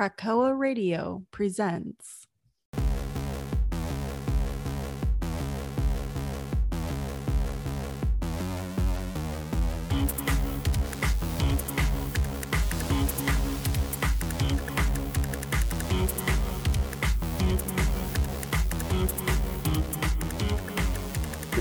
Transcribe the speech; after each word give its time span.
Krakoa 0.00 0.58
Radio 0.58 1.26
presents. 1.30 2.26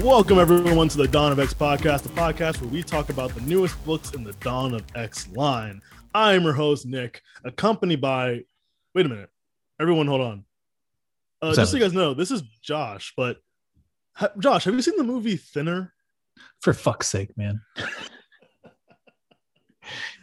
Welcome 0.04 0.40
everyone 0.40 0.88
to 0.88 0.98
the 0.98 1.10
Dawn 1.10 1.34
of 1.34 1.40
X 1.40 1.54
podcast, 1.54 2.04
the 2.04 2.10
podcast 2.10 2.62
where 2.62 2.70
we 2.70 2.82
talk 2.82 3.10
about 3.10 3.36
the 3.36 3.42
newest 3.42 3.84
books 3.86 4.12
in 4.12 4.24
the 4.24 4.32
Dawn 4.34 4.74
of 4.74 4.84
X 4.96 5.28
line. 5.34 5.82
I 6.16 6.34
am 6.34 6.44
your 6.44 6.54
host 6.54 6.86
Nick, 6.86 7.22
accompanied 7.44 8.00
by. 8.00 8.46
Wait 8.96 9.06
a 9.06 9.10
minute, 9.10 9.30
everyone, 9.80 10.08
hold 10.08 10.22
on. 10.22 10.46
Uh, 11.42 11.54
just 11.54 11.72
so 11.72 11.78
you 11.78 11.84
guys 11.84 11.94
know, 11.94 12.14
this 12.14 12.32
is 12.32 12.44
Josh. 12.62 13.14
But 13.18 13.42
ha- 14.14 14.32
Josh, 14.40 14.64
have 14.64 14.74
you 14.74 14.82
seen 14.82 14.96
the 14.96 15.04
movie 15.04 15.36
Thinner? 15.36 15.94
For 16.62 16.72
fuck's 16.74 17.08
sake, 17.08 17.38
man! 17.38 17.60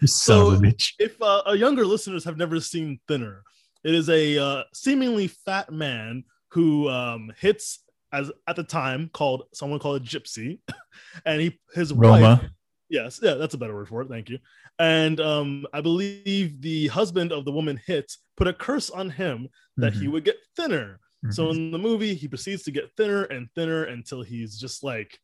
you 0.01 0.09
son 0.09 0.09
So, 0.09 0.51
a 0.53 0.57
bitch. 0.57 0.95
If 0.99 1.21
uh, 1.21 1.43
uh, 1.49 1.53
younger 1.53 1.85
listeners 1.85 2.25
have 2.25 2.39
never 2.39 2.61
seen 2.61 2.99
Thinner, 3.07 3.43
it 3.85 3.95
is 3.95 4.09
a 4.09 4.39
uh, 4.39 4.63
seemingly 4.73 5.29
fat 5.29 5.71
man 5.71 6.25
who 6.49 6.89
um, 6.89 7.31
hits, 7.39 7.81
as 8.13 8.31
at 8.47 8.57
the 8.57 8.65
time 8.65 9.11
called 9.13 9.45
someone 9.53 9.79
called 9.79 10.01
a 10.03 10.05
gypsy, 10.05 10.59
and 11.27 11.41
he 11.41 11.59
his 11.75 11.93
wife 11.93 12.41
Yes, 12.89 13.19
yeah, 13.21 13.35
that's 13.35 13.55
a 13.55 13.59
better 13.59 13.75
word 13.75 13.89
for 13.89 14.03
it. 14.03 14.09
Thank 14.09 14.31
you. 14.31 14.39
And 14.79 15.19
um, 15.21 15.67
I 15.73 15.81
believe 15.81 16.61
the 16.61 16.87
husband 16.87 17.33
of 17.33 17.45
the 17.45 17.51
woman 17.51 17.81
hit 17.85 18.13
put 18.37 18.47
a 18.47 18.53
curse 18.53 18.91
on 18.91 19.11
him 19.11 19.49
that 19.77 19.93
he 19.93 20.07
Mhm, 20.07 20.13
would 20.13 20.25
get 20.25 20.37
thinner. 20.55 21.01
So 21.31 21.47
mhm. 21.47 21.57
in 21.57 21.71
the 21.73 21.79
movie, 21.79 22.15
he 22.15 22.29
proceeds 22.29 22.63
to 22.63 22.71
get 22.71 22.93
thinner 22.97 23.25
and 23.25 23.49
thinner 23.57 23.85
until 23.85 24.23
he's 24.23 24.57
just 24.57 24.85
like 24.85 25.19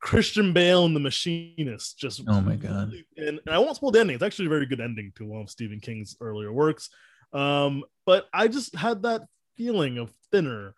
Christian 0.00 0.52
Bale 0.52 0.84
and 0.84 0.94
the 0.94 1.00
Machinist. 1.00 1.98
Just 1.98 2.22
Oh 2.28 2.40
my 2.40 2.54
God. 2.54 2.92
And, 3.16 3.28
and 3.28 3.40
I 3.48 3.58
won't 3.58 3.74
spoil 3.74 3.90
the 3.90 3.98
ending. 4.00 4.14
It's 4.14 4.22
actually 4.22 4.46
a 4.46 4.50
very 4.50 4.66
good 4.66 4.80
ending 4.80 5.12
to 5.16 5.24
one 5.26 5.42
of 5.42 5.50
Stephen 5.50 5.80
King's 5.80 6.16
earlier 6.20 6.52
works. 6.52 6.88
Um, 7.32 7.82
but 8.04 8.28
I 8.32 8.46
just 8.46 8.76
had 8.76 9.02
that 9.02 9.22
feeling 9.56 9.98
of 9.98 10.12
thinner 10.30 10.74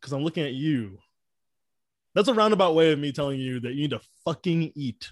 because 0.00 0.12
I'm 0.12 0.22
looking 0.24 0.44
at 0.44 0.52
you. 0.52 0.98
That's 2.14 2.28
a 2.28 2.34
roundabout 2.34 2.74
way 2.74 2.92
of 2.92 2.98
me 2.98 3.12
telling 3.12 3.38
you 3.38 3.60
that 3.60 3.70
you 3.74 3.82
need 3.82 3.90
to 3.90 4.00
fucking 4.24 4.72
eat. 4.74 5.10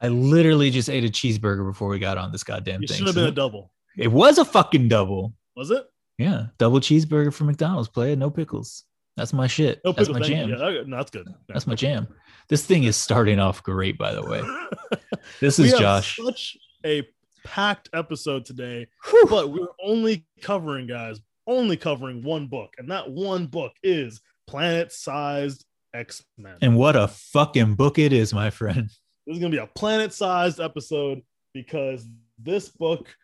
I 0.00 0.08
literally 0.08 0.70
just 0.70 0.88
ate 0.90 1.04
a 1.04 1.08
cheeseburger 1.08 1.64
before 1.66 1.88
we 1.88 1.98
got 1.98 2.18
on 2.18 2.32
this 2.32 2.42
goddamn 2.42 2.82
You 2.82 2.88
thing. 2.88 2.98
should 2.98 3.06
have 3.06 3.14
so 3.14 3.20
been 3.20 3.28
a 3.28 3.32
double. 3.32 3.72
it 3.96 4.08
was 4.08 4.38
a 4.38 4.44
fucking 4.44 4.88
double. 4.88 5.34
Was 5.56 5.70
it? 5.70 5.84
Yeah, 6.18 6.46
double 6.58 6.80
cheeseburger 6.80 7.32
from 7.32 7.46
McDonald's. 7.48 7.88
Play 7.88 8.12
it, 8.12 8.18
no 8.18 8.30
pickles. 8.30 8.84
That's 9.16 9.32
my 9.32 9.46
shit. 9.46 9.80
No 9.84 9.92
that's 9.92 10.08
my 10.08 10.20
jam. 10.20 10.48
Yeah, 10.48 10.56
that- 10.56 10.88
no, 10.88 10.96
that's 10.96 11.10
good. 11.10 11.28
That's 11.48 11.66
my 11.66 11.74
jam. 11.74 12.08
This 12.48 12.64
thing 12.64 12.84
is 12.84 12.96
starting 12.96 13.38
off 13.38 13.62
great, 13.62 13.96
by 13.98 14.14
the 14.14 14.22
way. 14.22 14.42
This 15.40 15.58
we 15.58 15.66
is 15.66 15.72
have 15.72 15.80
Josh. 15.80 16.16
Such 16.16 16.56
a 16.84 17.06
packed 17.44 17.88
episode 17.92 18.44
today, 18.44 18.86
Whew. 19.10 19.26
but 19.28 19.50
we're 19.50 19.68
only 19.82 20.24
covering, 20.40 20.86
guys, 20.86 21.20
only 21.46 21.76
covering 21.76 22.22
one 22.22 22.46
book, 22.46 22.74
and 22.78 22.90
that 22.90 23.08
one 23.10 23.46
book 23.46 23.72
is 23.82 24.20
Planet-Sized 24.50 25.64
X 25.94 26.24
Men. 26.36 26.56
And 26.60 26.76
what 26.76 26.96
a 26.96 27.06
fucking 27.06 27.74
book 27.76 27.98
it 27.98 28.12
is, 28.12 28.34
my 28.34 28.50
friend. 28.50 28.90
This 29.26 29.36
is 29.36 29.38
gonna 29.38 29.50
be 29.50 29.58
a 29.58 29.68
planet-sized 29.68 30.58
episode 30.58 31.20
because 31.54 32.04
this 32.36 32.68
book 32.68 33.14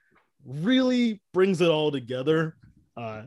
really 0.44 1.20
brings 1.34 1.60
it 1.60 1.69
all 1.69 1.91
together. 1.91 2.56
Uh, 2.97 3.22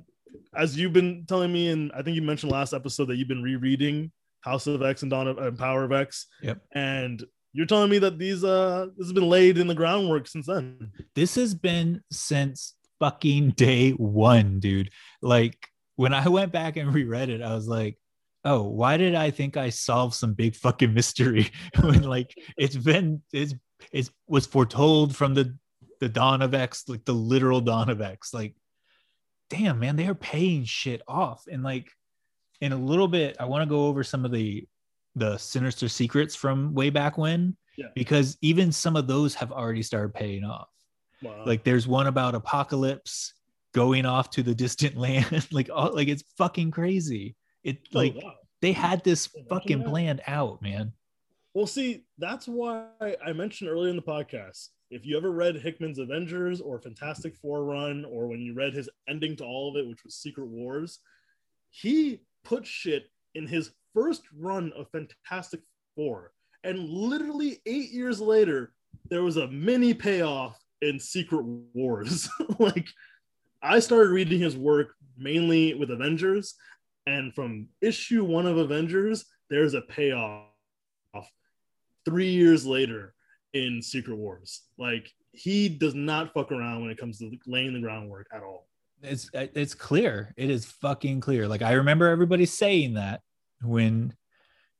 as 0.55 0.77
you've 0.77 0.93
been 0.93 1.25
telling 1.27 1.51
me, 1.51 1.69
and 1.69 1.91
I 1.93 2.01
think 2.01 2.15
you 2.15 2.21
mentioned 2.21 2.53
last 2.53 2.73
episode 2.73 3.09
that 3.09 3.17
you've 3.17 3.27
been 3.27 3.43
rereading 3.43 4.11
House 4.41 4.65
of 4.67 4.81
X 4.81 5.01
and 5.01 5.11
Dawn 5.11 5.27
of 5.27 5.37
and 5.37 5.57
Power 5.57 5.83
of 5.83 5.91
X. 5.91 6.27
Yep. 6.41 6.61
And 6.73 7.21
you're 7.51 7.65
telling 7.65 7.89
me 7.89 7.99
that 7.99 8.17
these 8.17 8.45
uh 8.45 8.87
this 8.97 9.07
has 9.07 9.13
been 9.13 9.27
laid 9.27 9.57
in 9.57 9.67
the 9.67 9.75
groundwork 9.75 10.27
since 10.27 10.45
then. 10.45 10.91
This 11.15 11.35
has 11.35 11.53
been 11.53 12.01
since 12.11 12.75
fucking 12.99 13.51
day 13.51 13.91
one, 13.91 14.59
dude. 14.59 14.91
Like 15.21 15.57
when 15.99 16.13
I 16.13 16.29
went 16.29 16.53
back 16.53 16.77
and 16.77 16.93
reread 16.93 17.27
it, 17.27 17.41
I 17.41 17.53
was 17.53 17.67
like, 17.67 17.97
oh, 18.45 18.63
why 18.63 18.95
did 18.95 19.15
I 19.15 19.31
think 19.31 19.57
I 19.57 19.67
solved 19.67 20.15
some 20.15 20.33
big 20.33 20.55
fucking 20.55 20.93
mystery 20.93 21.51
when 21.81 22.03
like 22.03 22.33
it's 22.57 22.77
been 22.77 23.21
it's 23.33 23.53
it's 23.91 24.09
was 24.25 24.45
foretold 24.45 25.13
from 25.13 25.33
the 25.33 25.57
the 25.99 26.07
dawn 26.07 26.41
of 26.41 26.53
X, 26.53 26.85
like 26.87 27.03
the 27.03 27.13
literal 27.13 27.59
dawn 27.59 27.89
of 27.89 27.99
X. 27.99 28.33
Like, 28.33 28.55
damn, 29.49 29.79
man, 29.79 29.97
they 29.97 30.07
are 30.07 30.15
paying 30.15 30.63
shit 30.63 31.01
off. 31.05 31.43
And 31.51 31.63
like 31.63 31.91
in 32.61 32.71
a 32.71 32.77
little 32.77 33.09
bit, 33.09 33.35
I 33.37 33.43
want 33.43 33.63
to 33.63 33.69
go 33.69 33.87
over 33.87 34.01
some 34.01 34.23
of 34.23 34.31
the 34.31 34.65
the 35.15 35.37
sinister 35.37 35.89
secrets 35.89 36.33
from 36.33 36.73
way 36.73 36.89
back 36.89 37.17
when. 37.17 37.57
Yeah. 37.75 37.87
Because 37.93 38.37
even 38.41 38.71
some 38.71 38.95
of 38.95 39.05
those 39.07 39.35
have 39.35 39.51
already 39.51 39.83
started 39.83 40.13
paying 40.13 40.45
off 40.45 40.69
Wow. 41.21 41.43
like 41.45 41.65
there's 41.65 41.85
one 41.85 42.07
about 42.07 42.35
apocalypse 42.35 43.33
going 43.73 44.05
off 44.05 44.29
to 44.31 44.43
the 44.43 44.55
distant 44.55 44.97
land 45.05 45.47
like 45.51 45.69
all, 45.73 45.93
like 45.93 46.07
it's 46.07 46.23
fucking 46.37 46.71
crazy 46.71 47.35
it 47.63 47.77
Oh, 47.93 47.97
like 47.97 48.15
wow. 48.15 48.33
they 48.61 48.71
had 48.71 49.03
this 49.03 49.27
fucking 49.49 49.83
planned 49.83 50.21
out 50.27 50.61
man 50.61 50.93
Well, 51.53 51.67
see, 51.67 52.03
that's 52.17 52.47
why 52.47 52.85
I 53.25 53.33
mentioned 53.33 53.69
earlier 53.69 53.89
in 53.89 53.95
the 53.95 54.01
podcast. 54.01 54.69
If 54.91 55.05
you 55.05 55.17
ever 55.17 55.31
read 55.31 55.55
Hickman's 55.55 55.99
Avengers 55.99 56.61
or 56.61 56.79
Fantastic 56.79 57.35
Four 57.35 57.63
run, 57.65 58.05
or 58.05 58.27
when 58.27 58.39
you 58.39 58.53
read 58.53 58.73
his 58.73 58.89
ending 59.07 59.35
to 59.37 59.43
all 59.43 59.69
of 59.69 59.75
it, 59.75 59.87
which 59.87 60.03
was 60.03 60.15
Secret 60.15 60.47
Wars, 60.47 60.99
he 61.69 62.21
put 62.43 62.65
shit 62.65 63.09
in 63.35 63.45
his 63.47 63.71
first 63.93 64.23
run 64.37 64.71
of 64.75 64.87
Fantastic 64.91 65.61
Four. 65.95 66.31
And 66.63 66.89
literally 66.89 67.59
eight 67.65 67.91
years 67.91 68.19
later, 68.21 68.73
there 69.09 69.23
was 69.23 69.37
a 69.37 69.47
mini 69.47 69.93
payoff 69.93 70.57
in 70.81 70.99
Secret 70.99 71.43
Wars. 71.73 72.29
like, 72.59 72.87
I 73.61 73.79
started 73.79 74.11
reading 74.11 74.39
his 74.39 74.55
work 74.57 74.95
mainly 75.17 75.73
with 75.73 75.91
Avengers, 75.91 76.55
and 77.05 77.33
from 77.33 77.67
issue 77.81 78.23
one 78.23 78.45
of 78.45 78.57
Avengers, 78.57 79.25
there's 79.49 79.73
a 79.73 79.81
payoff 79.81 80.45
three 82.05 82.29
years 82.29 82.65
later 82.65 83.13
in 83.53 83.81
Secret 83.81 84.15
Wars. 84.15 84.61
Like 84.77 85.11
he 85.31 85.69
does 85.69 85.95
not 85.95 86.33
fuck 86.33 86.51
around 86.51 86.81
when 86.81 86.91
it 86.91 86.97
comes 86.97 87.19
to 87.19 87.31
laying 87.45 87.73
the 87.73 87.79
groundwork 87.79 88.27
at 88.33 88.43
all. 88.43 88.67
it's 89.01 89.29
it's 89.33 89.73
clear. 89.73 90.33
It 90.37 90.49
is 90.49 90.65
fucking 90.65 91.21
clear. 91.21 91.47
Like 91.47 91.61
i 91.61 91.73
remember 91.73 92.07
everybody 92.07 92.45
saying 92.45 92.93
that 92.93 93.21
when 93.61 94.13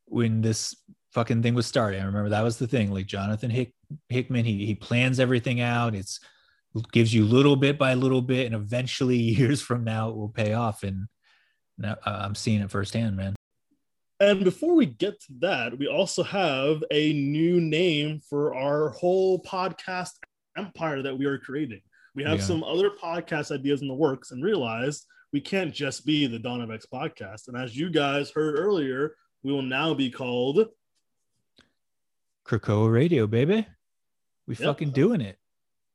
when 0.06 0.42
this 0.42 0.76
fucking 1.12 1.42
thing 1.42 1.56
was 1.56 1.66
starting 1.66 2.00
i 2.00 2.06
remember 2.06 2.30
that 2.30 2.44
was 2.44 2.58
the 2.58 2.68
thing. 2.68 2.92
Like 2.92 3.08
jonathan 3.08 3.50
Hick, 3.50 3.74
hickman 4.10 4.46
he, 4.46 4.66
he 4.66 4.76
plans 4.76 5.20
everything 5.20 5.62
out. 5.62 5.96
It's 5.96 6.20
gives 6.92 7.14
you 7.14 7.26
little 7.26 7.56
bit 7.56 7.78
by 7.78 7.94
little 7.96 8.22
bit 8.22 8.46
and 8.46 8.56
eventually 8.56 9.18
years 9.40 9.62
from 9.62 9.84
now 9.84 10.10
it 10.10 10.16
will 10.16 10.30
pay 10.30 10.54
off 10.54 10.84
and 10.84 11.08
now 11.78 11.96
uh, 12.06 12.22
i'm 12.24 12.36
seeing 12.36 12.62
it 12.62 12.70
firsthand 12.72 13.16
man 13.18 13.34
And 14.22 14.44
before 14.44 14.76
we 14.76 14.86
get 14.86 15.18
to 15.22 15.34
that, 15.40 15.78
we 15.80 15.88
also 15.88 16.24
have 16.24 16.84
a 16.92 17.14
new 17.14 17.62
name 17.62 18.20
for 18.20 18.54
our 18.54 18.90
whole 18.90 19.42
podcast 19.44 20.12
empire 20.58 21.02
that 21.02 21.18
we 21.18 21.26
are 21.26 21.40
creating. 21.40 21.80
We 22.16 22.24
have 22.26 22.40
Yeah. 22.40 22.46
some 22.52 22.62
other 22.66 22.90
podcast 23.02 23.50
ideas 23.50 23.82
in 23.82 23.88
the 23.88 23.96
works 23.96 24.32
and 24.32 24.44
realized 24.44 25.06
we 25.32 25.40
can't 25.40 25.74
just 25.74 26.06
be 26.06 26.28
the 26.28 26.38
Dawn 26.38 26.60
of 26.60 26.70
X 26.70 26.86
podcast. 26.86 27.48
And 27.48 27.56
as 27.56 27.78
you 27.78 27.90
guys 27.90 28.30
heard 28.30 28.60
earlier, 28.60 29.16
we 29.42 29.54
will 29.54 29.62
now 29.80 29.94
be 29.94 30.12
called 30.12 30.68
Krakoa 32.46 32.92
Radio, 32.92 33.26
baby. 33.26 33.66
We 34.48 34.56
Yep. 34.56 34.66
fucking 34.66 34.92
doing 34.92 35.22
it. 35.22 35.39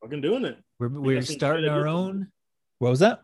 Fucking 0.04 0.20
doing 0.20 0.44
it. 0.44 0.58
We're, 0.78 0.88
we're 0.88 1.22
some 1.22 1.36
starting 1.36 1.68
our 1.68 1.86
own. 1.88 2.28
What 2.78 2.90
was 2.90 3.00
that? 3.00 3.20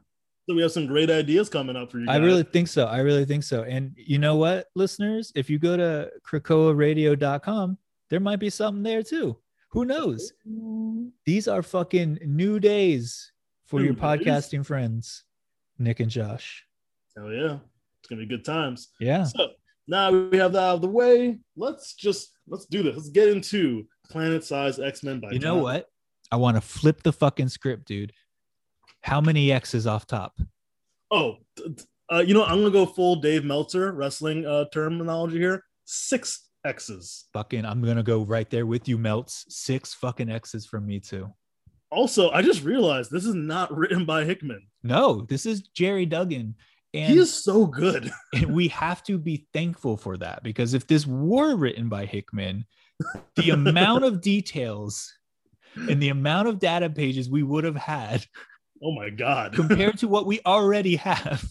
So 0.48 0.54
we 0.54 0.62
have 0.62 0.72
some 0.72 0.86
great 0.86 1.10
ideas 1.10 1.48
coming 1.48 1.76
up 1.76 1.92
for 1.92 1.98
you. 2.00 2.06
I 2.08 2.16
really 2.16 2.42
think 2.42 2.68
so. 2.68 2.86
I 2.86 2.98
really 3.00 3.24
think 3.24 3.44
so. 3.44 3.62
And 3.62 3.92
you 3.96 4.18
know 4.18 4.36
what, 4.36 4.66
listeners? 4.74 5.30
If 5.34 5.50
you 5.50 5.58
go 5.58 5.76
to 5.76 6.10
krakoaradio.com, 6.26 7.78
there 8.08 8.20
might 8.20 8.40
be 8.40 8.50
something 8.50 8.82
there 8.82 9.02
too. 9.02 9.36
Who 9.70 9.84
knows? 9.84 10.32
These 11.26 11.46
are 11.46 11.62
fucking 11.62 12.18
new 12.24 12.58
days 12.58 13.30
for 13.66 13.78
New 13.78 13.86
your 13.86 13.94
days? 13.94 14.02
podcasting 14.02 14.66
friends, 14.66 15.24
Nick 15.78 16.00
and 16.00 16.10
Josh. 16.10 16.64
Hell 17.16 17.30
yeah. 17.30 17.58
It's 18.00 18.08
gonna 18.08 18.22
be 18.22 18.26
good 18.26 18.44
times. 18.44 18.88
Yeah. 18.98 19.24
So 19.24 19.50
now 19.86 20.10
we 20.10 20.38
have 20.38 20.52
that 20.54 20.62
out 20.62 20.74
of 20.76 20.82
the 20.82 20.88
way. 20.88 21.38
Let's 21.56 21.94
just 21.94 22.32
let's 22.48 22.66
do 22.66 22.82
this. 22.82 22.96
Let's 22.96 23.10
get 23.10 23.28
into 23.28 23.86
Planet 24.08 24.42
Size 24.42 24.80
X 24.80 25.04
Men 25.04 25.20
by 25.20 25.30
You 25.30 25.38
know 25.38 25.56
John- 25.56 25.62
what? 25.62 25.86
I 26.32 26.36
want 26.36 26.56
to 26.56 26.60
flip 26.60 27.02
the 27.02 27.12
fucking 27.12 27.48
script, 27.48 27.86
dude. 27.86 28.12
How 29.02 29.20
many 29.20 29.50
X's 29.50 29.86
off 29.86 30.06
top? 30.06 30.38
Oh, 31.10 31.36
uh, 32.12 32.18
you 32.18 32.34
know 32.34 32.44
I'm 32.44 32.58
gonna 32.58 32.70
go 32.70 32.86
full 32.86 33.16
Dave 33.16 33.44
Meltzer 33.44 33.92
wrestling 33.92 34.46
uh, 34.46 34.66
terminology 34.72 35.38
here. 35.38 35.64
Six 35.84 36.48
X's. 36.64 37.26
Fucking, 37.32 37.64
I'm 37.64 37.82
gonna 37.82 38.02
go 38.02 38.22
right 38.22 38.48
there 38.50 38.66
with 38.66 38.88
you, 38.88 38.98
Melts. 38.98 39.46
Six 39.48 39.94
fucking 39.94 40.30
X's 40.30 40.66
from 40.66 40.86
me 40.86 41.00
too. 41.00 41.32
Also, 41.90 42.30
I 42.30 42.42
just 42.42 42.62
realized 42.62 43.10
this 43.10 43.24
is 43.24 43.34
not 43.34 43.76
written 43.76 44.04
by 44.04 44.24
Hickman. 44.24 44.62
No, 44.82 45.22
this 45.22 45.46
is 45.46 45.62
Gerry 45.62 46.06
Duggan. 46.06 46.54
And, 46.94 47.12
he 47.12 47.18
is 47.18 47.32
so 47.32 47.66
good. 47.66 48.10
and 48.34 48.52
we 48.54 48.68
have 48.68 49.02
to 49.04 49.18
be 49.18 49.46
thankful 49.52 49.96
for 49.96 50.16
that 50.18 50.42
because 50.42 50.74
if 50.74 50.86
this 50.86 51.06
were 51.06 51.56
written 51.56 51.88
by 51.88 52.04
Hickman, 52.04 52.64
the 53.36 53.50
amount 53.50 54.04
of 54.04 54.20
details 54.20 55.12
and 55.76 56.02
the 56.02 56.08
amount 56.08 56.48
of 56.48 56.58
data 56.58 56.90
pages 56.90 57.28
we 57.30 57.42
would 57.42 57.64
have 57.64 57.76
had 57.76 58.24
Oh 58.82 58.92
my 58.92 59.10
god. 59.10 59.52
compared 59.54 59.98
to 59.98 60.08
what 60.08 60.26
we 60.26 60.40
already 60.46 60.96
have, 60.96 61.44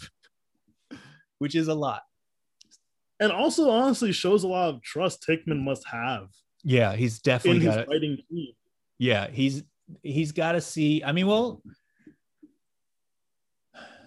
which 1.38 1.54
is 1.56 1.68
a 1.68 1.74
lot. 1.76 2.02
and 3.20 3.32
also 3.32 3.70
honestly 3.70 4.12
shows 4.12 4.44
a 4.44 4.48
lot 4.48 4.70
of 4.74 4.82
trust 4.82 5.24
Hickman 5.28 5.64
must 5.64 5.86
have 5.88 6.28
Yeah, 6.64 6.96
he's 6.96 7.16
in 7.18 7.22
definitely 7.24 7.60
his 7.66 7.76
got 7.76 7.80
it. 7.84 7.88
writing 7.90 8.18
team. 8.30 8.54
Yeah, 8.98 9.28
he's 9.30 9.64
he's 10.04 10.32
got 10.34 10.52
to 10.54 10.62
see. 10.62 11.04
I 11.04 11.12
mean, 11.14 11.26
well, 11.28 11.62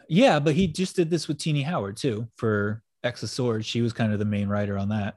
yeah, 0.09 0.39
but 0.41 0.55
he 0.55 0.67
just 0.67 0.97
did 0.97 1.09
this 1.11 1.29
with 1.29 1.39
Tini 1.39 1.63
Howard 1.63 1.97
too 1.97 2.29
for 2.37 2.83
X 3.05 3.23
of 3.23 3.31
Swords. 3.31 3.67
She 3.67 3.81
was 3.83 3.93
kind 3.93 4.13
of 4.13 4.19
the 4.19 4.25
main 4.25 4.49
writer 4.49 4.77
on 4.77 4.91
that. 4.91 5.17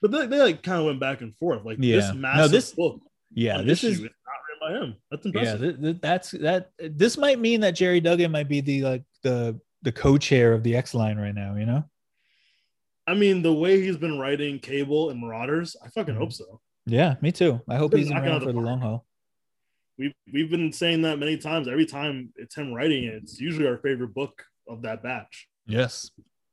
But 0.00 0.10
they, 0.10 0.26
they 0.26 0.38
like 0.40 0.62
kind 0.62 0.80
of 0.80 0.86
went 0.86 1.00
back 1.00 1.20
and 1.20 1.36
forth. 1.36 1.64
Like 1.64 1.78
Yeah. 1.80 1.96
this 1.96 2.08
No, 2.08 2.14
massive 2.14 2.50
this- 2.50 2.72
book. 2.72 3.00
Yeah, 3.34 3.62
this 3.62 3.84
is 3.84 4.00
not 4.00 4.10
written 4.10 4.60
by 4.60 4.72
him. 4.72 4.96
That's 5.10 5.26
yeah. 5.26 5.28
impressive. 5.28 5.60
Th- 5.60 5.80
th- 5.80 6.00
that's 6.00 6.30
that. 6.32 6.70
This 6.78 7.16
might 7.16 7.38
mean 7.38 7.60
that 7.60 7.72
Gerry 7.72 8.00
Duggan 8.00 8.30
might 8.30 8.48
be 8.48 8.60
the 8.60 8.82
like 8.82 9.04
the 9.22 9.58
the 9.82 9.92
co-chair 9.92 10.52
of 10.52 10.62
the 10.62 10.76
X 10.76 10.94
line 10.94 11.18
right 11.18 11.34
now. 11.34 11.56
You 11.56 11.66
know? 11.66 11.84
I 13.06 13.14
mean, 13.14 13.42
the 13.42 13.52
way 13.52 13.80
he's 13.80 13.96
been 13.96 14.18
writing 14.18 14.58
Cable 14.58 15.10
and 15.10 15.20
Marauders, 15.20 15.76
I 15.84 15.88
fucking 15.88 16.14
hope 16.14 16.30
mm. 16.30 16.34
so. 16.34 16.60
Yeah, 16.86 17.14
me 17.20 17.32
too. 17.32 17.60
I 17.68 17.76
hope 17.76 17.94
he's 17.94 18.10
knocking 18.10 18.28
around 18.28 18.40
the 18.40 18.46
for 18.46 18.52
the 18.52 18.60
long 18.60 18.80
haul. 18.80 19.06
We've 19.98 20.14
we've 20.32 20.50
been 20.50 20.72
saying 20.72 21.02
that 21.02 21.18
many 21.18 21.36
times. 21.36 21.68
Every 21.68 21.86
time 21.86 22.32
it's 22.36 22.56
him 22.56 22.72
writing 22.72 23.04
it, 23.04 23.14
it's 23.14 23.40
usually 23.40 23.66
our 23.66 23.78
favorite 23.78 24.14
book 24.14 24.42
of 24.68 24.82
that 24.82 25.02
batch. 25.02 25.48
Yes, 25.66 26.10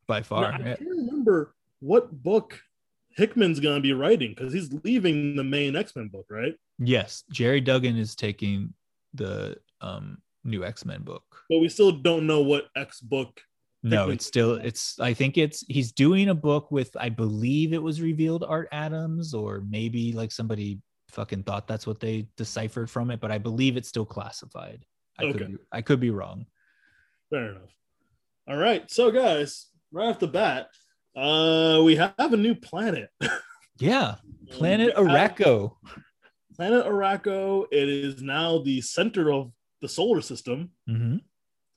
by 0.07 0.19
Now, 0.19 0.23
far. 0.23 0.53
I 0.53 0.57
can't 0.57 0.79
remember 0.81 1.55
what 1.79 2.11
book 2.11 2.61
Hickman's 3.19 3.59
gonna 3.59 3.81
be 3.81 3.93
writing 3.93 4.33
because 4.35 4.53
he's 4.53 4.71
leaving 4.83 5.35
the 5.35 5.43
main 5.43 5.75
X 5.75 5.95
Men 5.95 6.07
book, 6.07 6.25
right? 6.29 6.55
Yes, 6.79 7.23
Gerry 7.31 7.61
Duggan 7.61 7.97
is 7.97 8.15
taking 8.15 8.73
the 9.13 9.57
um 9.81 10.17
new 10.43 10.63
X 10.63 10.85
Men 10.85 11.03
book. 11.03 11.23
But 11.49 11.59
we 11.59 11.69
still 11.69 11.91
don't 11.91 12.25
know 12.25 12.41
what 12.41 12.67
X 12.75 13.01
book. 13.01 13.41
No, 13.83 14.09
it's 14.09 14.25
still 14.25 14.55
it's 14.55 14.99
I 14.99 15.13
think 15.13 15.37
it's 15.37 15.63
he's 15.67 15.91
doing 15.91 16.29
a 16.29 16.35
book 16.35 16.71
with 16.71 16.95
I 16.99 17.09
believe 17.09 17.73
it 17.73 17.81
was 17.83 18.01
revealed 18.01 18.43
Art 18.43 18.67
Adams 18.71 19.33
or 19.33 19.63
maybe 19.69 20.11
like 20.13 20.31
somebody 20.31 20.79
fucking 21.09 21.43
thought 21.43 21.67
that's 21.67 21.87
what 21.87 21.99
they 21.99 22.27
deciphered 22.37 22.89
from 22.89 23.09
it, 23.11 23.19
but 23.19 23.31
I 23.31 23.37
believe 23.37 23.77
it's 23.77 23.89
still 23.89 24.05
classified. 24.05 24.85
I 25.17 25.25
Okay. 25.25 25.37
could 25.37 25.47
be, 25.47 25.57
I 25.71 25.81
could 25.81 25.99
be 25.99 26.11
wrong. 26.11 26.45
Fair 27.29 27.51
enough. 27.51 27.71
All 28.47 28.57
right, 28.57 28.89
so 28.89 29.11
guys, 29.11 29.67
right 29.91 30.07
off 30.07 30.19
the 30.19 30.27
bat, 30.27 30.69
uh, 31.19 31.83
we 31.83 31.95
have 31.95 32.13
a 32.17 32.37
new 32.37 32.55
planet. 32.55 33.09
Yeah, 33.81 34.15
Planet 34.51 34.93
Arakko. 34.95 35.77
Planet 36.57 36.85
Arakko. 36.85 37.65
It 37.71 37.87
is 37.87 38.21
now 38.21 38.57
the 38.59 38.81
center 38.81 39.31
of 39.31 39.53
the 39.81 39.87
solar 39.87 40.19
system. 40.21 40.71
Mhm. 40.89 41.21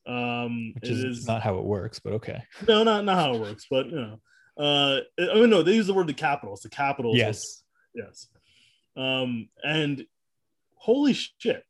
Um, 0.04 0.72
Which 0.74 0.90
it 0.90 0.96
is, 0.96 1.20
is 1.20 1.26
not 1.28 1.42
how 1.42 1.58
it 1.58 1.64
works, 1.64 2.00
but 2.00 2.14
okay. 2.14 2.42
no, 2.66 2.82
not 2.82 3.04
not 3.04 3.14
how 3.16 3.34
it 3.34 3.40
works, 3.40 3.66
but 3.70 3.86
you 3.86 3.94
know, 3.94 4.20
uh, 4.58 5.00
I 5.16 5.34
mean, 5.34 5.50
no, 5.50 5.62
they 5.62 5.74
use 5.74 5.86
the 5.86 5.94
word 5.94 6.08
the 6.08 6.14
capital. 6.14 6.54
It's 6.54 6.64
the 6.64 6.70
capital. 6.70 7.16
Yes. 7.16 7.62
yes. 7.94 8.26
Um, 8.96 9.48
and 9.62 10.04
holy 10.74 11.12
shit, 11.12 11.62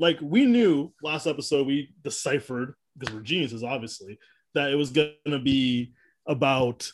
like 0.00 0.18
we 0.20 0.44
knew 0.44 0.92
last 1.04 1.28
episode 1.28 1.68
we 1.68 1.94
deciphered 2.02 2.74
because 2.96 3.14
we're 3.14 3.20
geniuses, 3.20 3.62
obviously, 3.62 4.18
that 4.54 4.72
it 4.72 4.74
was 4.74 4.90
gonna 4.90 5.38
be 5.38 5.92
about 6.26 6.90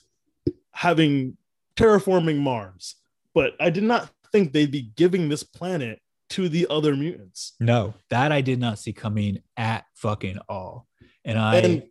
having 0.74 1.36
terraforming 1.76 2.38
Mars, 2.38 2.96
but 3.34 3.54
I 3.60 3.70
did 3.70 3.84
not 3.84 4.10
think 4.32 4.52
they'd 4.52 4.70
be 4.70 4.90
giving 4.96 5.28
this 5.28 5.42
planet 5.42 6.00
to 6.30 6.48
the 6.48 6.66
other 6.68 6.96
mutants. 6.96 7.54
No, 7.60 7.94
that 8.10 8.32
I 8.32 8.40
did 8.40 8.58
not 8.58 8.78
see 8.78 8.92
coming 8.92 9.38
at 9.56 9.84
fucking 9.94 10.38
all. 10.48 10.86
And 11.24 11.38
I 11.38 11.56
And 11.58 11.82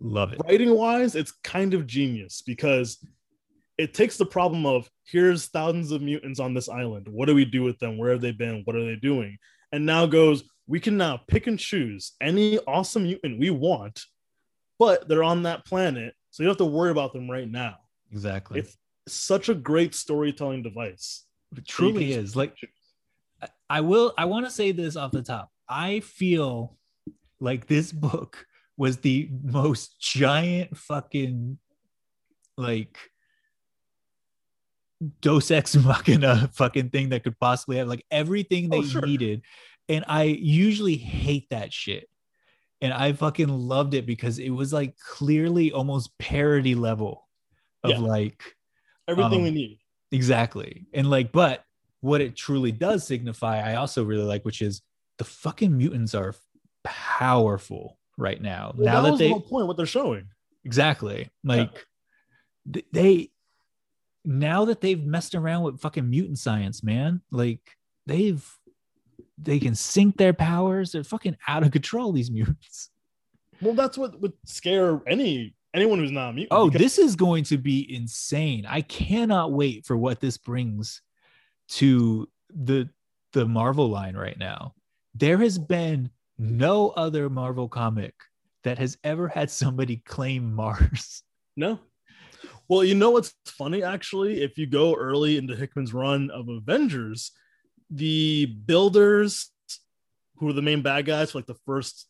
love 0.00 0.32
it. 0.32 0.40
writing 0.44 0.74
wise, 0.74 1.14
it's 1.14 1.32
kind 1.44 1.74
of 1.74 1.86
genius 1.86 2.42
because 2.44 3.04
it 3.78 3.94
takes 3.94 4.16
the 4.16 4.26
problem 4.26 4.66
of 4.66 4.90
here's 5.04 5.46
thousands 5.46 5.92
of 5.92 6.02
mutants 6.02 6.40
on 6.40 6.54
this 6.54 6.68
island. 6.68 7.08
What 7.08 7.26
do 7.26 7.34
we 7.34 7.44
do 7.44 7.62
with 7.62 7.78
them? 7.78 7.98
Where 7.98 8.10
have 8.12 8.20
they 8.20 8.32
been? 8.32 8.62
What 8.64 8.76
are 8.76 8.84
they 8.84 8.96
doing? 8.96 9.38
And 9.70 9.86
now 9.86 10.06
goes, 10.06 10.44
we 10.66 10.80
can 10.80 10.96
now 10.96 11.20
pick 11.26 11.46
and 11.46 11.58
choose 11.58 12.12
any 12.20 12.58
awesome 12.66 13.04
mutant 13.04 13.38
we 13.38 13.50
want, 13.50 14.02
but 14.78 15.08
they're 15.08 15.24
on 15.24 15.44
that 15.44 15.64
planet. 15.64 16.14
So 16.30 16.42
you 16.42 16.46
don't 16.46 16.52
have 16.58 16.66
to 16.66 16.72
worry 16.72 16.90
about 16.90 17.12
them 17.12 17.30
right 17.30 17.48
now. 17.50 17.76
Exactly. 18.12 18.60
It's 18.60 18.76
such 19.08 19.48
a 19.48 19.54
great 19.54 19.94
storytelling 19.94 20.62
device. 20.62 21.24
it 21.56 21.66
truly 21.66 22.12
is. 22.12 22.36
Like. 22.36 22.56
I- 23.68 23.80
will 23.80 24.12
I 24.16 24.26
want 24.26 24.46
to 24.46 24.50
say 24.52 24.70
this 24.72 24.94
off 24.96 25.10
the 25.12 25.22
top. 25.22 25.50
I 25.68 26.00
feel 26.00 26.76
like 27.40 27.66
this 27.66 27.90
book 27.90 28.46
was 28.76 28.98
the 28.98 29.30
most 29.42 29.98
giant 30.00 30.76
fucking 30.76 31.58
like 32.56 32.96
Deus 35.20 35.50
Ex 35.50 35.74
Machina 35.84 36.50
fucking 36.54 36.90
thing 36.90 37.08
that 37.10 37.24
could 37.24 37.38
possibly 37.40 37.78
have 37.78 37.88
like 37.88 38.04
everything 38.10 38.68
they 38.68 38.78
Oh, 38.78 38.82
sure. 38.84 39.02
needed. 39.02 39.42
And 39.88 40.04
I 40.06 40.24
usually 40.24 40.96
hate 40.96 41.48
that 41.50 41.72
shit. 41.72 42.08
And 42.80 42.92
I 42.92 43.12
fucking 43.12 43.48
loved 43.48 43.94
it 43.94 44.06
because 44.06 44.38
it 44.38 44.50
was 44.50 44.72
like 44.72 44.96
clearly 44.98 45.72
almost 45.72 46.16
parody 46.18 46.74
level 46.74 47.26
of 47.84 47.90
Yeah. 47.90 47.98
like 47.98 48.42
everything 49.08 49.38
um, 49.38 49.42
we 49.44 49.50
need. 49.50 49.78
Exactly. 50.10 50.86
And 50.92 51.08
like, 51.10 51.32
but 51.32 51.64
what 52.00 52.20
it 52.20 52.36
truly 52.36 52.72
does 52.72 53.06
signify, 53.06 53.60
I 53.60 53.76
also 53.76 54.04
really 54.04 54.24
like, 54.24 54.44
which 54.44 54.60
is 54.60 54.82
the 55.18 55.24
fucking 55.24 55.76
mutants 55.76 56.14
are 56.14 56.34
powerful 56.84 57.98
right 58.18 58.40
now. 58.40 58.74
Well, 58.76 58.84
now 58.86 59.00
that 59.02 59.10
that 59.12 59.18
they 59.18 59.24
the 59.28 59.32
whole 59.32 59.40
point. 59.40 59.66
What 59.66 59.76
they're 59.76 59.86
showing. 59.86 60.28
exactly 60.64 61.30
like 61.44 61.86
th- 62.72 62.86
they 62.92 63.30
now 64.24 64.64
that 64.66 64.80
they've 64.80 65.02
messed 65.02 65.34
around 65.34 65.62
with 65.64 65.80
fucking 65.80 66.08
mutant 66.08 66.38
science, 66.38 66.82
man, 66.82 67.20
like 67.30 67.60
they've 68.06 68.44
they 69.38 69.58
can 69.58 69.74
sync 69.74 70.16
their 70.16 70.32
powers. 70.32 70.92
They're 70.92 71.02
fucking 71.04 71.36
out 71.48 71.62
of 71.64 71.72
control, 71.72 72.12
these 72.12 72.30
mutants. 72.30 72.90
Well, 73.60 73.74
that's 73.74 73.96
what 73.98 74.20
would 74.20 74.32
scare 74.44 75.00
any 75.06 75.54
anyone 75.74 75.98
who's 75.98 76.10
not 76.10 76.30
a 76.30 76.32
mutant. 76.32 76.58
Oh, 76.58 76.68
because- 76.70 76.80
this 76.80 76.98
is 76.98 77.16
going 77.16 77.44
to 77.44 77.58
be 77.58 77.94
insane. 77.94 78.66
I 78.66 78.82
cannot 78.82 79.52
wait 79.52 79.86
for 79.86 79.96
what 79.96 80.20
this 80.20 80.38
brings 80.38 81.00
to 81.70 82.28
the 82.54 82.88
the 83.32 83.46
Marvel 83.46 83.88
line 83.88 84.14
right 84.14 84.38
now. 84.38 84.74
There 85.14 85.38
has 85.38 85.58
been 85.58 86.10
no 86.38 86.90
other 86.90 87.30
Marvel 87.30 87.68
comic 87.68 88.14
that 88.64 88.78
has 88.78 88.98
ever 89.04 89.26
had 89.28 89.50
somebody 89.50 89.96
claim 89.98 90.52
Mars. 90.54 91.22
No. 91.56 91.78
Well, 92.68 92.82
you 92.82 92.94
know 92.94 93.10
what's 93.10 93.34
funny 93.46 93.82
actually? 93.82 94.42
If 94.42 94.56
you 94.56 94.66
go 94.66 94.94
early 94.94 95.36
into 95.36 95.54
Hickman's 95.54 95.92
run 95.92 96.30
of 96.30 96.48
Avengers, 96.48 97.32
the 97.90 98.46
builders, 98.46 99.50
who 100.36 100.46
were 100.46 100.54
the 100.54 100.62
main 100.62 100.80
bad 100.80 101.04
guys 101.04 101.32
for 101.32 101.38
like 101.38 101.46
the 101.46 101.58
first 101.66 102.06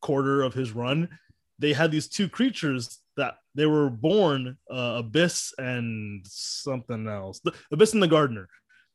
quarter 0.00 0.42
of 0.42 0.54
his 0.54 0.72
run, 0.72 1.10
they 1.58 1.72
had 1.72 1.90
these 1.90 2.08
two 2.08 2.28
creatures 2.28 2.98
that 3.16 3.34
they 3.54 3.66
were 3.66 3.90
born 3.90 4.56
uh, 4.70 4.96
Abyss 5.04 5.52
and 5.58 6.24
something 6.26 7.08
else. 7.08 7.40
The, 7.40 7.52
Abyss 7.72 7.94
and 7.94 8.02
the 8.02 8.08
Gardener. 8.08 8.48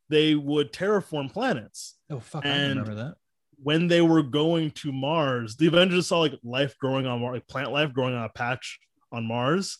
They 0.09 0.35
would 0.35 0.71
terraform 0.71 1.31
planets. 1.31 1.95
Oh 2.09 2.19
fuck, 2.19 2.45
And- 2.45 2.85
that. 2.85 3.15
When 3.61 3.87
they 3.87 4.01
were 4.01 4.23
going 4.23 4.71
to 4.71 4.91
Mars, 4.91 5.55
the 5.55 5.67
Avengers 5.67 6.07
saw 6.07 6.19
like 6.19 6.33
life 6.43 6.77
growing 6.79 7.05
on 7.05 7.21
Mars, 7.21 7.35
like 7.35 7.47
plant 7.47 7.71
life 7.71 7.93
growing 7.93 8.13
on 8.13 8.25
a 8.25 8.29
patch 8.29 8.77
on 9.11 9.25
Mars. 9.25 9.77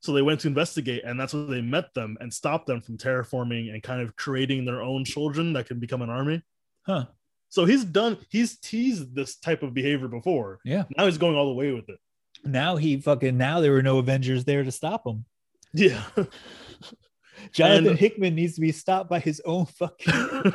So 0.00 0.12
they 0.12 0.22
went 0.22 0.40
to 0.40 0.48
investigate, 0.48 1.04
and 1.04 1.20
that's 1.20 1.34
where 1.34 1.44
they 1.44 1.60
met 1.60 1.92
them 1.94 2.16
and 2.20 2.32
stopped 2.32 2.66
them 2.66 2.80
from 2.80 2.96
terraforming 2.96 3.72
and 3.72 3.82
kind 3.82 4.00
of 4.00 4.16
creating 4.16 4.64
their 4.64 4.80
own 4.82 5.04
children 5.04 5.52
that 5.52 5.66
can 5.66 5.78
become 5.78 6.02
an 6.02 6.10
army. 6.10 6.42
Huh. 6.86 7.04
So 7.50 7.66
he's 7.66 7.84
done, 7.84 8.16
he's 8.30 8.58
teased 8.58 9.14
this 9.14 9.36
type 9.36 9.62
of 9.62 9.74
behavior 9.74 10.08
before. 10.08 10.58
Yeah. 10.64 10.84
Now 10.96 11.04
he's 11.06 11.18
going 11.18 11.36
all 11.36 11.48
the 11.48 11.54
way 11.54 11.72
with 11.72 11.88
it. 11.88 11.98
Now 12.44 12.76
he 12.76 12.96
fucking 13.00 13.36
now 13.36 13.60
there 13.60 13.72
were 13.72 13.82
no 13.82 13.98
Avengers 13.98 14.44
there 14.44 14.62
to 14.64 14.72
stop 14.72 15.06
him. 15.06 15.24
Yeah. 15.72 16.02
Jonathan 17.52 17.88
And- 17.88 17.98
Hickman 17.98 18.34
needs 18.34 18.54
to 18.54 18.60
be 18.60 18.72
stopped 18.72 19.08
by 19.08 19.18
his 19.20 19.40
own 19.44 19.66
fucking 19.66 20.12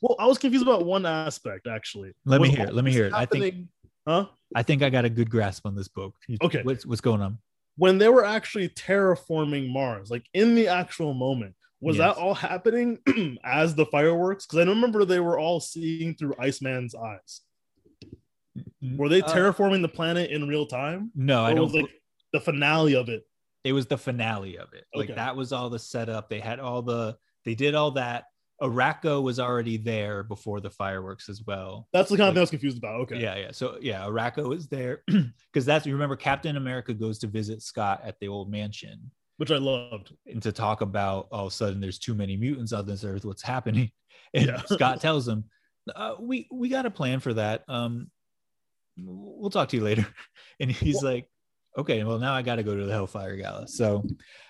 well, 0.00 0.16
I 0.18 0.26
was 0.26 0.38
confused 0.38 0.66
about 0.66 0.84
one 0.84 1.06
aspect 1.06 1.66
actually. 1.66 2.12
Let 2.24 2.40
me 2.40 2.48
hear 2.48 2.66
it, 2.66 2.74
let 2.74 2.84
me 2.84 2.92
hear 2.92 3.06
it. 3.06 3.12
I 3.12 3.26
think- 3.26 3.66
huh? 4.06 4.26
I 4.54 4.62
think 4.62 4.82
I 4.82 4.90
got 4.90 5.04
a 5.04 5.10
good 5.10 5.30
grasp 5.30 5.66
on 5.66 5.76
this 5.76 5.88
book. 5.88 6.14
Okay. 6.42 6.62
What's 6.62 6.84
what's 6.86 7.00
going 7.00 7.20
on? 7.20 7.38
when 7.76 7.96
they 7.96 8.08
were 8.08 8.24
actually 8.24 8.68
terraforming 8.68 9.72
Mars, 9.72 10.10
like 10.10 10.26
in 10.34 10.54
the 10.54 10.68
actual 10.68 11.14
moment, 11.14 11.54
Was 11.80 11.96
Yes. 11.96 12.14
that 12.14 12.20
all 12.20 12.34
happening 12.34 12.98
as 13.44 13.74
the 13.74 13.86
fireworks? 13.86 14.44
Because 14.44 14.66
I 14.66 14.68
remember 14.68 15.04
they 15.06 15.20
were 15.20 15.38
all 15.38 15.60
seeing 15.60 16.14
through 16.14 16.34
Iceman's 16.38 16.94
eyes. 16.94 17.40
Were 18.96 19.08
they 19.08 19.22
Uh, 19.22 19.28
terraforming 19.28 19.82
the 19.82 19.88
planet 19.88 20.30
in 20.30 20.48
real 20.48 20.66
time? 20.66 21.10
no, 21.14 21.44
I 21.44 21.54
don't. 21.54 21.64
was 21.64 21.74
like 21.74 21.90
the 22.32 22.40
finale 22.40 22.94
of 22.94 23.08
it? 23.08 23.24
it 23.64 23.72
was 23.74 23.86
the 23.86 23.98
finale 23.98 24.56
of 24.56 24.72
it. 24.72 24.84
Like 24.94 25.10
Okay. 25.10 25.14
that 25.16 25.36
was 25.36 25.52
all 25.52 25.68
the 25.68 25.78
setup. 25.78 26.30
They 26.30 26.40
had 26.40 26.60
all 26.60 26.80
the 26.82 27.16
they 27.44 27.54
did 27.54 27.74
all 27.74 27.90
that. 27.92 28.24
Arakko 28.62 29.22
was 29.22 29.38
already 29.40 29.76
there 29.78 30.22
before 30.22 30.60
the 30.60 30.70
fireworks 30.70 31.28
as 31.30 31.42
well. 31.46 31.88
That's 31.94 32.10
the 32.10 32.16
kind 32.18 32.28
of 32.28 32.34
thing 32.34 32.40
I 32.40 32.42
was 32.42 32.50
confused 32.50 32.76
about. 32.78 33.00
Okay. 33.02 33.18
Yeah, 33.20 33.36
yeah. 33.36 33.50
So 33.52 33.78
yeah, 33.80 34.02
Arakko 34.04 34.54
is 34.54 34.68
there 34.68 35.02
because 35.06 35.64
that's 35.66 35.86
you 35.86 35.92
remember 35.94 36.16
Captain 36.16 36.56
America 36.56 36.92
goes 36.94 37.18
to 37.20 37.26
visit 37.26 37.62
Scott 37.62 38.00
at 38.04 38.18
the 38.20 38.28
old 38.28 38.50
mansion 38.50 39.10
Which 39.38 39.50
I 39.50 39.56
loved. 39.56 40.14
and 40.26 40.42
to 40.42 40.52
talk 40.52 40.80
about 40.82 41.28
all 41.32 41.46
of 41.46 41.52
a 41.52 41.54
sudden 41.54 41.80
there's 41.80 41.98
too 41.98 42.14
many 42.14 42.36
mutants 42.36 42.72
on 42.72 42.86
this 42.86 43.04
earth. 43.04 43.24
What's 43.24 43.42
happening? 43.42 43.90
And 44.34 44.46
Yeah. 44.46 44.62
Scott 44.66 45.00
tells 45.00 45.26
him, 45.26 45.44
uh, 45.96 46.14
"We 46.20 46.46
we 46.52 46.68
got 46.68 46.86
a 46.86 46.90
plan 46.90 47.18
for 47.20 47.34
that. 47.34 47.64
Um, 47.68 48.10
we'll 49.06 49.50
talk 49.50 49.68
to 49.70 49.76
you 49.76 49.82
later." 49.82 50.06
And 50.60 50.70
he's 50.70 51.02
like, 51.02 51.26
"Okay, 51.78 52.04
well 52.04 52.18
now 52.18 52.34
I 52.34 52.42
got 52.42 52.56
to 52.56 52.62
go 52.62 52.76
to 52.76 52.84
the 52.84 52.92
Hellfire 52.92 53.36
Gala." 53.36 53.66
So 53.66 54.04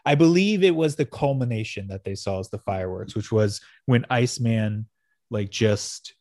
I 0.05 0.17
believe 0.17 0.65
it 0.65 0.75
was 0.75 0.97
the 0.97 1.05
culmination 1.05 1.87
that 1.87 2.03
they 2.03 2.17
saw 2.17 2.41
as 2.41 2.51
the 2.51 2.59
fireworks, 2.59 3.15
which 3.15 3.31
was 3.31 3.61
when 3.87 4.05
Iceman 4.11 4.87
like 5.31 5.51
just 5.51 6.15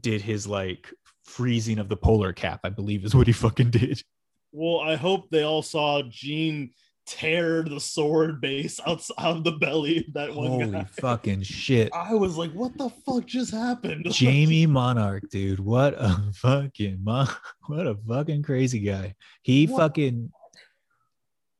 did 0.00 0.22
his 0.22 0.44
like 0.46 0.92
freezing 1.24 1.78
of 1.78 1.88
the 1.88 1.96
polar 1.96 2.32
cap. 2.32 2.60
I 2.64 2.70
believe 2.70 3.04
is 3.04 3.14
what 3.14 3.28
he 3.28 3.32
fucking 3.32 3.70
did. 3.70 4.02
Well, 4.50 4.80
I 4.80 4.96
hope 4.96 5.30
they 5.30 5.44
all 5.44 5.62
saw 5.62 6.02
Gene 6.02 6.72
tear 7.06 7.62
the 7.62 7.80
sword 7.80 8.40
base 8.40 8.78
outside 8.86 9.16
of 9.18 9.44
the 9.44 9.52
belly 9.52 9.98
of 9.98 10.12
that 10.14 10.34
one 10.34 10.46
Holy 10.48 10.70
guy. 10.70 10.84
fucking 10.84 11.42
shit. 11.42 11.90
I 11.94 12.14
was 12.14 12.36
like, 12.36 12.52
what 12.52 12.76
the 12.78 12.90
fuck 13.04 13.26
just 13.26 13.52
happened? 13.52 14.06
Jamie 14.10 14.66
Monarch, 14.66 15.28
dude. 15.30 15.60
What 15.60 15.94
a 15.98 16.16
fucking 16.34 16.98
mon- 17.02 17.28
what 17.66 17.86
a 17.86 17.96
fucking 18.08 18.42
crazy 18.42 18.80
guy. 18.80 19.14
He 19.42 19.66
What? 19.66 19.78
fucking 19.80 20.30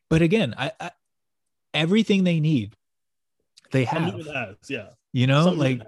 but 0.09 0.21
again, 0.23 0.55
I, 0.59 0.73
I 0.79 0.91
everything 1.73 2.23
they 2.25 2.39
need, 2.39 2.75
they 3.71 3.85
have. 3.85 4.13
has, 4.27 4.57
yeah. 4.69 4.89
You 5.15 5.27
know, 5.27 5.45
Some 5.45 5.59
like 5.59 5.81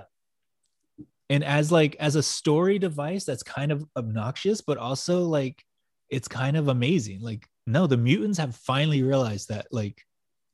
and 1.30 1.44
as 1.44 1.70
like 1.70 1.96
as 2.00 2.16
a 2.16 2.22
story 2.22 2.78
device 2.78 3.24
that's 3.24 3.42
kind 3.42 3.70
of 3.70 3.84
obnoxious, 3.96 4.60
but 4.62 4.78
also 4.78 5.22
like 5.24 5.62
it's 6.08 6.26
kind 6.28 6.56
of 6.56 6.68
amazing. 6.68 7.20
Like, 7.20 7.46
no, 7.66 7.86
the 7.86 7.96
mutants 7.96 8.38
have 8.38 8.54
finally 8.56 9.02
realized 9.02 9.48
that 9.48 9.66
like 9.72 10.02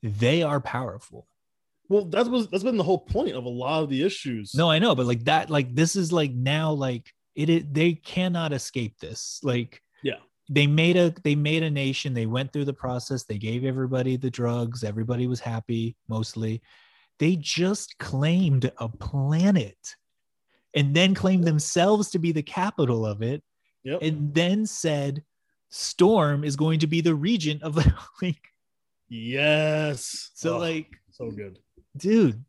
they 0.03 0.43
are 0.43 0.61
powerful. 0.61 1.27
well, 1.89 2.05
that 2.05 2.27
was 2.27 2.47
that's 2.47 2.63
been 2.63 2.77
the 2.77 2.83
whole 2.83 2.99
point 2.99 3.35
of 3.35 3.45
a 3.45 3.49
lot 3.49 3.83
of 3.83 3.89
the 3.89 4.03
issues. 4.03 4.55
No, 4.55 4.69
I 4.71 4.79
know, 4.79 4.95
but 4.95 5.05
like 5.05 5.25
that, 5.25 5.49
like 5.49 5.75
this 5.75 5.95
is 5.95 6.11
like 6.11 6.31
now, 6.31 6.71
like 6.71 7.13
it, 7.35 7.49
it 7.49 7.73
they 7.73 7.93
cannot 7.93 8.53
escape 8.53 8.97
this. 8.99 9.39
Like, 9.43 9.81
Yeah. 10.03 10.19
they 10.49 10.67
made 10.67 10.97
a 10.97 11.13
they 11.23 11.35
made 11.35 11.63
a 11.63 11.69
nation. 11.71 12.13
They 12.13 12.25
went 12.25 12.51
through 12.53 12.65
the 12.65 12.73
process. 12.73 13.23
They 13.23 13.37
gave 13.37 13.63
everybody 13.65 14.15
the 14.17 14.29
drugs. 14.31 14.83
Everybody 14.83 15.27
was 15.27 15.39
happy 15.39 15.95
mostly. 16.07 16.61
They 17.19 17.35
just 17.35 17.97
claimed 17.99 18.71
a 18.79 18.89
planet, 18.89 19.95
and 20.73 20.95
then 20.95 21.13
claimed 21.13 21.43
themselves 21.43 22.09
to 22.11 22.19
be 22.19 22.31
the 22.31 22.41
capital 22.43 23.05
of 23.05 23.21
it, 23.21 23.43
Yep. 23.83 23.99
and 24.01 24.33
then 24.33 24.65
said 24.65 25.23
Storm 25.71 26.43
is 26.43 26.55
going 26.55 26.79
to 26.79 26.87
be 26.87 27.01
the 27.01 27.15
regent 27.15 27.63
of 27.63 27.73
the 27.75 27.93
like. 28.21 28.37
yes. 29.09 30.29
So 30.35 30.55
Oh, 30.55 30.59
like 30.59 30.87
so 31.11 31.31
good. 31.31 31.59
dude, 31.97 32.43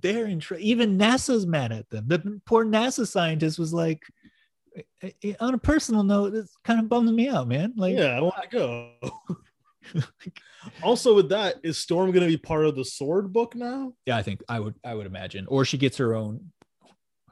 they're 0.00 0.26
in 0.26 0.38
trouble. 0.40 0.62
Even 0.62 0.98
NASA's 0.98 1.46
mad 1.46 1.72
at 1.72 1.88
them. 1.90 2.04
The 2.08 2.40
poor 2.46 2.64
NASA 2.64 3.06
scientist 3.06 3.58
was 3.58 3.72
like, 3.72 4.02
"Eh, 5.02 5.10
eh, 5.22 5.34
on 5.40 5.54
a 5.54 5.58
personal 5.58 6.02
note, 6.02 6.32
this 6.32 6.54
kind 6.64 6.78
of 6.80 6.88
bums 6.88 7.10
me 7.10 7.28
out, 7.28 7.48
man. 7.48 7.72
Like, 7.76 7.96
yeah, 7.96 8.16
I 8.16 8.20
want 8.20 8.34
to 8.42 8.48
go. 9.92 10.02
also, 10.82 11.14
with 11.14 11.28
that, 11.30 11.56
is 11.62 11.78
Storm 11.78 12.10
going 12.12 12.22
to 12.22 12.28
be 12.28 12.36
part 12.36 12.66
of 12.66 12.76
the 12.76 12.84
Sword 12.84 13.32
book 13.32 13.54
now? 13.54 13.92
yeah, 14.06 14.16
I 14.16 14.22
think 14.22 14.42
I 14.48 14.60
would, 14.60 14.74
I 14.84 14.94
would 14.94 15.06
imagine, 15.06 15.46
or 15.48 15.64
she 15.64 15.78
gets 15.78 15.96
her 15.96 16.14
own, 16.14 16.52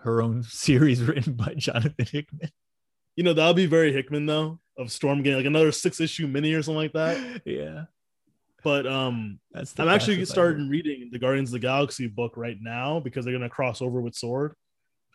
her 0.00 0.23
own 0.23 0.42
series 0.49 1.02
written 1.02 1.35
by 1.35 1.54
Jonathan 1.57 2.07
Hickman. 2.07 2.50
You 3.18 3.25
know, 3.25 3.32
that 3.32 3.46
would 3.48 3.56
be 3.56 3.66
very 3.66 3.92
Hickman 3.92 4.26
though, 4.26 4.60
of 4.76 4.92
Storm 4.92 5.25
getting 5.25 5.38
like 5.38 5.46
another 5.46 5.72
six 5.72 6.00
issue 6.00 6.28
mini 6.28 6.52
or 6.52 6.62
something 6.62 6.76
like 6.78 6.92
that. 6.92 7.42
yeah, 7.44 7.87
But 8.62 8.87
um, 8.87 9.40
that's. 9.50 9.75
I'm 9.76 9.88
actually 9.88 10.18
fastest 10.18 10.30
I 10.30 10.34
started 10.34 10.58
heard. 10.60 10.70
reading 10.70 11.08
the 11.10 11.18
Guardians 11.18 11.48
of 11.48 11.54
the 11.54 11.58
Galaxy 11.58 12.06
book 12.06 12.34
right 12.37 12.56
now 12.60 13.00
because 13.00 13.25
they're 13.25 13.32
going 13.34 13.42
to 13.42 13.48
cross 13.48 13.82
over 13.82 14.00
with 14.00 14.14
Sword. 14.14 14.54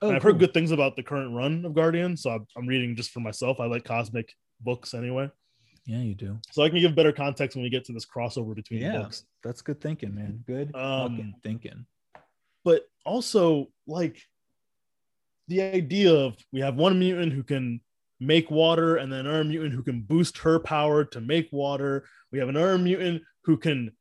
Oh, 0.02 0.12
I've 0.12 0.22
cool. 0.22 0.32
heard 0.34 0.40
good 0.40 0.54
things 0.54 0.72
about 0.72 0.98
the 0.98 1.04
current 1.04 1.34
run 1.34 1.64
of 1.64 1.74
Guardians, 1.76 2.24
so 2.24 2.32
I'm, 2.32 2.46
I'm 2.58 2.68
reading 2.68 2.94
just 2.94 3.12
for 3.12 3.22
myself. 3.22 3.62
I 3.62 3.68
like 3.68 3.86
cosmic 3.86 4.34
books 4.60 4.94
anyway, 4.94 5.32
Yeah, 5.86 6.00
you 6.00 6.14
do. 6.14 6.40
so 6.52 6.62
I 6.62 6.68
can 6.68 6.80
give 6.82 6.94
better 6.96 7.14
context 7.14 7.56
when 7.56 7.64
we 7.64 7.70
get 7.70 7.86
to 7.86 7.94
this 7.94 8.06
crossover 8.06 8.54
between 8.54 8.82
the 8.82 8.88
Yeah. 8.88 9.00
books. 9.04 9.24
That's 9.46 9.62
good 9.62 9.80
thinking, 9.80 10.14
man. 10.14 10.44
Good 10.46 10.76
Um, 10.76 11.36
thinking. 11.42 11.86
But 12.66 12.82
also, 13.06 13.70
like 13.88 14.22
the 15.48 15.62
idea 15.62 16.14
of 16.14 16.36
we 16.52 16.60
have 16.60 16.76
one 16.76 17.00
mutant 17.00 17.32
who 17.32 17.44
can 17.44 17.80
make 18.20 18.50
water, 18.52 18.98
and 18.98 19.12
then 19.12 19.22
another 19.22 19.44
mutant 19.44 19.74
who 19.74 19.84
can 19.84 20.02
boost 20.02 20.38
her 20.40 20.60
power 20.60 21.04
to 21.06 21.22
make 21.22 21.50
water. 21.52 22.06
We 22.32 22.40
have 22.40 22.50
another 22.50 22.78
mutant 22.78 23.24
who 23.44 23.58
can 23.58 23.92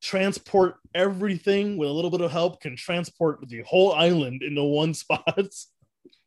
transport 0.00 0.76
everything 0.94 1.76
with 1.76 1.88
a 1.88 1.92
little 1.92 2.10
bit 2.10 2.20
of 2.20 2.30
help, 2.30 2.60
can 2.60 2.76
transport 2.76 3.46
the 3.48 3.62
whole 3.62 3.92
island 3.92 4.42
into 4.42 4.62
one 4.62 4.94
spot. 5.02 5.48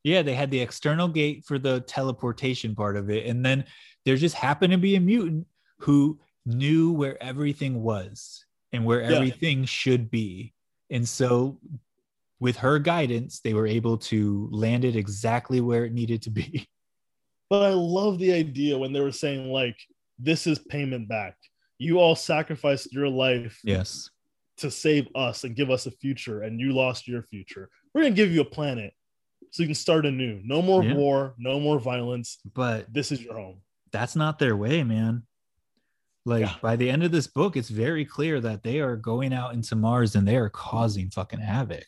Yeah, 0.04 0.22
they 0.22 0.36
had 0.36 0.52
the 0.52 0.60
external 0.60 1.08
gate 1.08 1.46
for 1.46 1.58
the 1.58 1.82
teleportation 1.82 2.76
part 2.76 2.96
of 2.96 3.10
it. 3.10 3.26
And 3.26 3.44
then 3.44 3.66
there 4.06 4.16
just 4.18 4.36
happened 4.36 4.72
to 4.72 4.78
be 4.78 4.96
a 4.96 5.00
mutant 5.00 5.48
who 5.80 6.20
knew 6.46 6.92
where 6.92 7.22
everything 7.22 7.82
was 7.82 8.46
and 8.72 8.86
where 8.86 9.02
Yeah. 9.02 9.16
everything 9.18 9.66
should 9.66 10.12
be. 10.12 10.54
And 10.92 11.08
so, 11.08 11.60
with 12.40 12.58
her 12.58 12.78
guidance, 12.78 13.40
they 13.40 13.54
were 13.54 13.66
able 13.66 13.98
to 13.98 14.48
land 14.52 14.86
it 14.86 14.96
exactly 14.96 15.62
where 15.62 15.86
it 15.86 15.94
needed 15.94 16.22
to 16.24 16.30
be. 16.30 16.68
But 17.56 17.64
I 17.72 17.74
love 17.74 18.20
the 18.20 18.34
idea 18.34 18.78
when 18.78 18.92
they 18.92 19.00
were 19.00 19.14
saying, 19.14 19.50
like, 19.50 19.78
this 20.20 20.46
is 20.46 20.60
payment 20.60 21.08
back. 21.08 21.38
You 21.78 22.00
all 22.00 22.14
sacrificed 22.16 22.92
your 22.92 23.08
life 23.08 23.60
Yes. 23.64 24.10
to 24.58 24.70
save 24.70 25.08
us 25.16 25.46
and 25.46 25.56
give 25.56 25.70
us 25.72 25.86
a 25.86 25.92
future, 25.92 26.42
and 26.42 26.60
you 26.60 26.74
lost 26.74 27.08
your 27.08 27.24
future. 27.24 27.70
We're 27.94 28.02
going 28.02 28.14
to 28.14 28.22
give 28.22 28.32
you 28.34 28.42
a 28.42 28.46
planet 28.46 28.94
so 29.52 29.64
you 29.64 29.68
can 29.70 29.76
start 29.76 30.06
anew. 30.06 30.42
No 30.44 30.62
more 30.62 30.84
Yeah. 30.84 30.96
war, 30.96 31.34
no 31.38 31.58
more 31.62 31.80
violence. 31.80 32.40
But 32.54 32.94
This 32.94 33.10
is 33.14 33.22
your 33.22 33.36
home. 33.36 33.62
that's 33.94 34.18
not 34.18 34.38
their 34.38 34.58
way, 34.58 34.84
man. 34.84 35.24
Like 36.26 36.42
Yeah. 36.42 36.56
by 36.62 36.76
the 36.76 36.90
end 36.90 37.04
of 37.04 37.14
this 37.14 37.28
book, 37.28 37.56
it's 37.56 37.70
very 37.70 38.04
clear 38.04 38.42
that 38.42 38.64
they 38.64 38.82
are 38.82 38.98
going 38.98 39.32
out 39.32 39.54
into 39.54 39.78
Mars 39.78 40.16
and 40.16 40.28
they 40.28 40.36
are 40.36 40.50
causing 40.50 41.10
fucking 41.10 41.40
havoc. 41.40 41.86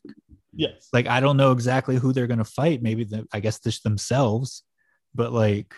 Yes. 0.53 0.87
like 0.93 1.07
I 1.07 1.19
don't 1.19 1.37
know 1.37 1.51
exactly 1.51 1.97
who 1.97 2.13
they're 2.13 2.25
gonna 2.25 2.43
fight. 2.45 2.81
Maybe 2.81 3.03
the, 3.03 3.27
I 3.33 3.39
guess 3.41 3.59
this 3.59 3.81
themselves, 3.81 4.63
but 5.17 5.33
like 5.33 5.73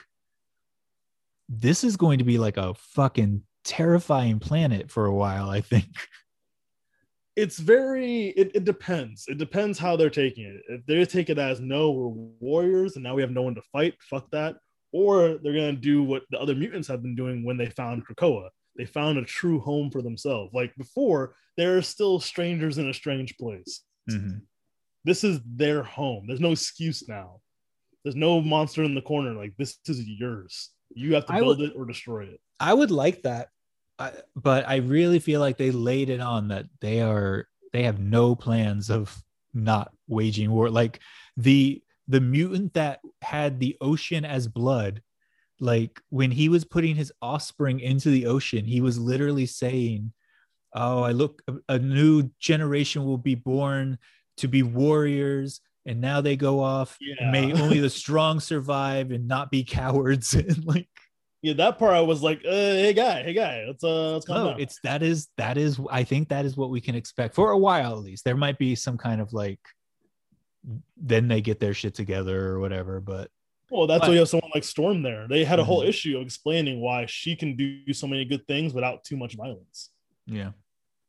this 1.48 1.84
is 1.84 1.98
going 1.98 2.20
to 2.20 2.24
be 2.24 2.38
like 2.38 2.58
a 2.58 2.76
fucking 2.76 3.42
terrifying 3.64 4.40
planet 4.40 4.92
for 4.92 5.08
a 5.08 5.14
while. 5.14 5.50
I 5.50 5.62
think. 5.62 5.88
it's 7.36 7.58
very 7.58 8.28
it, 8.28 8.52
it 8.54 8.66
depends. 8.66 9.26
It 9.28 9.38
depends 9.38 9.80
how 9.80 9.96
they're 9.96 10.10
taking 10.10 10.46
it. 10.46 10.62
If 10.68 10.86
they 10.86 11.04
take 11.06 11.30
it 11.30 11.40
as 11.40 11.60
no 11.60 11.92
we're 11.92 12.10
warriors 12.40 12.96
and 12.96 13.04
now 13.04 13.16
we 13.16 13.24
have 13.24 13.32
no 13.32 13.42
one 13.42 13.56
to 13.56 13.62
fight 13.72 13.96
fuck 14.02 14.30
that 14.32 14.58
or 14.92 15.40
they're 15.42 15.54
going 15.54 15.76
to 15.76 15.82
do 15.82 16.04
what 16.04 16.24
the 16.32 16.40
other 16.40 16.56
mutants 16.56 16.88
have 16.88 17.02
been 17.02 17.16
doing 17.16 17.44
when 17.44 17.58
they 17.58 17.68
found 17.68 18.06
krakoa. 18.06 18.50
They 18.76 18.86
found 18.86 19.18
a 19.18 19.24
true 19.24 19.60
home 19.60 19.90
for 19.90 20.02
themselves. 20.02 20.54
Like 20.54 20.76
before 20.78 21.36
they're 21.58 21.82
still 21.82 22.20
strangers 22.20 22.78
in 22.78 22.90
a 22.90 22.94
strange 22.94 23.38
place. 23.38 23.82
Mm-hmm. 24.10 24.40
This 25.06 25.24
is 25.24 25.40
their 25.46 25.82
home. 25.84 26.26
There's 26.28 26.42
no 26.42 26.52
excuse 26.52 27.08
now 27.08 27.40
there's 28.04 28.16
no 28.16 28.42
monster 28.42 28.84
in 28.84 28.96
the 28.96 29.02
corner 29.02 29.34
like 29.34 29.54
this 29.58 29.78
is 29.88 30.02
yours 30.08 30.72
you 30.94 31.16
have 31.16 31.26
to 31.26 31.34
build 31.34 31.60
would- 31.60 31.72
it 31.72 31.76
or 31.76 31.86
destroy 31.86 32.24
it 32.24 32.42
I 32.60 32.74
would 32.74 32.92
like 32.92 33.22
that, 33.24 33.50
I, 33.98 34.12
but 34.36 34.68
I 34.68 34.78
really 34.78 35.20
feel 35.20 35.40
like 35.40 35.58
they 35.58 35.72
laid 35.72 36.10
it 36.10 36.20
on 36.20 36.50
that 36.50 36.66
they 36.82 37.02
are 37.02 37.48
they 37.72 37.84
have 37.84 38.00
no 38.00 38.36
plans 38.36 38.90
of 38.90 39.16
not 39.54 39.94
waging 40.08 40.52
war. 40.52 40.70
Like 40.70 41.00
the 41.38 41.82
the 42.08 42.20
mutant 42.20 42.74
that 42.74 43.00
had 43.22 43.60
the 43.60 43.78
ocean 43.80 44.26
as 44.26 44.48
blood, 44.48 45.02
like 45.60 46.02
when 46.10 46.32
he 46.32 46.50
was 46.50 46.66
putting 46.66 46.96
his 46.96 47.14
offspring 47.22 47.80
into 47.80 48.10
the 48.10 48.26
ocean, 48.26 48.66
he 48.66 48.82
was 48.82 49.00
literally 49.00 49.46
saying, 49.46 50.12
"Oh, 50.74 51.04
I 51.04 51.12
look, 51.12 51.42
a, 51.48 51.76
a 51.76 51.80
new 51.80 52.30
generation 52.40 53.06
will 53.06 53.18
be 53.18 53.36
born 53.36 54.00
to 54.38 54.48
be 54.50 54.64
warriors." 54.64 55.62
And 55.90 56.00
now 56.02 56.22
they 56.22 56.36
go 56.36 56.60
off. 56.60 56.98
and 57.20 57.32
May 57.32 57.52
only 57.52 57.80
the 57.80 57.90
strong 58.04 58.40
survive 58.40 59.10
and 59.12 59.28
not 59.28 59.50
be 59.50 59.64
cowards. 59.64 60.34
and 60.36 60.64
like 60.66 60.88
yeah, 61.42 61.54
that 61.54 61.80
part 61.80 61.94
I 61.94 62.02
was 62.02 62.22
like, 62.22 62.40
uh, 62.46 62.52
hey 62.52 62.94
guy, 62.94 63.24
hey 63.24 63.34
guy, 63.34 63.64
let's 63.66 63.84
uh 63.84 64.12
let's 64.14 64.28
No, 64.28 64.52
down. 64.52 64.60
it's 64.60 64.80
that 64.84 65.02
is 65.02 65.30
that 65.38 65.58
is 65.58 65.80
I 65.90 66.04
think 66.04 66.30
that 66.30 66.46
is 66.46 66.56
what 66.58 66.70
we 66.70 66.80
can 66.82 66.96
expect 66.96 67.34
for 67.34 67.52
a 67.52 67.58
while 67.58 67.94
at 67.94 68.04
least. 68.04 68.24
There 68.26 68.38
might 68.38 68.58
be 68.60 68.76
some 68.76 68.98
kind 68.98 69.20
of 69.20 69.34
like 69.34 69.60
then 70.98 71.28
they 71.28 71.42
get 71.42 71.60
their 71.60 71.74
shit 71.74 71.96
together 71.96 72.48
or 72.50 72.60
whatever, 72.60 73.00
but 73.00 73.32
Well, 73.72 73.88
that's 73.88 74.02
But- 74.02 74.10
why 74.10 74.14
you 74.14 74.20
have 74.20 74.30
someone 74.30 74.52
like 74.54 74.64
Storm 74.64 75.02
there. 75.04 75.28
They 75.28 75.44
had 75.46 75.60
a 75.60 75.64
whole 75.64 75.82
Mhm. 75.84 75.88
issue 75.90 76.18
of 76.18 76.24
explaining 76.24 76.82
why 76.82 77.06
she 77.08 77.36
can 77.36 77.56
do 77.56 77.94
so 77.94 78.08
many 78.08 78.26
good 78.26 78.46
things 78.48 78.74
without 78.74 79.04
too 79.04 79.16
much 79.18 79.36
violence. 79.36 79.90
yeah. 80.28 80.52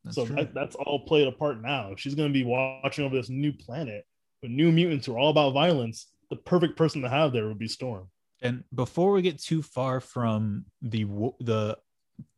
That's 0.04 0.14
so 0.14 0.25
that, 0.25 0.54
that's 0.54 0.76
all 0.76 1.00
played 1.00 1.26
a 1.28 1.32
part 1.32 1.60
now. 1.60 1.94
She's 1.96 2.14
going 2.14 2.30
to 2.30 2.32
be 2.32 2.42
watching 2.44 3.04
over 3.04 3.14
this 3.16 3.28
new 3.28 3.52
planet 3.52 4.06
with 4.42 4.50
new 4.50 4.73
mutants 4.73 5.06
who 5.06 5.14
are 5.14 5.18
all 5.18 5.30
about 5.30 5.52
violence, 5.52 6.06
the 6.30 6.37
perfect 6.37 6.76
person 6.76 7.02
to 7.02 7.09
have 7.09 7.32
there 7.32 7.49
would 7.49 7.59
be 7.59 7.68
Storm. 7.68 8.09
and 8.42 8.64
before 8.75 9.12
we 9.12 9.23
get 9.23 9.38
too 9.38 9.62
far 9.62 10.00
from 10.00 10.64
the 10.82 11.04
the 11.40 11.76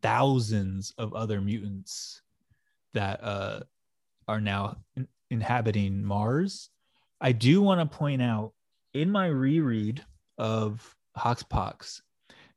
thousands 0.00 0.92
of 0.98 1.12
other 1.14 1.40
mutants 1.40 2.22
that 2.94 3.22
uh, 3.22 3.60
are 4.28 4.40
now 4.40 4.76
in- 4.96 5.08
inhabiting 5.30 6.04
Mars, 6.04 6.70
I 7.20 7.32
do 7.32 7.60
want 7.62 7.80
to 7.80 7.96
point 7.96 8.22
out 8.22 8.52
in 8.94 9.10
my 9.10 9.26
reread 9.26 10.04
of 10.38 10.94
Hoxpox, 11.16 12.00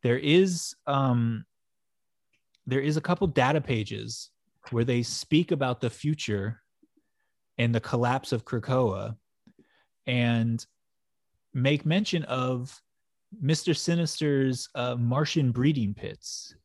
there 0.03 0.17
is 0.17 0.75
um, 0.87 1.45
there 2.65 2.81
is 2.81 2.97
a 2.97 3.01
couple 3.01 3.27
data 3.27 3.61
pages 3.61 4.31
where 4.71 4.83
they 4.83 5.03
speak 5.03 5.51
about 5.51 5.81
the 5.81 5.89
future 5.89 6.61
and 7.57 7.73
the 7.73 7.79
collapse 7.79 8.31
of 8.31 8.43
Krakoa, 8.43 9.15
and 10.07 10.65
make 11.53 11.85
mention 11.85 12.23
of 12.23 12.81
Mr. 13.43 13.75
Sinister's 13.75 14.69
uh, 14.75 14.95
Martian 14.95 15.51
breeding 15.51 15.93
pits. 15.93 16.55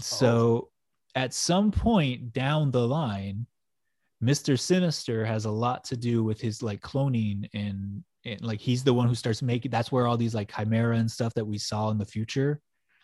So 0.00 0.70
at 1.14 1.34
some 1.34 1.70
point 1.70 2.32
down 2.32 2.70
the 2.70 2.86
line, 2.86 3.46
Mr. 4.22 4.58
Sinister 4.58 5.24
has 5.24 5.44
a 5.44 5.50
lot 5.50 5.84
to 5.84 5.96
do 5.96 6.24
with 6.24 6.40
his 6.40 6.62
like 6.62 6.80
cloning 6.80 7.48
and, 7.54 8.02
and 8.24 8.40
like 8.40 8.60
he's 8.60 8.82
the 8.82 8.92
one 8.92 9.08
who 9.08 9.14
starts 9.14 9.42
making 9.42 9.70
that's 9.70 9.92
where 9.92 10.06
all 10.06 10.16
these 10.16 10.34
like 10.34 10.52
chimera 10.52 10.96
and 10.96 11.10
stuff 11.10 11.34
that 11.34 11.44
we 11.44 11.58
saw 11.58 11.90
in 11.90 11.98
the 11.98 12.04
future, 12.04 12.60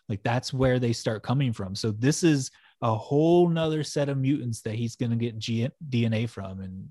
like 0.09 0.23
that's 0.23 0.53
where 0.53 0.79
they 0.79 0.93
start 0.93 1.23
coming 1.23 1.53
from. 1.53 1.75
So 1.75 1.93
this 1.93 2.25
is 2.25 2.51
a 2.83 2.95
whole 2.95 3.49
nother 3.49 3.85
set 3.85 4.09
of 4.09 4.19
mutants 4.19 4.61
that 4.63 4.75
he's 4.75 4.97
gonna 4.97 5.17
get 5.17 5.39
G- 5.39 5.71
DNA 5.89 6.29
from 6.29 6.61
and 6.61 6.89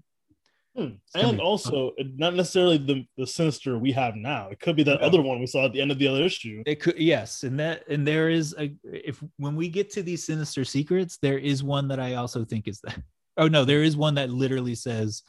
Hmm. 0.75 0.95
And 1.13 1.39
also, 1.39 1.91
it- 1.97 2.17
not 2.17 2.33
necessarily 2.33 2.77
the, 2.77 3.05
the 3.15 3.27
Sinister 3.27 3.77
we 3.77 3.91
have 3.91 4.15
now. 4.15 4.49
It 4.49 4.59
could 4.59 4.75
be 4.75 4.83
that 4.83 5.01
other 5.01 5.21
one 5.21 5.39
we 5.39 5.45
saw 5.45 5.65
at 5.65 5.73
the 5.73 5.81
end 5.81 5.91
of 5.91 5.99
the 5.99 6.07
other 6.07 6.23
issue. 6.23 6.63
It 6.65 6.79
could 6.81 6.97
yes, 6.97 7.43
and 7.43 7.59
that 7.59 7.87
and 7.87 8.07
there 8.07 8.29
is 8.29 8.55
a 8.57 8.73
if 8.83 9.23
when 9.37 9.55
we 9.55 9.69
get 9.69 9.91
to 9.91 10.03
these 10.03 10.25
sinister 10.25 10.65
secrets, 10.65 11.17
there 11.21 11.37
is 11.37 11.63
one 11.63 11.87
that 11.89 11.99
I 11.99 12.15
also 12.15 12.43
think 12.43 12.67
is 12.67 12.79
that. 12.81 12.97
Oh 13.35 13.47
no, 13.47 13.65
there 13.65 13.81
is 13.81 13.97
one 13.97 14.13
that 14.13 14.29
literally 14.29 14.75
says 14.75 15.23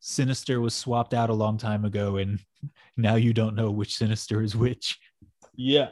Sinister 0.00 0.60
was 0.60 0.74
swapped 0.74 1.14
out 1.14 1.30
a 1.30 1.34
long 1.34 1.56
time 1.56 1.86
ago, 1.86 2.16
and 2.18 2.38
now 2.98 3.14
you 3.14 3.32
don't 3.32 3.54
know 3.56 3.70
which 3.70 3.96
Sinister 3.96 4.42
is 4.42 4.54
which. 4.54 4.98
Yeah. 5.54 5.88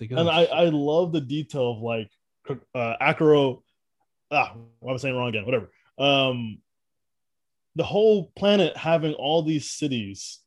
Like, 0.00 0.10
And 0.12 0.20
oh, 0.20 0.28
I, 0.28 0.44
I 0.44 0.64
love 0.70 1.12
the 1.12 1.20
detail 1.20 1.72
of 1.72 1.82
like 1.82 2.10
uh, 2.74 2.94
Acro. 2.98 3.62
Ah, 4.30 4.54
I 4.54 4.92
was 4.92 5.02
saying 5.02 5.14
wrong 5.14 5.28
again. 5.28 5.44
Whatever. 5.44 5.70
Um, 5.98 6.62
the 7.80 7.86
whole 7.86 8.30
planet 8.36 8.76
having 8.76 9.14
all 9.14 9.42
these 9.42 9.70
cities, 9.70 10.40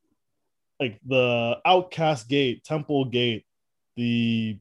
like 0.79 0.99
the 1.03 1.57
Outcast 1.65 2.29
Gate, 2.29 2.63
Temple 2.63 3.05
Gate, 3.05 3.43
the 3.97 4.59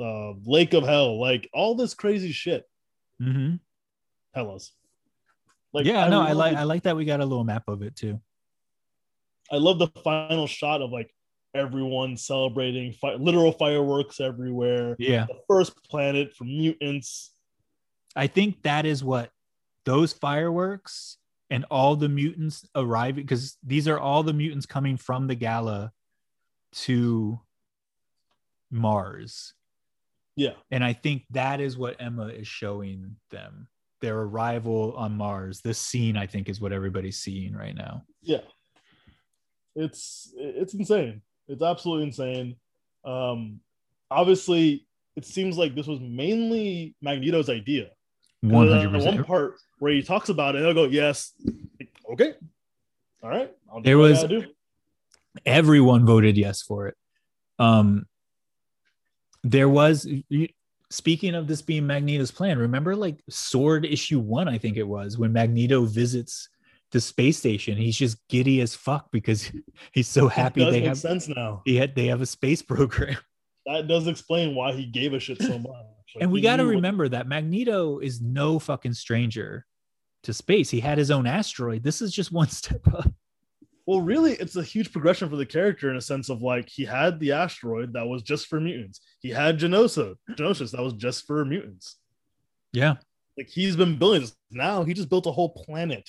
uh, 0.00 0.32
Lake 0.46 0.72
of 0.72 0.84
Hell, 0.84 1.20
like 1.20 1.50
all 1.52 1.74
this 1.74 1.92
crazy 1.92 2.32
shit. 2.32 2.66
Mm-hmm. 3.20 3.56
Hellas. 4.34 4.72
Like 5.74 5.84
yeah, 5.84 6.08
no, 6.08 6.22
I 6.22 6.32
like 6.32 6.56
I 6.56 6.62
like 6.62 6.84
that 6.84 6.96
we 6.96 7.04
got 7.04 7.20
a 7.20 7.26
little 7.26 7.44
map 7.44 7.64
of 7.68 7.82
it 7.82 7.94
too. 7.94 8.18
I 9.50 9.56
love 9.56 9.78
the 9.78 9.88
final 10.02 10.46
shot 10.46 10.80
of 10.80 10.90
like 10.90 11.14
everyone 11.54 12.16
celebrating, 12.16 12.94
fi- 12.94 13.16
literal 13.16 13.52
fireworks 13.52 14.18
everywhere. 14.18 14.96
Yeah, 14.98 15.26
The 15.26 15.40
first 15.46 15.76
planet 15.90 16.34
for 16.34 16.44
mutants. 16.44 17.34
I 18.16 18.28
think 18.28 18.62
that 18.62 18.86
is 18.86 19.04
what 19.04 19.30
those 19.84 20.14
fireworks 20.14 21.18
and 21.52 21.66
all 21.70 21.96
the 21.96 22.08
mutants 22.08 22.66
arriving 22.74 23.22
because 23.22 23.58
these 23.62 23.86
are 23.86 23.98
all 23.98 24.22
the 24.22 24.32
mutants 24.32 24.64
coming 24.64 24.96
from 24.96 25.26
the 25.26 25.34
gala 25.34 25.92
to 26.72 27.38
Mars. 28.70 29.52
Yeah. 30.34 30.54
And 30.70 30.82
I 30.82 30.94
think 30.94 31.24
that 31.32 31.60
is 31.60 31.76
what 31.76 32.00
Emma 32.00 32.28
is 32.28 32.48
showing 32.48 33.16
them. 33.30 33.68
Their 34.00 34.18
arrival 34.18 34.94
on 34.96 35.18
Mars. 35.18 35.60
This 35.60 35.78
scene, 35.78 36.16
I 36.16 36.26
think, 36.26 36.48
is 36.48 36.58
what 36.58 36.72
everybody's 36.72 37.18
seeing 37.18 37.54
right 37.54 37.74
now. 37.74 38.04
Yeah. 38.22 38.40
It's 39.76 40.32
it's 40.34 40.72
insane. 40.72 41.20
It's 41.48 41.62
absolutely 41.62 42.06
insane. 42.06 42.56
Um 43.04 43.60
obviously 44.10 44.86
it 45.16 45.26
seems 45.26 45.58
like 45.58 45.74
this 45.74 45.86
was 45.86 46.00
mainly 46.00 46.96
Magneto's 47.02 47.50
idea. 47.50 47.90
'Cause 48.42 48.50
One 48.50 48.68
at 48.68 48.72
hundred 48.74 48.92
One 48.92 49.00
percent. 49.00 49.26
part 49.26 49.54
where 49.78 49.92
he 49.92 50.02
talks 50.02 50.28
about 50.28 50.56
it, 50.56 50.62
he'll 50.62 50.74
go, 50.74 50.84
Yes, 50.84 51.32
okay. 52.12 52.34
All 53.22 53.30
right. 53.30 53.50
I'll 53.70 53.80
do 53.80 53.84
There 53.84 53.98
what 53.98 54.10
was- 54.10 54.22
gotta 54.22 54.40
do." 54.40 54.46
Everyone 55.46 56.04
voted 56.04 56.36
yes 56.36 56.60
for 56.62 56.88
it. 56.88 56.96
Um, 57.58 58.06
there 59.44 59.68
was. 59.68 60.06
Speaking 60.90 61.34
of 61.34 61.46
this 61.46 61.62
being 61.62 61.86
Magneto's 61.86 62.30
plan, 62.30 62.58
remember 62.58 62.94
like 62.94 63.22
Sword 63.30 63.86
issue 63.86 64.18
one, 64.18 64.46
I 64.46 64.58
think 64.58 64.76
it 64.76 64.82
was 64.86 65.16
when 65.16 65.32
Magneto 65.32 65.86
visits 65.86 66.50
the 66.90 67.00
space 67.00 67.38
station. 67.38 67.78
He's 67.78 67.96
just 67.96 68.18
giddy 68.28 68.60
as 68.60 68.74
fuck 68.74 69.10
because 69.10 69.50
he's 69.92 70.06
so 70.08 70.26
It 70.26 70.32
happy 70.34 70.60
does 70.64 70.74
they 70.74 70.80
make 70.80 70.88
have 70.88 70.98
sense 70.98 71.28
now. 71.28 71.62
he 71.64 71.76
had 71.76 71.94
they 71.94 72.06
have 72.08 72.20
a 72.20 72.26
space 72.26 72.60
program. 72.74 73.16
That 73.64 73.88
does 73.88 74.06
explain 74.06 74.54
why 74.54 74.72
he 74.72 74.84
gave 74.84 75.14
a 75.14 75.20
shit 75.20 75.40
so 75.40 75.58
much. 75.60 75.86
Like, 76.14 76.22
and 76.22 76.32
we 76.32 76.40
got 76.40 76.56
to 76.56 76.66
remember 76.66 77.08
that 77.08 77.26
Magneto 77.26 77.98
is 77.98 78.20
no 78.20 78.58
fucking 78.58 78.94
stranger 78.94 79.66
to 80.24 80.32
space. 80.32 80.70
He 80.70 80.80
had 80.80 80.98
his 80.98 81.10
own 81.10 81.26
asteroid. 81.26 81.82
This 81.82 82.02
is 82.02 82.12
just 82.12 82.32
one 82.32 82.48
step 82.48 82.86
up. 82.88 83.12
Well, 83.86 84.00
really, 84.00 84.34
it's 84.34 84.56
a 84.56 84.62
huge 84.62 84.92
progression 84.92 85.28
for 85.28 85.36
the 85.36 85.46
character 85.46 85.90
in 85.90 85.96
a 85.96 86.00
sense 86.00 86.28
of 86.28 86.40
like 86.40 86.68
he 86.68 86.84
had 86.84 87.18
the 87.18 87.32
asteroid 87.32 87.92
that 87.94 88.06
was 88.06 88.22
just 88.22 88.46
for 88.46 88.60
mutants. 88.60 89.00
He 89.20 89.30
had 89.30 89.58
Genosa, 89.58 90.14
Genosis 90.30 90.70
that 90.70 90.82
was 90.82 90.92
just 90.92 91.26
for 91.26 91.44
mutants. 91.44 91.96
Yeah. 92.72 92.94
Like 93.36 93.48
he's 93.48 93.76
been 93.76 93.98
building 93.98 94.20
this. 94.20 94.36
Now 94.52 94.84
he 94.84 94.94
just 94.94 95.08
built 95.08 95.26
a 95.26 95.32
whole 95.32 95.50
planet. 95.50 96.08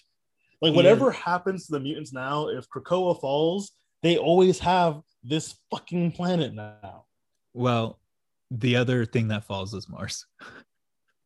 Like 0.61 0.75
whatever 0.75 1.11
happens 1.11 1.65
to 1.65 1.73
the 1.73 1.79
mutants 1.79 2.13
now, 2.13 2.47
if 2.47 2.69
Krakoa 2.69 3.19
falls, 3.19 3.71
they 4.01 4.17
always 4.17 4.59
have 4.59 5.01
this 5.23 5.55
fucking 5.71 6.11
planet 6.11 6.53
now. 6.53 7.05
Well, 7.53 7.99
the 8.59 8.75
other 8.75 9.05
thing 9.05 9.29
that 9.29 9.45
falls 9.45 9.73
is 9.73 9.89
Mars. 9.89 10.25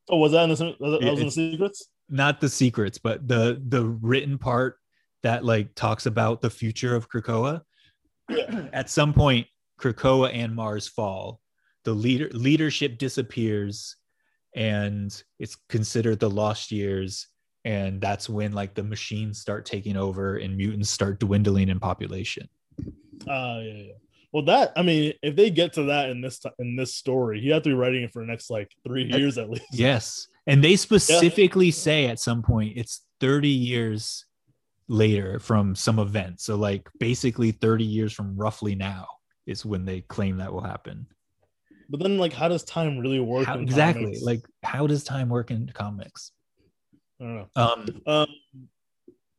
Oh, 0.09 0.17
was 0.17 0.31
that 0.31 0.43
in 0.43 0.49
the 0.49 0.75
was 0.79 1.19
in 1.19 1.25
the 1.25 1.31
secrets? 1.31 1.87
Not 2.09 2.39
the 2.39 2.49
secrets, 2.49 2.97
but 2.97 3.27
the 3.27 3.61
the 3.67 3.85
written 3.85 4.37
part 4.37 4.77
that 5.23 5.43
like 5.43 5.75
talks 5.75 6.05
about 6.05 6.41
the 6.41 6.49
future 6.49 6.95
of 6.95 7.09
Krakoa. 7.09 7.61
Yeah. 8.29 8.67
At 8.71 8.89
some 8.89 9.13
point, 9.13 9.47
Krakoa 9.79 10.33
and 10.33 10.55
Mars 10.55 10.87
fall. 10.87 11.41
The 11.83 11.93
leader 11.93 12.29
leadership 12.31 12.97
disappears, 12.97 13.95
and 14.55 15.11
it's 15.39 15.57
considered 15.69 16.19
the 16.19 16.29
lost 16.29 16.71
years. 16.71 17.27
And 17.65 17.99
that's 17.99 18.29
when 18.29 18.53
like 18.53 18.75
the 18.75 18.83
machines 18.83 19.41
start 19.41 19.65
taking 19.65 19.97
over 19.97 20.37
and 20.37 20.55
mutants 20.55 20.89
start 20.89 21.19
dwindling 21.19 21.67
in 21.67 21.81
population. 21.81 22.47
Uh 23.27 23.59
yeah, 23.59 23.73
yeah. 23.73 23.93
Well, 24.37 24.45
that 24.45 24.71
I 24.75 24.83
mean, 24.83 25.13
if 25.23 25.35
they 25.35 25.49
get 25.49 25.73
to 25.73 25.83
that 25.85 26.11
in 26.11 26.21
this 26.21 26.39
in 26.59 26.75
this 26.75 26.93
story, 26.93 27.41
he 27.41 27.49
had 27.49 27.63
to 27.63 27.71
be 27.71 27.73
writing 27.73 28.03
it 28.03 28.13
for 28.13 28.21
the 28.21 28.27
next 28.27 28.51
like 28.51 28.71
three 28.85 29.03
years 29.03 29.39
at 29.39 29.49
least. 29.49 29.65
Yes. 29.71 30.27
And 30.45 30.63
they 30.63 30.75
specifically 30.75 31.71
say 31.71 32.05
at 32.05 32.19
some 32.19 32.43
point 32.43 32.73
it's 32.77 33.01
30 33.19 33.47
years 33.49 34.25
later 34.87 35.39
from 35.39 35.73
some 35.73 35.97
event. 35.97 36.39
So, 36.39 36.55
like, 36.55 36.87
basically 36.99 37.49
30 37.49 37.83
years 37.83 38.13
from 38.13 38.37
roughly 38.37 38.75
now 38.75 39.07
is 39.47 39.65
when 39.65 39.85
they 39.85 40.01
claim 40.01 40.37
that 40.37 40.53
will 40.53 40.61
happen. 40.61 41.07
But 41.89 41.99
then, 41.99 42.19
like, 42.19 42.33
how 42.33 42.47
does 42.47 42.63
time 42.63 42.99
really 42.99 43.19
work? 43.19 43.47
How, 43.47 43.57
exactly. 43.57 44.03
comics? 44.03 44.21
Like, 44.21 44.45
how 44.61 44.85
does 44.85 45.03
time 45.03 45.29
work 45.29 45.49
in 45.49 45.67
comics? 45.73 46.31
I 47.19 47.23
don't 47.23 47.35
know. 47.35 47.47
Um, 47.55 47.85
Um, 48.05 48.27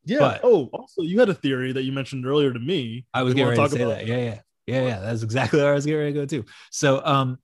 yeah. 0.04 0.18
But- 0.18 0.40
oh, 0.42 0.68
also, 0.72 1.02
you 1.02 1.20
had 1.20 1.28
a 1.28 1.34
theory 1.34 1.70
that 1.70 1.84
you 1.84 1.92
mentioned 1.92 2.26
earlier 2.26 2.52
to 2.52 2.58
me. 2.58 3.06
I 3.14 3.22
was 3.22 3.36
You 3.36 3.44
ready 3.44 3.54
to 3.54 3.62
talk 3.62 3.70
say 3.70 3.82
about- 3.82 3.98
that. 3.98 4.06
Yeah, 4.08 4.16
yeah. 4.16 4.40
Yeah, 4.68 4.82
yeah. 4.82 4.98
That's 5.00 5.22
exactly 5.22 5.60
where 5.60 5.70
I 5.70 5.74
was 5.74 5.86
getting 5.86 6.00
ready 6.00 6.12
to 6.12 6.20
go 6.20 6.26
too. 6.26 6.44
So, 6.70 7.04
um, 7.04 7.38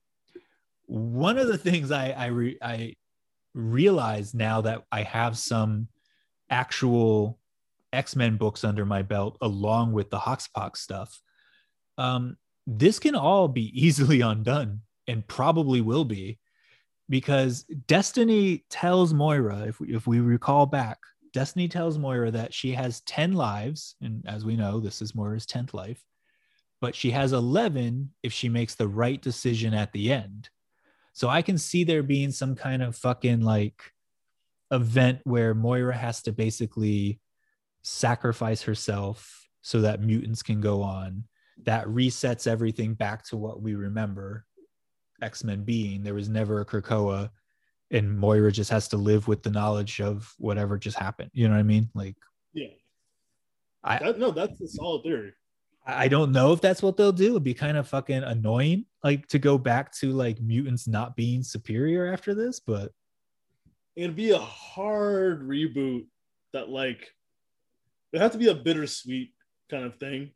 one 0.85 1.39
of 1.39 1.47
the 1.47 1.57
things 1.57 1.91
I 1.91 2.11
I, 2.11 2.25
re- 2.27 2.59
I 2.61 2.95
realize 3.55 4.33
now 4.33 4.61
that 4.61 4.83
I 4.91 5.01
have 5.03 5.37
some 5.37 5.87
actual 6.49 7.39
X 7.91 8.15
Men 8.15 8.37
books 8.37 8.63
under 8.63 8.85
my 8.85 9.01
belt, 9.01 9.37
along 9.41 9.93
with 9.93 10.09
the 10.11 10.19
Hoxpox 10.19 10.77
stuff, 10.77 11.19
um, 11.97 12.37
this 12.67 12.99
can 12.99 13.15
all 13.15 13.47
be 13.47 13.71
easily 13.85 14.21
undone 14.21 14.81
and 15.07 15.27
probably 15.27 15.81
will 15.81 16.05
be 16.05 16.39
because 17.09 17.63
Destiny 17.87 18.65
tells 18.69 19.13
Moira, 19.13 19.65
if 19.67 19.79
we, 19.79 19.95
if 19.95 20.07
we 20.07 20.19
recall 20.19 20.65
back, 20.65 20.99
Destiny 21.33 21.67
tells 21.67 21.97
Moira 21.97 22.31
that 22.31 22.53
she 22.53 22.71
has 22.71 23.01
10 23.01 23.33
lives. 23.33 23.95
And 24.01 24.23
as 24.27 24.45
we 24.45 24.55
know, 24.55 24.79
this 24.79 25.01
is 25.01 25.13
Moira's 25.13 25.45
10th 25.45 25.73
life, 25.73 26.03
but 26.85 26.93
she 26.93 27.09
has 27.09 27.33
11 27.33 28.11
if 28.21 28.31
she 28.31 28.47
makes 28.47 28.75
the 28.75 28.87
right 28.87 29.19
decision 29.19 29.73
at 29.73 29.91
the 29.91 30.13
end. 30.13 30.51
So 31.13 31.27
I 31.27 31.41
can 31.41 31.57
see 31.57 31.83
there 31.83 32.03
being 32.03 32.29
some 32.29 32.53
kind 32.55 32.83
of 32.83 32.95
fucking 32.95 33.41
like 33.41 33.91
event 34.69 35.21
where 35.23 35.55
Moira 35.55 35.97
has 35.97 36.21
to 36.21 36.31
basically 36.31 37.19
sacrifice 37.81 38.61
herself 38.61 39.47
so 39.63 39.81
that 39.81 40.03
mutants 40.03 40.43
can 40.43 40.61
go 40.61 40.83
on. 40.83 41.23
That 41.63 41.87
resets 41.87 42.45
everything 42.45 42.93
back 42.93 43.25
to 43.29 43.35
what 43.35 43.63
we 43.63 43.73
remember 43.73 44.45
X 45.23 45.43
Men 45.43 45.63
being. 45.63 46.03
There 46.03 46.13
was 46.13 46.29
never 46.29 46.61
a 46.61 46.65
Krakoa, 46.67 47.31
and 47.89 48.15
Moira 48.15 48.51
just 48.51 48.69
has 48.69 48.87
to 48.89 48.97
live 48.97 49.27
with 49.27 49.41
the 49.41 49.49
knowledge 49.49 50.01
of 50.01 50.31
whatever 50.37 50.77
just 50.77 50.99
happened. 50.99 51.31
You 51.33 51.47
know 51.47 51.55
what 51.55 51.61
I 51.61 51.63
mean? 51.63 51.89
Like, 51.95 52.17
Yeah. 52.53 52.67
I, 53.83 53.97
That, 53.97 54.19
no, 54.19 54.29
that's 54.29 54.61
a 54.61 54.67
solid 54.67 55.01
theory. 55.01 55.33
I 55.85 56.07
don't 56.07 56.31
know 56.31 56.51
if 56.51 56.61
that's 56.61 56.81
what 56.81 56.97
they'll 56.97 57.11
do. 57.11 57.31
It'd 57.31 57.43
be 57.43 57.53
kind 57.53 57.77
of 57.77 57.87
fucking 57.87 58.23
annoying, 58.23 58.85
like 59.03 59.27
to 59.27 59.39
go 59.39 59.57
back 59.57 59.91
to 59.97 60.11
like 60.11 60.41
mutants 60.41 60.87
not 60.87 61.15
being 61.15 61.43
superior 61.43 62.11
after 62.11 62.33
this, 62.33 62.59
but 62.59 62.91
It'd 63.95 64.15
be 64.15 64.31
a 64.31 64.37
hard 64.37 65.47
reboot 65.47 66.05
that 66.53 66.67
like 66.69 67.07
it 68.11 68.19
have 68.19 68.31
to 68.33 68.37
be 68.37 68.49
a 68.49 68.55
bittersweet 68.55 69.31
kind 69.69 69.85
of 69.85 69.95
thing. 69.97 70.31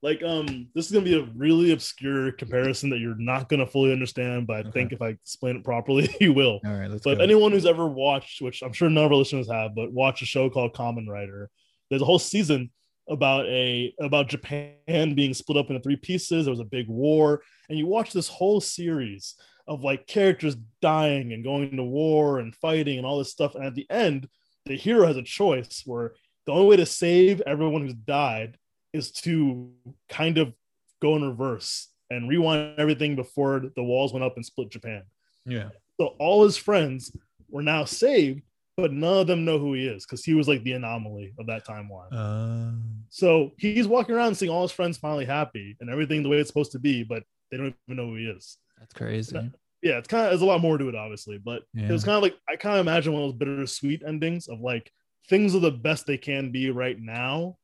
Like, 0.00 0.22
um, 0.22 0.68
this 0.74 0.86
is 0.86 0.92
gonna 0.92 1.04
be 1.04 1.18
a 1.18 1.28
really 1.36 1.72
obscure 1.72 2.30
comparison 2.32 2.88
that 2.90 2.98
you're 2.98 3.16
not 3.16 3.48
gonna 3.48 3.66
fully 3.66 3.92
understand, 3.92 4.46
but 4.46 4.56
I 4.56 4.60
Okay. 4.60 4.70
think 4.70 4.92
if 4.92 5.02
I 5.02 5.08
explain 5.08 5.56
it 5.56 5.64
properly, 5.64 6.08
you 6.20 6.32
will. 6.32 6.60
all 6.64 6.72
right, 6.78 6.88
let's 6.90 7.02
But 7.04 7.18
go. 7.18 7.24
anyone 7.24 7.52
who's 7.52 7.66
ever 7.66 7.86
watched, 7.86 8.40
which 8.40 8.62
I'm 8.62 8.72
sure 8.72 8.88
none 8.88 9.04
of 9.04 9.10
our 9.12 9.18
listeners 9.18 9.50
have, 9.50 9.74
but 9.74 9.92
watch 9.92 10.22
a 10.22 10.26
show 10.26 10.48
called 10.50 10.72
Kamen 10.74 11.08
Rider. 11.08 11.50
There's 11.90 12.02
a 12.02 12.04
whole 12.04 12.18
season 12.20 12.70
about 13.08 13.46
a 13.46 13.94
about 14.00 14.28
Japan 14.28 15.14
being 15.14 15.34
split 15.34 15.58
up 15.58 15.70
into 15.70 15.82
three 15.82 15.96
pieces. 15.96 16.44
There 16.44 16.52
was 16.52 16.60
a 16.60 16.64
big 16.64 16.88
war, 16.88 17.42
and 17.68 17.78
you 17.78 17.86
watch 17.86 18.12
this 18.12 18.28
whole 18.28 18.60
series 18.60 19.34
of 19.66 19.84
like 19.84 20.06
characters 20.06 20.56
dying 20.80 21.32
and 21.32 21.44
going 21.44 21.76
to 21.76 21.84
war 21.84 22.38
and 22.38 22.54
fighting 22.54 22.96
and 22.98 23.06
all 23.06 23.18
this 23.18 23.30
stuff. 23.30 23.54
And 23.54 23.64
at 23.64 23.74
the 23.74 23.86
end, 23.90 24.28
the 24.64 24.76
hero 24.76 25.06
has 25.06 25.16
a 25.16 25.22
choice 25.22 25.82
where 25.84 26.14
the 26.46 26.52
only 26.52 26.66
way 26.66 26.76
to 26.76 26.86
save 26.86 27.42
everyone 27.42 27.82
who's 27.82 27.94
died 27.94 28.56
is 28.92 29.10
to 29.10 29.70
kind 30.08 30.38
of 30.38 30.54
go 31.00 31.16
in 31.16 31.22
reverse 31.22 31.88
and 32.10 32.28
rewind 32.28 32.78
everything 32.78 33.14
before 33.16 33.62
the 33.76 33.82
walls 33.82 34.12
went 34.12 34.24
up 34.24 34.36
and 34.36 34.44
split 34.44 34.70
Japan. 34.70 35.02
yeah, 35.44 35.68
So 36.00 36.16
all 36.18 36.44
his 36.44 36.56
friends 36.56 37.14
were 37.50 37.62
now 37.62 37.84
saved, 37.84 38.42
but 38.78 38.92
none 38.92 39.18
of 39.18 39.26
them 39.26 39.44
know 39.44 39.58
who 39.58 39.74
he 39.74 39.86
is 39.86 40.06
because 40.06 40.24
he 40.24 40.34
was 40.34 40.46
like 40.46 40.62
the 40.62 40.72
anomaly 40.72 41.34
of 41.40 41.46
that 41.46 41.66
timeline. 41.66 42.12
um, 42.14 42.82
so 43.10 43.50
he's 43.58 43.88
walking 43.88 44.14
around 44.14 44.36
seeing 44.36 44.50
all 44.52 44.62
his 44.62 44.70
friends 44.70 44.96
finally 44.96 45.24
happy 45.24 45.76
and 45.80 45.90
everything 45.90 46.22
the 46.22 46.28
way 46.28 46.36
it's 46.38 46.48
supposed 46.48 46.70
to 46.72 46.78
be, 46.78 47.02
but 47.02 47.22
they 47.50 47.56
don't 47.56 47.74
even 47.88 47.96
know 47.96 48.06
who 48.06 48.16
he 48.16 48.26
is. 48.26 48.58
that's 48.78 48.94
crazy. 48.94 49.36
Yeah, 49.82 49.98
it's 49.98 50.06
kind 50.08 50.24
of 50.24 50.30
there's 50.30 50.42
a 50.42 50.46
lot 50.46 50.60
more 50.60 50.78
to 50.78 50.88
it, 50.88 50.94
obviously, 50.94 51.38
but 51.38 51.62
Yeah. 51.74 51.88
it 51.88 51.92
was 51.92 52.04
kind 52.04 52.16
of 52.16 52.22
like 52.22 52.36
I 52.48 52.54
kind 52.56 52.76
of 52.76 52.80
imagine 52.80 53.12
one 53.12 53.22
of 53.22 53.28
those 53.30 53.38
bittersweet 53.38 54.02
endings 54.06 54.46
of 54.48 54.60
like 54.60 54.92
things 55.28 55.54
are 55.54 55.60
the 55.60 55.70
best 55.72 56.06
they 56.06 56.16
can 56.18 56.50
be 56.52 56.70
right 56.70 56.98
now, 57.00 57.56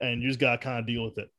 and 0.00 0.22
you 0.22 0.28
just 0.28 0.40
gotta 0.40 0.58
kind 0.58 0.78
of 0.78 0.86
deal 0.86 1.04
with 1.04 1.18
it. 1.18 1.30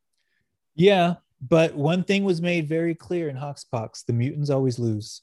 Yeah, 0.76 1.16
but 1.42 1.74
one 1.76 2.04
thing 2.04 2.24
was 2.26 2.42
made 2.42 2.68
very 2.68 2.96
clear 2.96 3.30
in 3.30 3.36
Hoxpox: 3.38 4.06
the 4.06 4.14
mutants 4.14 4.50
always 4.50 4.78
lose. 4.80 5.22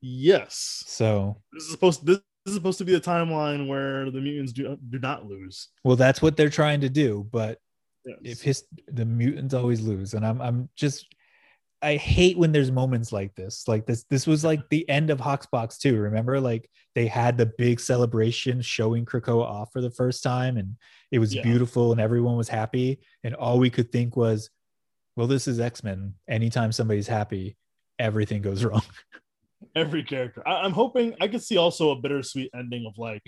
Yes, 0.00 0.82
So, 0.88 1.36
this 1.52 1.62
is 1.64 1.70
supposed 1.70 2.04
this, 2.04 2.16
this 2.16 2.24
is 2.46 2.54
supposed 2.54 2.78
to 2.78 2.84
be 2.84 2.94
a 2.94 3.00
timeline 3.00 3.66
where 3.68 4.10
the 4.10 4.20
mutants 4.20 4.52
do 4.52 4.76
do 4.90 4.98
not 4.98 5.26
lose. 5.26 5.68
well, 5.84 5.96
that's 5.96 6.20
what 6.22 6.36
they're 6.36 6.48
trying 6.50 6.80
to 6.82 6.88
do. 6.88 7.26
But 7.30 7.58
Yes. 8.04 8.18
if 8.24 8.42
his 8.42 8.64
the 8.88 9.04
mutants 9.04 9.54
always 9.54 9.80
lose, 9.80 10.14
and 10.14 10.26
I'm 10.26 10.40
I'm 10.42 10.68
just 10.74 11.06
I 11.82 11.96
hate 11.96 12.36
when 12.38 12.50
there's 12.52 12.70
moments 12.72 13.12
like 13.12 13.34
this. 13.36 13.66
Like 13.68 13.86
this, 13.86 14.04
this 14.10 14.26
was 14.26 14.44
like 14.44 14.60
the 14.70 14.88
end 14.88 15.10
of 15.10 15.18
Hoxpox 15.20 15.78
too. 15.78 15.96
Remember, 15.96 16.40
like 16.40 16.68
they 16.96 17.06
had 17.06 17.36
the 17.38 17.46
big 17.46 17.78
celebration 17.80 18.60
showing 18.60 19.04
Krakoa 19.04 19.42
off 19.44 19.72
for 19.72 19.80
the 19.80 19.90
first 19.90 20.22
time, 20.24 20.56
and 20.56 20.76
it 21.12 21.18
was 21.20 21.32
Yeah. 21.34 21.42
beautiful, 21.42 21.92
and 21.92 22.00
everyone 22.00 22.36
was 22.36 22.48
happy. 22.48 22.98
And 23.22 23.34
all 23.36 23.58
we 23.60 23.70
could 23.70 23.92
think 23.92 24.16
was, 24.16 24.50
"Well, 25.16 25.28
this 25.28 25.46
is 25.46 25.60
X 25.60 25.84
Men. 25.84 26.14
Anytime 26.28 26.72
somebody's 26.72 27.06
happy, 27.08 27.56
everything 28.00 28.42
goes 28.42 28.64
wrong." 28.64 28.82
Every 29.74 30.02
character. 30.02 30.42
I, 30.46 30.56
I'm 30.56 30.72
hoping 30.72 31.14
I 31.20 31.28
could 31.28 31.42
see 31.42 31.56
also 31.56 31.90
a 31.90 31.96
bittersweet 31.96 32.50
ending 32.54 32.86
of 32.86 32.98
like 32.98 33.22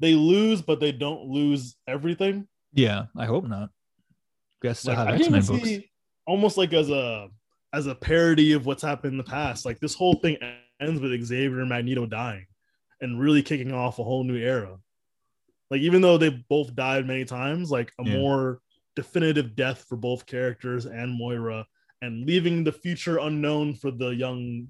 they 0.00 0.14
lose, 0.14 0.62
but 0.62 0.80
they 0.80 0.92
don't 0.92 1.24
lose 1.26 1.76
everything. 1.86 2.46
Yeah, 2.72 3.06
I 3.16 3.26
hope 3.26 3.46
not. 3.46 3.70
Guess 4.62 4.84
Like, 4.86 4.98
I 4.98 5.18
can 5.18 5.32
Men 5.32 5.42
even 5.42 5.56
books. 5.56 5.68
see 5.68 5.90
almost 6.26 6.56
like 6.56 6.72
as 6.72 6.90
a 6.90 7.28
as 7.72 7.86
a 7.86 7.94
parody 7.94 8.52
of 8.52 8.66
what's 8.66 8.82
happened 8.82 9.12
in 9.12 9.18
the 9.18 9.24
past. 9.24 9.64
Like 9.66 9.78
this 9.80 9.94
whole 9.94 10.14
thing 10.14 10.36
ends 10.80 11.00
with 11.00 11.22
Xavier 11.24 11.60
and 11.60 11.68
Magneto 11.68 12.06
dying 12.06 12.46
and 13.00 13.20
really 13.20 13.42
kicking 13.42 13.72
off 13.72 13.98
a 13.98 14.04
whole 14.04 14.24
new 14.24 14.36
era. 14.36 14.76
Like 15.70 15.80
even 15.82 16.00
though 16.00 16.16
they 16.18 16.30
both 16.48 16.74
died 16.74 17.06
many 17.06 17.24
times, 17.24 17.70
like 17.70 17.92
a 18.00 18.04
Yeah. 18.04 18.16
more 18.16 18.60
definitive 18.96 19.54
death 19.54 19.84
for 19.88 19.96
both 19.96 20.26
characters 20.26 20.86
and 20.86 21.12
Moira, 21.16 21.66
and 22.02 22.26
leaving 22.26 22.64
the 22.64 22.72
future 22.72 23.18
unknown 23.18 23.74
for 23.74 23.90
the 23.90 24.08
young, 24.08 24.68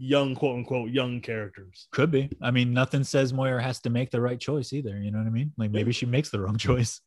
young 0.00 0.34
quote 0.34 0.56
unquote 0.56 0.90
young 0.90 1.20
characters. 1.20 1.86
Could 1.92 2.10
be. 2.10 2.30
I 2.40 2.50
mean, 2.50 2.72
nothing 2.72 3.04
says 3.04 3.32
Moira 3.32 3.62
has 3.62 3.80
to 3.80 3.90
make 3.90 4.10
the 4.10 4.20
right 4.20 4.40
choice 4.40 4.72
either. 4.72 4.98
You 4.98 5.10
know 5.10 5.18
what 5.18 5.26
I 5.26 5.30
mean? 5.30 5.52
Like 5.56 5.70
maybe 5.70 5.92
she 5.92 6.06
makes 6.06 6.30
the 6.30 6.40
wrong 6.40 6.56
choice. 6.58 7.00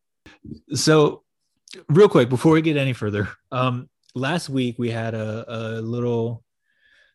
So, 0.74 1.24
real 1.90 2.08
quick 2.08 2.30
before 2.30 2.54
we 2.54 2.62
get 2.62 2.78
any 2.78 2.94
further, 2.94 3.30
um, 3.52 3.90
last 4.14 4.48
week 4.48 4.78
we 4.78 4.92
had 4.92 5.16
a, 5.16 5.46
a 5.48 5.82
little 5.82 6.44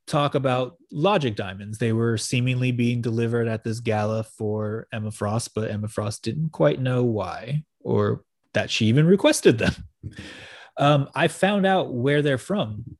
talk 0.06 0.34
about 0.34 0.76
logic 0.90 1.36
diamonds. 1.36 1.78
They 1.78 1.92
were 1.92 2.18
seemingly 2.18 2.72
being 2.72 3.00
delivered 3.00 3.46
at 3.46 3.62
this 3.62 3.78
gala 3.80 4.24
for 4.24 4.88
Emma 4.92 5.12
Frost, 5.12 5.54
but 5.54 5.70
Emma 5.70 5.86
Frost 5.86 6.24
didn't 6.24 6.50
quite 6.50 6.80
know 6.80 7.04
why 7.04 7.62
or 7.80 8.24
that 8.54 8.70
she 8.70 8.86
even 8.86 9.06
requested 9.06 9.58
them. 9.58 9.74
Um, 10.80 11.08
I 11.12 11.26
found 11.26 11.66
out 11.66 11.92
where 11.92 12.22
they're 12.22 12.38
from. 12.38 12.96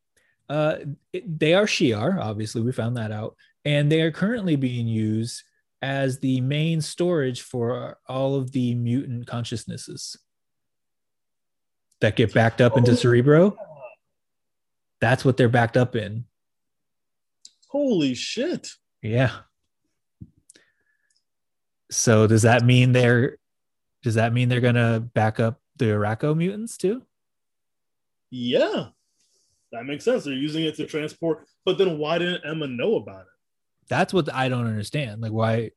Uh, 0.49 0.77
it- 1.13 1.39
they 1.39 1.55
are 1.55 1.67
Shi'ar, 1.67 2.19
obviously, 2.21 2.63
we 2.63 2.73
found 2.73 2.97
that 2.97 3.13
out 3.13 3.37
and 3.65 3.93
they 3.93 4.01
are 4.01 4.11
currently 4.11 4.57
being 4.57 4.87
used 4.89 5.43
as 5.83 6.19
the 6.21 6.41
main 6.41 6.81
storage 6.81 7.43
for 7.43 7.99
all 8.09 8.35
of 8.35 8.53
the 8.53 8.75
mutant 8.75 9.27
consciousnesses 9.27 10.17
that 12.01 12.17
get 12.17 12.33
backed 12.33 12.61
up 12.61 12.77
into 12.77 12.97
Cerebro. 12.97 13.57
That's 15.01 15.25
what 15.25 15.37
they're 15.37 15.49
backed 15.49 15.77
up 15.77 15.95
in. 15.95 16.25
Holy 17.69 18.15
shit! 18.15 18.71
Yeah. 19.03 19.31
So 21.91 22.27
does 22.27 22.43
that 22.43 22.65
mean 22.65 22.93
they're 22.93 23.39
does 24.03 24.15
that 24.15 24.33
mean 24.33 24.49
they're 24.49 24.61
gonna 24.61 25.01
back 25.01 25.39
up 25.39 25.61
the 25.77 25.87
Arakko 25.87 26.37
mutants 26.37 26.77
too? 26.77 27.03
Yeah, 28.31 28.89
that 29.73 29.85
makes 29.85 30.05
sense. 30.05 30.25
They're 30.25 30.35
using 30.35 30.65
it 30.65 30.77
to 30.77 30.87
transport, 30.87 31.47
but 31.65 31.79
then 31.79 31.99
why 31.99 32.19
didn't 32.19 32.45
Emma 32.45 32.67
know 32.67 32.97
about 32.97 33.23
it? 33.23 33.27
That's 33.89 34.13
what 34.13 34.33
I 34.33 34.49
don't 34.49 34.67
understand. 34.67 35.21
Like 35.23 35.33
why 35.33 35.71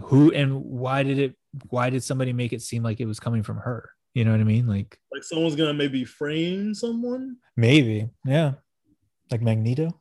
who 0.00 0.30
and 0.32 0.62
why 0.62 1.02
did 1.02 1.18
it 1.18 1.34
why 1.70 1.90
did 1.90 2.02
somebody 2.04 2.32
make 2.32 2.52
it 2.52 2.62
seem 2.62 2.82
like 2.82 3.00
it 3.00 3.06
was 3.06 3.18
coming 3.20 3.42
from 3.42 3.58
her? 3.58 3.90
You 4.14 4.24
know 4.24 4.30
what 4.32 4.40
I 4.40 4.44
mean? 4.44 4.66
Like 4.66 4.98
Like 5.12 5.24
someone's 5.24 5.56
gonna 5.56 5.74
maybe 5.74 6.04
frame 6.04 6.74
someone. 6.74 7.36
maybe. 7.56 8.08
Yeah. 8.24 8.52
Like 9.30 9.42
Magneto? 9.42 10.00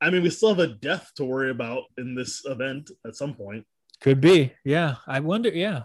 I 0.00 0.10
mean, 0.10 0.22
we 0.22 0.30
still 0.30 0.50
have 0.50 0.58
a 0.58 0.66
death 0.74 1.10
to 1.16 1.24
worry 1.24 1.50
about 1.50 1.84
in 1.96 2.14
this 2.14 2.44
event 2.44 2.90
at 3.06 3.16
some 3.16 3.34
point. 3.34 3.64
Could 4.00 4.20
be. 4.20 4.52
Yeah. 4.64 4.96
I 5.06 5.20
wonder. 5.20 5.48
Yeah. 5.48 5.82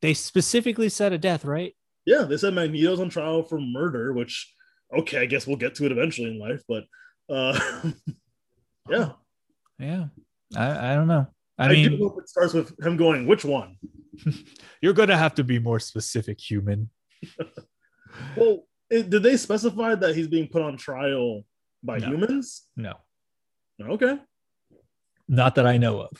They 0.00 0.14
specifically 0.14 0.88
said 0.88 1.12
a 1.12 1.18
death, 1.18 1.44
right? 1.44 1.74
Yeah, 2.06 2.22
they 2.24 2.36
said 2.36 2.54
Magneto's 2.54 3.00
on 3.00 3.08
trial 3.08 3.44
for 3.44 3.60
murder, 3.60 4.12
which 4.12 4.52
okay, 4.98 5.18
I 5.18 5.26
guess 5.26 5.46
we'll 5.46 5.56
get 5.56 5.74
to 5.76 5.86
it 5.86 5.92
eventually 5.92 6.30
in 6.30 6.38
life, 6.38 6.62
but 6.68 6.84
uh 7.28 7.58
yeah. 8.90 9.12
Yeah. 9.78 10.06
I, 10.56 10.92
I 10.92 10.94
don't 10.94 11.08
know. 11.08 11.26
I, 11.58 11.66
I, 11.66 11.68
mean, 11.72 11.90
do 11.90 11.96
hope 11.98 12.18
it 12.20 12.28
starts 12.28 12.52
with 12.52 12.74
him 12.84 12.96
going, 12.96 13.26
which 13.26 13.44
one? 13.44 13.76
you're 14.82 14.92
going 14.92 15.08
to 15.08 15.16
have 15.16 15.34
to 15.36 15.44
be 15.44 15.58
more 15.58 15.80
specific, 15.80 16.40
human. 16.40 16.90
Well, 18.36 18.66
it, 18.90 19.08
did 19.08 19.22
they 19.22 19.36
specify 19.38 19.94
that 19.94 20.14
he's 20.14 20.28
being 20.28 20.46
put 20.48 20.60
on 20.60 20.76
trial 20.76 21.44
by 21.82 21.98
No. 21.98 22.08
humans? 22.08 22.62
No, 22.76 22.94
Okay. 23.80 24.18
not 25.28 25.54
that 25.54 25.66
I 25.66 25.78
know 25.78 26.00
of. 26.02 26.10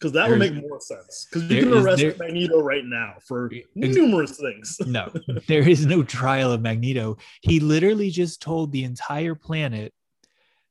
Because 0.00 0.12
that 0.12 0.30
would 0.30 0.38
make 0.38 0.54
more 0.54 0.80
sense. 0.80 1.26
Because 1.30 1.50
you 1.50 1.62
can 1.62 1.74
arrest 1.74 2.00
there- 2.00 2.14
Magneto 2.18 2.62
right 2.62 2.84
now 2.84 3.16
for 3.20 3.50
numerous 3.74 4.38
things. 4.38 4.78
no, 4.86 5.12
there 5.46 5.68
is 5.68 5.84
no 5.84 6.02
trial 6.02 6.52
of 6.52 6.62
Magneto. 6.62 7.18
He 7.42 7.60
literally 7.60 8.10
just 8.10 8.40
told 8.40 8.72
the 8.72 8.84
entire 8.84 9.34
planet 9.34 9.92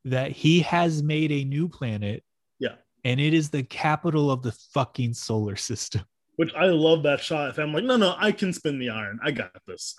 that 0.05 0.31
he 0.31 0.61
has 0.61 1.03
made 1.03 1.31
a 1.31 1.43
new 1.43 1.69
planet. 1.69 2.23
Yeah. 2.57 2.75
And 3.03 3.19
it 3.19 3.35
is 3.35 3.51
the 3.51 3.61
capital 3.61 4.31
of 4.31 4.41
the 4.41 4.51
fucking 4.73 5.13
solar 5.13 5.55
system. 5.55 6.01
Which 6.37 6.53
I 6.55 6.65
love 6.65 7.03
that 7.03 7.19
shot. 7.19 7.49
If 7.49 7.59
I'm 7.59 7.71
like, 7.71 7.83
no, 7.83 7.97
no, 7.97 8.15
I 8.17 8.31
can 8.31 8.51
spin 8.51 8.79
the 8.79 8.89
iron. 8.89 9.19
I 9.23 9.29
got 9.29 9.51
this. 9.67 9.95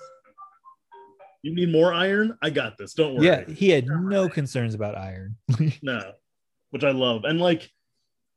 You 1.43 1.55
need 1.55 1.71
more 1.71 1.95
iron? 1.95 2.37
I 2.43 2.51
got 2.51 2.77
this. 2.79 2.95
Don't 2.95 3.15
worry. 3.15 3.27
Yeah, 3.27 3.45
he 3.49 3.69
had 3.71 3.87
no 3.87 4.29
concerns 4.29 4.75
about 4.75 4.97
iron. 4.97 5.37
No. 5.83 6.13
Which 6.71 6.83
I 6.85 6.91
love. 6.91 7.25
And 7.25 7.41
like 7.41 7.71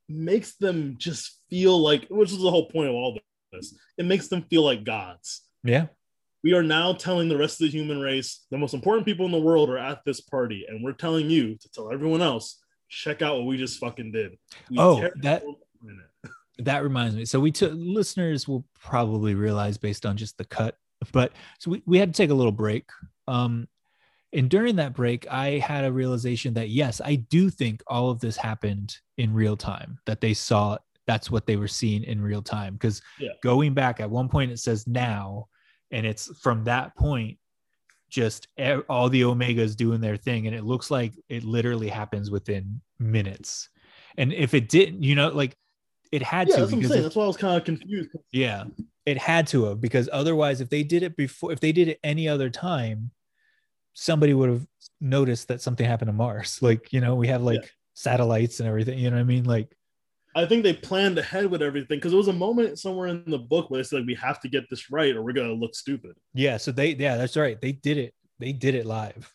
makes 0.09 0.55
them 0.55 0.95
just 0.97 1.39
feel 1.49 1.79
like 1.79 2.07
which 2.09 2.31
is 2.31 2.39
the 2.41 2.49
whole 2.49 2.69
point 2.69 2.89
of 2.89 2.95
all 2.95 3.17
this. 3.51 3.75
It 3.97 4.05
makes 4.05 4.27
them 4.27 4.43
feel 4.43 4.63
like 4.63 4.83
gods. 4.83 5.41
yeah. 5.63 5.87
We 6.43 6.53
are 6.53 6.63
now 6.63 6.91
telling 6.91 7.29
the 7.29 7.37
rest 7.37 7.61
of 7.61 7.71
the 7.71 7.77
human 7.77 8.01
race 8.01 8.45
the 8.51 8.57
most 8.57 8.73
important 8.73 9.05
people 9.05 9.25
in 9.25 9.31
the 9.31 9.39
world 9.39 9.69
are 9.69 9.77
at 9.77 10.03
this 10.05 10.19
party, 10.19 10.65
and 10.67 10.83
we're 10.83 10.91
telling 10.91 11.29
you 11.29 11.55
to 11.57 11.71
tell 11.71 11.89
everyone 11.89 12.21
else, 12.21 12.59
check 12.89 13.21
out 13.21 13.37
what 13.37 13.45
we 13.45 13.55
just 13.55 13.79
fucking 13.79 14.11
did. 14.11 14.37
We 14.69 14.77
Oh, 14.77 15.07
that- 15.21 15.43
that 16.59 16.83
reminds 16.83 17.15
me. 17.15 17.23
So 17.25 17.39
we 17.39 17.51
took 17.51 17.71
listeners 17.75 18.45
will 18.47 18.65
probably 18.79 19.35
realize 19.35 19.77
based 19.77 20.05
on 20.05 20.17
just 20.17 20.37
the 20.37 20.43
cut, 20.43 20.75
but 21.13 21.31
so 21.59 21.71
we, 21.71 21.81
we 21.85 21.97
had 21.97 22.13
to 22.13 22.17
take 22.17 22.29
a 22.29 22.33
little 22.35 22.51
break. 22.51 22.89
Um, 23.27 23.67
and 24.33 24.49
during 24.49 24.75
that 24.77 24.93
break, 24.93 25.27
I 25.31 25.59
had 25.59 25.85
a 25.85 25.91
realization 25.91 26.53
that 26.55 26.69
yes, 26.69 26.99
I 27.03 27.15
do 27.15 27.49
think 27.49 27.83
all 27.87 28.09
of 28.09 28.19
this 28.19 28.35
happened 28.35 28.97
in 29.17 29.33
real 29.33 29.55
time, 29.55 29.99
that 30.05 30.21
they 30.21 30.33
saw 30.33 30.77
that's 31.05 31.29
what 31.29 31.45
they 31.45 31.55
were 31.55 31.67
seeing 31.67 32.03
in 32.03 32.21
real 32.21 32.41
time. 32.41 32.73
Because 32.73 33.01
Yeah. 33.19 33.29
going 33.41 33.73
back 33.73 33.99
at 33.99 34.09
one 34.09 34.29
point, 34.29 34.51
it 34.51 34.59
says 34.59 34.87
now, 34.87 35.47
and 35.91 36.05
it's 36.05 36.35
from 36.39 36.63
that 36.63 36.95
point, 36.95 37.37
just 38.09 38.47
all 38.89 39.09
the 39.09 39.21
Omegas 39.21 39.75
doing 39.75 39.99
their 39.99 40.17
thing. 40.17 40.47
And 40.47 40.55
it 40.55 40.63
looks 40.63 40.89
like 40.89 41.13
it 41.29 41.43
literally 41.43 41.89
happens 41.89 42.31
within 42.31 42.79
minutes. 42.99 43.69
And 44.17 44.31
if 44.31 44.53
it 44.53 44.69
didn't, 44.69 45.03
you 45.03 45.15
know, 45.15 45.29
like 45.29 45.55
it 46.11 46.21
had 46.21 46.47
Yeah, 46.47 46.55
to 46.55 46.61
that's 46.61 46.71
what 46.71 46.83
I'm 46.83 46.89
saying. 46.89 47.03
That's 47.03 47.15
why 47.15 47.23
I 47.23 47.27
was 47.27 47.37
kind 47.37 47.57
of 47.57 47.65
confused. 47.65 48.11
yeah, 48.31 48.65
it 49.05 49.17
had 49.17 49.47
to 49.47 49.65
have 49.65 49.81
because 49.81 50.07
otherwise, 50.11 50.61
if 50.61 50.69
they 50.69 50.83
did 50.83 51.03
it 51.03 51.15
before, 51.17 51.51
if 51.51 51.59
they 51.59 51.71
did 51.71 51.87
it 51.87 51.99
any 52.03 52.27
other 52.27 52.49
time, 52.49 53.11
somebody 53.93 54.33
would 54.33 54.49
have 54.49 54.65
noticed 55.01 55.47
that 55.49 55.61
something 55.61 55.85
happened 55.85 56.09
to 56.09 56.13
Mars. 56.13 56.59
Like, 56.61 56.91
you 56.93 57.01
know, 57.01 57.15
we 57.15 57.27
have 57.27 57.41
like 57.43 57.71
satellites 57.93 58.59
and 58.59 58.67
everything. 58.69 58.97
You 58.99 59.09
know 59.09 59.17
what 59.17 59.21
I 59.21 59.25
mean? 59.25 59.43
Like, 59.43 59.71
I 60.35 60.45
think 60.47 60.63
they 60.63 60.73
planned 60.73 61.17
ahead 61.19 61.51
with 61.51 61.61
everything 61.61 61.97
because 61.97 62.11
there 62.11 62.17
was 62.17 62.27
a 62.27 62.33
moment 62.33 62.79
somewhere 62.79 63.07
in 63.07 63.23
the 63.27 63.37
book 63.37 63.69
where 63.69 63.79
they 63.79 63.83
said 63.83 63.97
like, 63.99 64.07
we 64.07 64.15
have 64.15 64.39
to 64.41 64.49
get 64.49 64.63
this 64.69 64.89
right 64.89 65.15
or 65.15 65.21
we're 65.21 65.33
gonna 65.33 65.53
look 65.53 65.75
stupid. 65.75 66.13
yeah. 66.33 66.57
So 66.57 66.71
they, 66.71 66.95
yeah, 66.95 67.17
that's 67.17 67.37
right. 67.37 67.59
They 67.61 67.71
did 67.73 67.97
it. 67.99 68.13
They 68.39 68.51
did 68.51 68.73
it 68.75 68.85
live. 68.87 69.31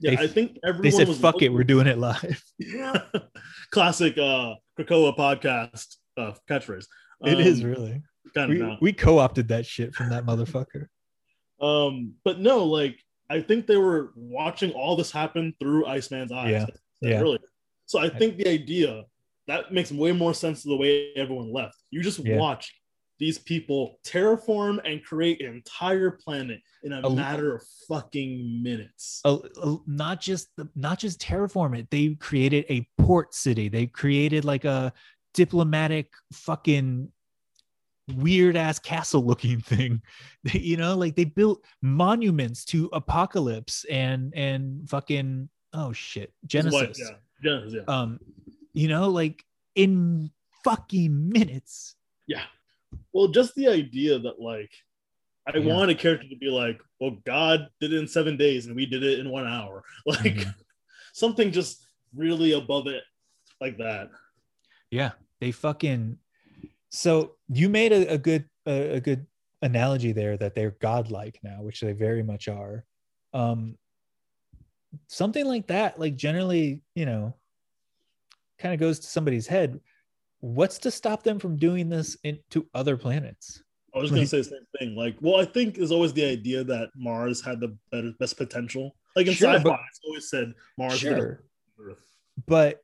Yeah, 0.00 0.12
They- 0.16 0.22
I 0.22 0.26
think 0.28 0.56
everyone 0.64 0.82
They 0.82 0.90
said, 0.92 1.14
"Fuck 1.16 1.42
it, 1.42 1.50
we're 1.50 1.62
doing 1.64 1.86
it 1.86 1.98
live." 1.98 2.42
yeah. 2.58 3.02
Classic 3.70 4.16
uh 4.16 4.54
Krakoa 4.78 5.14
podcast 5.16 5.96
uh 6.16 6.32
catchphrase. 6.48 6.86
It 7.26 7.38
is 7.40 7.60
Um, 7.62 7.66
really. 7.70 8.02
kind 8.34 8.50
of 8.62 8.68
We, 8.68 8.78
we 8.80 8.92
co-opted 8.94 9.48
that 9.48 9.66
shit 9.66 9.94
from 9.94 10.08
that 10.08 10.24
motherfucker. 10.24 10.86
Um, 11.60 12.14
but 12.24 12.38
no, 12.40 12.64
like 12.64 12.98
I 13.30 13.40
think 13.40 13.66
they 13.66 13.76
were 13.76 14.12
watching 14.16 14.72
all 14.72 14.96
this 14.96 15.10
happen 15.12 15.54
through 15.60 15.86
Iceman's 15.86 16.32
eyes. 16.32 16.50
Yeah, 16.50 16.60
like 16.64 16.68
I 16.74 16.76
said 17.02 17.10
yeah. 17.12 17.20
earlier. 17.20 17.38
So 17.86 17.98
I 18.00 18.08
think 18.08 18.36
the 18.36 18.48
idea 18.48 19.04
that 19.46 19.72
makes 19.72 19.90
way 19.90 20.12
more 20.12 20.34
sense 20.34 20.62
to 20.62 20.68
the 20.68 20.76
way 20.76 21.12
everyone 21.16 21.52
left. 21.52 21.76
You 21.90 22.02
just 22.02 22.18
Yeah. 22.20 22.36
watch 22.36 22.74
these 23.18 23.38
people 23.38 23.98
terraform 24.04 24.78
and 24.84 25.04
create 25.04 25.40
an 25.42 25.52
entire 25.54 26.10
planet 26.12 26.60
in 26.82 26.92
a 26.92 27.00
A- 27.06 27.14
matter 27.14 27.56
of 27.56 27.62
fucking 27.88 28.62
minutes. 28.62 29.20
a, 29.24 29.38
a- 29.62 29.76
not 29.86 30.20
just 30.20 30.48
not 30.74 30.98
just 30.98 31.20
terraform 31.20 31.78
it 31.78 31.86
they 31.90 32.14
created 32.14 32.64
a 32.70 32.86
port 32.96 33.34
city 33.34 33.68
they 33.68 33.86
created 33.86 34.44
like 34.46 34.64
a 34.64 34.90
diplomatic 35.34 36.08
fucking 36.32 37.12
weird 38.16 38.56
ass 38.56 38.78
castle 38.78 39.24
looking 39.24 39.60
thing 39.72 40.00
you 40.52 40.76
know 40.76 40.96
like 40.96 41.14
they 41.16 41.24
built 41.24 41.64
monuments 41.82 42.64
to 42.64 42.88
apocalypse 42.92 43.84
and 43.90 44.32
and 44.34 44.88
fucking 44.88 45.48
oh 45.72 45.92
shit 45.92 46.32
genesis 46.46 46.98
yeah. 47.00 47.16
Genesis, 47.42 47.74
yeah. 47.86 47.94
um 47.94 48.18
you 48.72 48.88
know 48.88 49.08
like 49.08 49.44
in 49.74 50.30
fucking 50.64 51.28
minutes 51.30 51.94
Yeah. 52.26 52.42
Well, 53.12 53.28
just 53.28 53.54
the 53.54 53.68
idea 53.68 54.18
that 54.18 54.40
like 54.40 54.70
I 55.46 55.56
Yeah. 55.58 55.72
want 55.74 55.90
a 55.90 55.94
character 55.94 56.28
to 56.28 56.36
be 56.36 56.50
like, 56.50 56.80
well, 57.00 57.16
God 57.24 57.68
did 57.80 57.92
it 57.92 57.98
in 57.98 58.06
seven 58.06 58.36
days 58.36 58.66
and 58.66 58.76
we 58.76 58.84
did 58.84 59.02
it 59.02 59.18
in 59.20 59.30
one 59.30 59.46
hour. 59.46 59.82
Like 60.06 60.36
Mhm. 60.36 60.54
something 61.12 61.50
just 61.50 61.86
really 62.14 62.52
above 62.52 62.88
it 62.88 63.02
like 63.60 63.78
that. 63.78 64.10
Yeah, 64.90 65.12
they 65.40 65.50
fucking. 65.52 66.18
So 66.90 67.36
you 67.48 67.68
made 67.68 67.92
a, 67.92 68.14
a 68.14 68.18
good 68.18 68.44
a, 68.66 68.96
a 68.96 69.00
good 69.00 69.26
analogy 69.62 70.12
there 70.12 70.36
that 70.36 70.54
they're 70.54 70.76
godlike 70.80 71.38
now, 71.42 71.62
which 71.62 71.80
they 71.80 71.92
very 71.92 72.22
much 72.22 72.48
are. 72.48 72.84
Um, 73.32 73.76
something 75.06 75.46
like 75.46 75.66
that, 75.68 75.98
like 76.00 76.16
generally, 76.16 76.82
you 76.94 77.06
know, 77.06 77.34
kind 78.58 78.74
of 78.74 78.80
goes 78.80 78.98
to 79.00 79.06
somebody's 79.06 79.46
head. 79.46 79.80
What's 80.40 80.78
to 80.80 80.90
stop 80.90 81.22
them 81.22 81.38
from 81.38 81.56
doing 81.56 81.88
this 81.88 82.16
into 82.24 82.66
other 82.74 82.96
planets? 82.96 83.62
I 83.94 83.98
was 83.98 84.10
gonna 84.10 84.26
say 84.26 84.38
the 84.38 84.44
same 84.44 84.66
thing. 84.78 84.96
Like, 84.96 85.16
well, 85.20 85.40
I 85.40 85.44
think 85.44 85.74
there's 85.76 85.90
always 85.92 86.12
the 86.12 86.24
idea 86.24 86.64
that 86.64 86.90
Mars 86.96 87.40
had 87.42 87.60
the 87.60 87.76
better 87.90 88.12
best 88.18 88.36
potential. 88.36 88.94
Like 89.16 89.26
in 89.26 89.34
Sure, 89.34 89.52
sci-fi, 89.52 89.62
but- 89.62 89.80
it's 89.90 90.00
always 90.06 90.30
said 90.30 90.52
Mars 90.78 90.98
Sure, 90.98 91.10
better 91.10 91.44
than 91.78 91.90
Earth. 91.90 92.16
but 92.46 92.80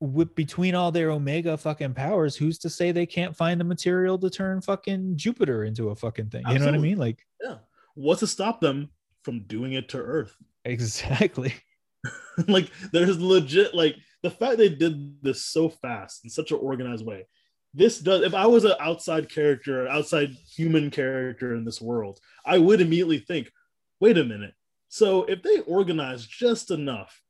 with 0.00 0.34
between 0.34 0.74
all 0.74 0.92
their 0.92 1.10
omega 1.10 1.56
fucking 1.56 1.94
powers, 1.94 2.36
who's 2.36 2.58
to 2.58 2.70
say 2.70 2.92
they 2.92 3.06
can't 3.06 3.36
find 3.36 3.60
the 3.60 3.64
material 3.64 4.18
to 4.18 4.30
turn 4.30 4.60
fucking 4.60 5.16
Jupiter 5.16 5.64
into 5.64 5.90
a 5.90 5.96
fucking 5.96 6.30
thing? 6.30 6.44
You 6.48 6.58
know 6.58 6.66
what 6.66 6.74
I 6.74 6.78
mean? 6.78 6.98
Like 6.98 7.26
Yeah. 7.42 7.56
What's 7.94 8.20
to 8.20 8.26
stop 8.26 8.60
them 8.60 8.90
from 9.22 9.40
doing 9.40 9.72
it 9.72 9.88
to 9.90 9.98
Earth? 9.98 10.36
exactly. 10.64 11.54
like 12.48 12.70
there's 12.92 13.20
legit 13.20 13.74
like 13.74 13.96
the 14.22 14.30
fact 14.30 14.58
they 14.58 14.68
did 14.68 15.22
this 15.22 15.44
so 15.44 15.68
fast 15.68 16.24
in 16.24 16.30
such 16.30 16.52
an 16.52 16.58
organized 16.58 17.04
way. 17.04 17.26
This 17.74 17.98
does 17.98 18.22
if 18.22 18.34
I 18.34 18.46
was 18.46 18.64
an 18.64 18.74
outside 18.80 19.28
character, 19.28 19.84
an 19.86 19.96
outside 19.96 20.30
human 20.30 20.90
character 20.90 21.54
in 21.54 21.64
this 21.64 21.80
world, 21.80 22.20
I 22.44 22.58
would 22.58 22.80
immediately 22.80 23.18
think, 23.18 23.50
wait 24.00 24.18
a 24.18 24.24
minute. 24.24 24.54
So 24.88 25.24
if 25.24 25.42
they 25.42 25.60
organize 25.60 26.24
just 26.24 26.70
enough, 26.70 27.20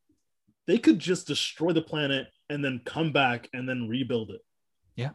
they 0.67 0.79
could 0.79 0.99
just 0.99 1.27
destroy 1.27 1.73
the 1.73 1.83
planet 1.83 2.29
and 2.51 2.65
then 2.65 2.81
come 2.85 3.13
back 3.13 3.49
and 3.53 3.69
then 3.69 3.89
rebuild 3.89 4.31
it. 4.31 4.41
Yeah. 4.97 5.11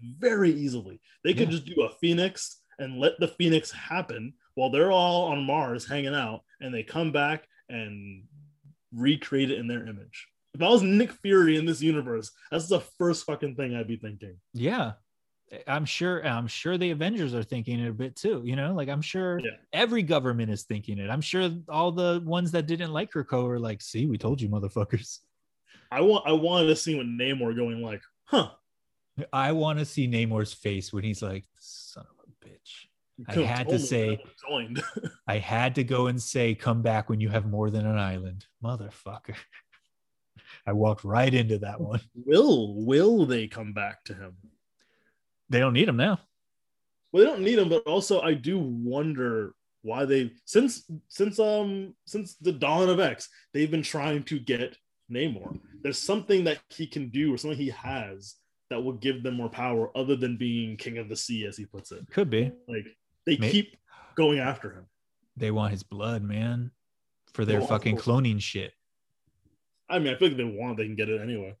Very 0.00 0.50
easily. 0.50 1.00
They 1.24 1.32
could 1.32 1.48
Yeah. 1.48 1.58
just 1.58 1.66
do 1.66 1.82
a 1.82 1.90
phoenix 2.00 2.62
and 2.78 2.98
let 2.98 3.18
the 3.20 3.28
phoenix 3.28 3.70
happen 3.70 4.34
while 4.54 4.70
they're 4.70 4.92
all 4.92 5.24
on 5.28 5.44
Mars 5.44 5.86
hanging 5.88 6.14
out 6.14 6.42
and 6.60 6.74
they 6.74 6.82
come 6.82 7.12
back 7.12 7.48
and 7.68 8.24
recreate 8.92 9.50
it 9.50 9.58
in 9.58 9.66
their 9.66 9.86
image. 9.86 10.28
If 10.54 10.62
I 10.62 10.68
was 10.68 10.82
Nick 10.82 11.12
Fury 11.12 11.56
in 11.56 11.66
this 11.66 11.82
universe, 11.82 12.30
that's 12.50 12.68
the 12.68 12.80
first 12.80 13.24
fucking 13.26 13.56
thing 13.56 13.74
I'd 13.74 13.88
be 13.88 13.96
thinking. 13.96 14.40
Yeah. 14.54 14.92
I'm 15.68 15.84
sure 15.84 16.26
I'm 16.26 16.48
sure 16.48 16.76
the 16.76 16.90
Avengers 16.90 17.32
are 17.32 17.42
thinking 17.44 17.78
it 17.78 17.88
a 17.88 17.92
bit 17.92 18.16
too, 18.16 18.42
you 18.44 18.56
know, 18.56 18.74
like 18.74 18.88
I'm 18.88 19.02
sure 19.02 19.38
Yeah. 19.38 19.52
every 19.72 20.02
government 20.02 20.50
is 20.50 20.64
thinking 20.64 20.98
it. 20.98 21.08
I'm 21.08 21.20
sure 21.20 21.50
all 21.68 21.92
the 21.92 22.20
ones 22.24 22.50
that 22.52 22.66
didn't 22.66 22.92
like 22.92 23.12
Krakoa 23.12 23.50
are 23.50 23.58
like, 23.60 23.80
see, 23.80 24.06
we 24.06 24.18
told 24.18 24.40
you 24.40 24.48
motherfuckers. 24.48 25.20
I 25.90 26.00
want 26.00 26.26
I 26.26 26.32
wanted 26.32 26.68
to 26.68 26.76
see 26.76 26.94
with 26.94 27.06
Namor 27.06 27.56
going 27.56 27.82
like, 27.82 28.02
huh. 28.24 28.50
I 29.32 29.52
want 29.52 29.78
to 29.78 29.84
see 29.84 30.06
Namor's 30.06 30.52
face 30.52 30.92
when 30.92 31.04
he's 31.04 31.22
like, 31.22 31.44
son 31.58 32.04
of 32.10 32.26
a 32.26 32.46
bitch. 32.46 32.86
I 33.28 33.46
had 33.46 33.68
to 33.70 33.78
say- 33.78 34.22
I. 34.50 34.68
I 35.26 35.38
had 35.38 35.74
to 35.76 35.84
go 35.84 36.06
and 36.08 36.20
say, 36.20 36.54
come 36.54 36.82
back 36.82 37.08
when 37.08 37.20
you 37.20 37.30
have 37.30 37.46
more 37.46 37.70
than 37.70 37.86
an 37.86 37.98
island. 37.98 38.46
Motherfucker. 38.62 39.34
I 40.66 40.72
walked 40.72 41.04
right 41.04 41.32
into 41.32 41.58
that 41.60 41.80
one. 41.80 42.00
will 42.14 42.74
will 42.84 43.24
they 43.26 43.46
come 43.46 43.72
back 43.72 44.04
to 44.04 44.14
him? 44.14 44.36
They 45.48 45.60
don't 45.60 45.72
need 45.72 45.88
him 45.88 45.96
now. 45.96 46.18
Well, 47.12 47.24
they 47.24 47.30
don't 47.30 47.42
need 47.42 47.58
him, 47.58 47.68
but 47.68 47.86
also 47.86 48.20
I 48.20 48.34
do 48.34 48.58
wonder 48.58 49.54
why 49.82 50.04
they 50.04 50.32
since 50.44 50.90
since 51.08 51.38
um 51.38 51.94
since 52.04 52.34
the 52.34 52.52
dawn 52.52 52.88
of 52.88 53.00
X, 53.00 53.28
they've 53.52 53.70
been 53.70 53.82
trying 53.82 54.24
to 54.24 54.38
get 54.38 54.76
Namor. 55.10 55.58
There's 55.82 55.98
something 55.98 56.44
that 56.44 56.58
he 56.70 56.86
can 56.86 57.08
do 57.08 57.32
or 57.32 57.38
something 57.38 57.58
he 57.58 57.70
has 57.70 58.36
that 58.70 58.82
will 58.82 58.94
give 58.94 59.22
them 59.22 59.34
more 59.34 59.48
power 59.48 59.96
other 59.96 60.16
than 60.16 60.36
being 60.36 60.76
king 60.76 60.98
of 60.98 61.08
the 61.08 61.16
sea, 61.16 61.46
as 61.46 61.56
he 61.56 61.66
puts 61.66 61.92
it. 61.92 62.00
Could 62.10 62.30
be. 62.30 62.52
Like 62.68 62.86
they 63.24 63.36
May- 63.36 63.50
keep 63.50 63.76
going 64.16 64.38
after 64.38 64.72
him. 64.72 64.86
They 65.36 65.50
want 65.50 65.72
his 65.72 65.82
blood, 65.82 66.22
man, 66.22 66.70
for 67.34 67.44
their 67.44 67.60
fucking 67.60 67.98
cloning 67.98 68.40
shit. 68.40 68.72
I 69.88 69.98
mean, 69.98 70.14
I 70.14 70.18
feel 70.18 70.28
like 70.28 70.36
they 70.36 70.44
want, 70.44 70.78
they 70.78 70.86
can 70.86 70.96
get 70.96 71.10
it 71.10 71.20
anyway. 71.20 71.54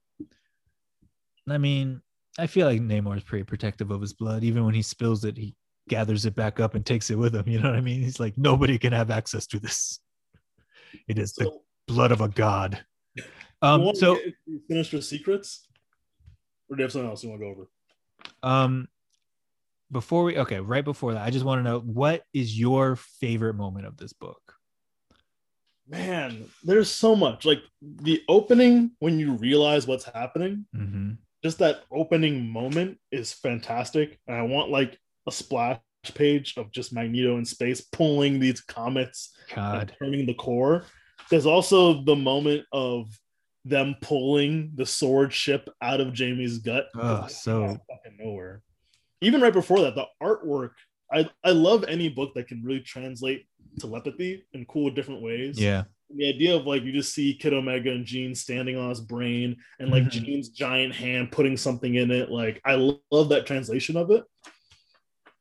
I 1.48 1.58
mean, 1.58 2.00
I 2.38 2.46
feel 2.46 2.66
like 2.66 2.80
Namor 2.80 3.18
is 3.18 3.22
pretty 3.22 3.44
protective 3.44 3.90
of 3.90 4.00
his 4.00 4.14
blood. 4.14 4.42
Even 4.44 4.64
when 4.64 4.74
he 4.74 4.82
spills 4.82 5.24
it, 5.24 5.36
he 5.36 5.54
gathers 5.88 6.26
it 6.26 6.34
back 6.34 6.58
up 6.58 6.74
and 6.74 6.84
takes 6.84 7.10
it 7.10 7.18
with 7.18 7.34
him. 7.34 7.48
You 7.48 7.60
know 7.60 7.68
what 7.68 7.78
I 7.78 7.82
mean? 7.82 8.02
He's 8.02 8.18
like, 8.18 8.36
nobody 8.36 8.78
can 8.78 8.92
have 8.92 9.10
access 9.10 9.46
to 9.48 9.60
this. 9.60 10.00
It 11.06 11.18
is 11.18 11.34
the 11.34 11.52
blood 11.86 12.12
of 12.12 12.20
a 12.20 12.28
god. 12.28 12.84
Um, 13.62 13.94
so 13.94 14.16
to 14.16 14.20
get 14.20 14.34
into 14.46 14.60
Sinister 14.68 15.00
Secrets? 15.00 15.66
Or 16.68 16.76
do 16.76 16.80
you 16.80 16.84
have 16.84 16.92
something 16.92 17.08
else 17.08 17.22
you 17.22 17.30
want 17.30 17.40
to 17.40 17.46
go 17.46 17.50
over? 17.52 17.68
um 18.42 18.88
before 19.92 20.24
we 20.24 20.36
okay 20.36 20.58
right 20.58 20.84
before 20.84 21.14
that 21.14 21.22
i 21.22 21.30
just 21.30 21.44
want 21.44 21.58
to 21.58 21.62
know 21.62 21.78
what 21.78 22.24
is 22.32 22.58
your 22.58 22.96
favorite 22.96 23.54
moment 23.54 23.86
of 23.86 23.96
this 23.96 24.12
book 24.12 24.56
Man, 25.88 26.46
there's 26.64 26.90
so 26.90 27.14
much. 27.14 27.44
Like 27.44 27.62
the 27.80 28.20
opening 28.28 28.90
when 28.98 29.20
you 29.20 29.34
realize 29.34 29.86
what's 29.86 30.04
happening, 30.04 30.66
mm-hmm. 30.74 31.12
just 31.44 31.60
that 31.60 31.84
opening 31.92 32.48
moment 32.48 32.98
is 33.12 33.32
fantastic. 33.32 34.18
And 34.26 34.36
I 34.36 34.42
want 34.42 34.70
like 34.70 34.98
a 35.28 35.30
splash 35.30 35.78
page 36.14 36.54
of 36.56 36.72
just 36.72 36.92
Magneto 36.92 37.38
in 37.38 37.44
space 37.44 37.82
pulling 37.82 38.40
these 38.40 38.60
comets 38.60 39.36
god 39.54 39.94
turning 40.00 40.26
the 40.26 40.34
core. 40.34 40.84
There's 41.30 41.46
also 41.46 42.02
the 42.04 42.16
moment 42.16 42.64
of 42.72 43.08
them 43.64 43.96
pulling 44.00 44.72
the 44.76 44.86
sword 44.86 45.32
ship 45.32 45.68
out 45.82 46.00
of 46.00 46.12
Jamie's 46.12 46.58
gut. 46.58 46.86
Oh, 46.94 47.26
so- 47.26 47.66
fucking 47.88 48.18
nowhere. 48.18 48.62
Even 49.22 49.40
right 49.40 49.52
before 49.52 49.80
that, 49.80 49.94
the 49.94 50.04
artwork. 50.22 50.70
I, 51.12 51.28
I 51.44 51.50
love 51.50 51.84
any 51.84 52.08
book 52.08 52.34
that 52.34 52.48
can 52.48 52.62
really 52.62 52.80
translate 52.80 53.46
telepathy 53.78 54.44
in 54.54 54.64
cool 54.66 54.88
different 54.90 55.20
ways 55.20 55.60
yeah 55.60 55.84
the 56.08 56.26
idea 56.28 56.56
of 56.56 56.66
like 56.66 56.82
you 56.82 56.92
just 56.92 57.12
see 57.12 57.34
Kid 57.34 57.52
Omega 57.52 57.90
and 57.90 58.06
Jean 58.06 58.34
standing 58.34 58.76
on 58.78 58.88
his 58.88 59.00
brain 59.00 59.56
and 59.78 59.90
like 59.90 60.04
Mhm. 60.04 60.10
Jean's 60.10 60.48
giant 60.48 60.94
hand 60.94 61.30
putting 61.32 61.56
something 61.56 61.94
in 61.96 62.10
it. 62.12 62.30
Like 62.30 62.60
I 62.64 62.76
lo- 62.76 63.00
love 63.10 63.28
that 63.30 63.44
translation 63.44 63.96
of 63.96 64.10
it. 64.12 64.24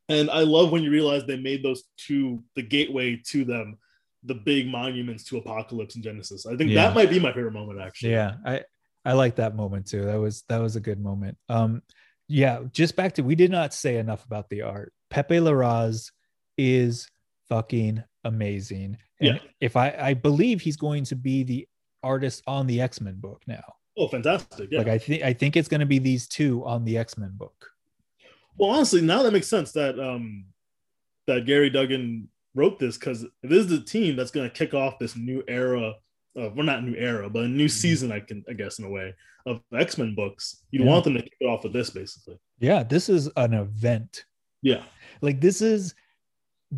And 0.09 0.29
I 0.29 0.41
love 0.41 0.71
when 0.71 0.83
you 0.83 0.91
realize 0.91 1.23
they 1.25 1.37
made 1.37 1.63
those 1.63 1.83
two 1.97 2.43
the 2.55 2.61
gateway 2.63 3.21
to 3.27 3.45
them, 3.45 3.77
the 4.25 4.35
big 4.35 4.67
monuments 4.67 5.23
to 5.25 5.37
Apocalypse 5.37 5.95
and 5.95 6.03
Genesis. 6.03 6.45
I 6.45 6.55
think 6.55 6.71
Yeah. 6.71 6.87
that 6.87 6.95
might 6.95 7.09
be 7.09 7.19
my 7.19 7.31
favorite 7.33 7.51
moment 7.53 7.79
actually. 7.81 8.11
yeah 8.11 8.35
i 8.45 8.61
i 9.05 9.13
like 9.13 9.35
that 9.35 9.55
moment 9.55 9.85
too 9.87 10.03
that 10.05 10.15
was 10.19 10.43
that 10.49 10.59
was 10.59 10.75
a 10.75 10.79
good 10.79 10.99
moment 10.99 11.37
um 11.49 11.81
yeah 12.27 12.61
just 12.73 12.95
back 12.95 13.13
to 13.13 13.21
we 13.23 13.35
did 13.35 13.51
not 13.51 13.73
say 13.73 13.97
enough 13.97 14.25
about 14.25 14.49
the 14.49 14.61
art 14.63 14.91
pepe 15.11 15.35
larraz 15.35 16.11
is 16.57 17.07
fucking 17.49 18.03
amazing 18.23 18.97
and 19.21 19.35
Yeah. 19.35 19.37
if 19.61 19.75
i 19.75 19.95
i 19.99 20.13
believe 20.15 20.61
he's 20.61 20.77
going 20.77 21.03
to 21.05 21.15
be 21.15 21.43
the 21.43 21.67
artist 22.01 22.41
on 22.47 22.65
the 22.67 22.81
x-men 22.81 23.15
book 23.19 23.41
now 23.47 23.63
Oh, 23.97 24.07
fantastic. 24.07 24.69
Yeah. 24.71 24.79
like 24.79 24.87
i 24.87 24.97
think 24.97 25.21
i 25.23 25.33
think 25.33 25.55
it's 25.55 25.67
going 25.67 25.79
to 25.81 25.85
be 25.85 25.99
these 25.99 26.27
two 26.27 26.65
on 26.65 26.83
the 26.85 26.97
x-men 26.97 27.33
book 27.35 27.71
well, 28.57 28.69
honestly, 28.71 29.01
now 29.01 29.21
that 29.21 29.33
makes 29.33 29.47
sense 29.47 29.73
that 29.73 29.99
um 29.99 30.45
that 31.27 31.43
Gerry 31.45 31.69
Duggan 31.69 32.29
wrote 32.55 32.79
this 32.79 32.97
because 32.97 33.21
this 33.43 33.59
is 33.65 33.67
the 33.67 33.81
team 33.81 34.15
that's 34.15 34.31
going 34.31 34.49
to 34.49 34.55
kick 34.55 34.73
off 34.73 34.97
this 34.97 35.15
new 35.15 35.43
era 35.47 35.93
of 36.35 36.55
well, 36.55 36.65
not 36.65 36.83
new 36.83 36.95
era, 36.95 37.29
but 37.29 37.43
a 37.43 37.47
new 37.47 37.65
mm-hmm. 37.65 37.69
season. 37.69 38.11
I 38.11 38.19
can, 38.19 38.43
I 38.49 38.53
guess, 38.53 38.79
in 38.79 38.85
a 38.85 38.89
way 38.89 39.13
of 39.45 39.61
X 39.73 39.97
Men 39.97 40.15
books. 40.15 40.63
You'd 40.71 40.83
Yeah. 40.83 40.87
want 40.91 41.03
them 41.03 41.13
to 41.13 41.21
kick 41.21 41.37
it 41.39 41.45
off 41.45 41.63
with 41.63 41.73
this, 41.73 41.89
basically. 41.91 42.37
yeah 42.59 42.83
this 42.83 43.09
is 43.09 43.29
an 43.35 43.53
event 43.53 44.25
Yeah, 44.61 44.83
like 45.21 45.39
this 45.41 45.61
is 45.61 45.93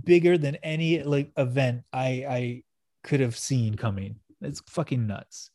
bigger 0.03 0.37
than 0.37 0.55
any 0.57 1.01
like 1.03 1.31
event 1.37 1.83
i 1.93 2.07
i 2.29 2.63
could 3.03 3.19
have 3.19 3.37
seen 3.37 3.75
coming 3.75 4.17
it's 4.41 4.61
fucking 4.67 5.07
nuts 5.07 5.49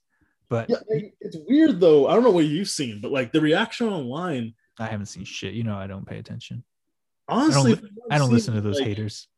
but 0.48 0.68
yeah. 0.68 0.78
It's 1.20 1.36
weird 1.48 1.80
though. 1.80 2.08
I 2.08 2.14
don't 2.14 2.24
know 2.24 2.30
what 2.30 2.44
you've 2.44 2.68
seen, 2.68 3.00
but 3.00 3.10
like 3.10 3.32
the 3.32 3.40
reaction 3.40 3.88
online, 3.88 4.54
i 4.78 4.86
haven't 4.86 5.06
seen 5.06 5.24
shit 5.24 5.54
you 5.54 5.64
know 5.64 5.76
i 5.76 5.86
don't 5.86 6.06
pay 6.06 6.18
attention 6.18 6.64
honestly, 7.28 7.74
i 8.10 8.16
don't 8.18 8.28
I've 8.28 8.32
listen 8.32 8.54
to 8.54 8.60
those 8.60 8.78
like- 8.78 8.88
haters 8.88 9.28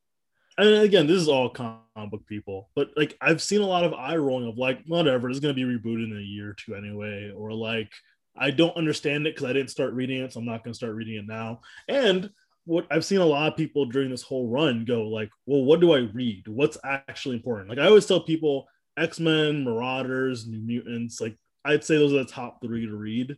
And 0.57 0.69
again, 0.69 1.07
this 1.07 1.17
is 1.21 1.29
all 1.29 1.49
comic 1.49 1.81
book 2.11 2.27
people, 2.27 2.71
but 2.77 2.91
like 2.97 3.17
I've 3.21 3.43
seen 3.43 3.61
a 3.61 3.67
lot 3.67 3.85
of 3.85 3.93
eye 3.95 4.17
rolling 4.17 4.49
of 4.49 4.57
like, 4.57 4.85
whatever, 4.87 5.29
it's 5.29 5.41
gonna 5.41 5.55
be 5.55 5.65
rebooted 5.65 6.11
in 6.11 6.17
a 6.17 6.21
year 6.21 6.51
or 6.51 6.55
two 6.55 6.75
anyway, 6.75 7.33
or 7.35 7.53
like 7.53 7.91
I 8.37 8.51
don't 8.51 8.77
understand 8.77 9.27
it 9.27 9.35
because 9.35 9.49
I 9.49 9.53
didn't 9.53 9.71
start 9.71 9.95
reading 9.95 10.21
it, 10.23 10.33
so 10.33 10.41
I'm 10.41 10.47
not 10.47 10.63
gonna 10.63 10.75
start 10.75 10.95
reading 10.95 11.17
it 11.17 11.27
now. 11.27 11.61
And 11.89 12.31
what 12.67 12.87
I've 12.91 13.05
seen 13.05 13.19
a 13.19 13.27
lot 13.27 13.51
of 13.53 13.57
people 13.59 13.87
during 13.87 14.11
this 14.11 14.23
whole 14.23 14.49
run 14.49 14.85
go 14.85 15.09
like, 15.09 15.31
well, 15.47 15.65
what 15.65 15.81
do 15.81 15.93
I 15.93 15.99
read? 16.13 16.47
What's 16.49 16.79
actually 16.85 17.37
important? 17.37 17.69
Like 17.69 17.79
I 17.79 17.87
always 17.87 18.07
tell 18.07 18.21
people, 18.21 18.69
X 18.97 19.19
Men, 19.19 19.65
Marauders, 19.65 20.47
New 20.47 20.61
Mutants, 20.61 21.21
like 21.21 21.37
I'd 21.65 21.85
say 21.85 21.97
those 21.97 22.13
are 22.13 22.19
the 22.19 22.25
top 22.27 22.61
three 22.63 22.87
to 22.87 22.95
read 22.95 23.37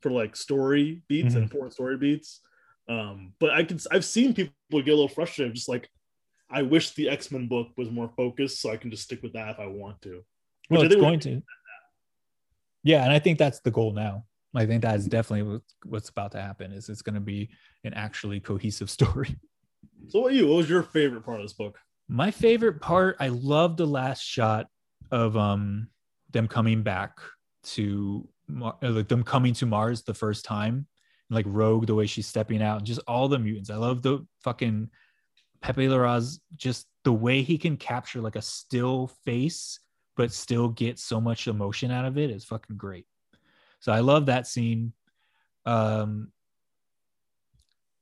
for 0.00 0.10
like 0.10 0.34
story 0.36 1.02
beats 1.08 1.34
and 1.34 1.42
Mhm. 1.42 1.46
important 1.46 1.74
story 1.74 1.98
beats. 1.98 2.40
Um, 2.88 3.34
but 3.38 3.50
I 3.50 3.62
can 3.64 3.78
I've 3.90 4.04
seen 4.06 4.32
people 4.34 4.54
get 4.72 4.88
a 4.88 4.96
little 4.96 5.08
frustrated, 5.08 5.54
just 5.54 5.68
like 5.68 5.88
I 6.50 6.62
wish 6.62 6.90
the 6.94 7.08
X 7.08 7.30
Men 7.30 7.46
book 7.46 7.68
was 7.76 7.90
more 7.90 8.10
focused, 8.16 8.60
so 8.60 8.70
I 8.70 8.76
can 8.76 8.90
just 8.90 9.04
stick 9.04 9.22
with 9.22 9.32
that 9.34 9.48
if 9.50 9.60
I 9.60 9.66
want 9.66 10.00
to. 10.02 10.22
well 10.70 10.82
it's 10.82 10.94
going 10.94 11.20
to 11.20 11.42
yeah 12.82 13.02
and 13.04 13.12
i 13.12 13.18
think 13.18 13.38
that's 13.38 13.60
the 13.60 13.70
goal 13.70 13.92
now 13.92 14.24
i 14.54 14.64
think 14.64 14.80
that 14.82 14.96
is 14.96 15.06
definitely 15.06 15.60
what's 15.84 16.08
about 16.08 16.32
to 16.32 16.40
happen 16.40 16.72
is 16.72 16.88
it's 16.88 17.02
going 17.02 17.14
to 17.14 17.20
be 17.20 17.48
an 17.84 17.92
actually 17.94 18.40
cohesive 18.40 18.88
story 18.98 19.36
So, 20.08 20.20
what 20.20 20.32
you? 20.32 20.46
What 20.46 20.56
was 20.56 20.70
your 20.70 20.82
favorite 20.82 21.24
part 21.24 21.40
of 21.40 21.44
this 21.44 21.52
book? 21.52 21.78
my 22.08 22.30
favorite 22.30 22.80
part 22.80 23.16
i 23.20 23.28
love 23.28 23.76
the 23.76 23.86
last 23.86 24.22
shot 24.22 24.66
of 25.10 25.36
um 25.36 25.88
them 26.30 26.48
coming 26.48 26.82
back 26.82 27.18
to 27.62 28.26
Mar- 28.48 28.76
uh, 28.82 28.90
like 28.90 29.08
them 29.08 29.22
coming 29.24 29.54
to 29.54 29.66
mars 29.66 30.02
the 30.02 30.14
first 30.14 30.44
time 30.44 30.86
like 31.28 31.44
rogue 31.48 31.86
the 31.86 31.94
way 31.94 32.06
she's 32.06 32.26
stepping 32.26 32.62
out 32.62 32.78
and 32.78 32.86
just 32.86 33.00
all 33.06 33.28
the 33.28 33.38
mutants 33.38 33.70
i 33.70 33.76
love 33.76 34.02
the 34.02 34.26
fucking 34.42 34.88
pepe 35.62 35.86
larraz 35.86 36.38
just 36.56 36.86
the 37.04 37.12
way 37.12 37.42
he 37.42 37.58
can 37.58 37.76
capture 37.76 38.20
like 38.20 38.36
a 38.36 38.42
still 38.42 39.08
face 39.24 39.80
but 40.16 40.32
still 40.32 40.68
get 40.68 40.98
so 40.98 41.20
much 41.20 41.48
emotion 41.48 41.90
out 41.90 42.04
of 42.04 42.18
it 42.18 42.30
is 42.30 42.44
fucking 42.44 42.76
great 42.76 43.06
so 43.80 43.92
i 43.92 44.00
love 44.00 44.26
that 44.26 44.46
scene 44.46 44.92
um 45.66 46.32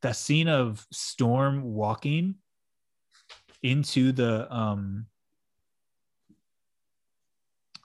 that 0.02 0.16
scene 0.16 0.48
of 0.48 0.86
storm 0.92 1.74
walking 1.74 2.36
into 3.62 4.12
the 4.12 4.52
um 4.54 5.06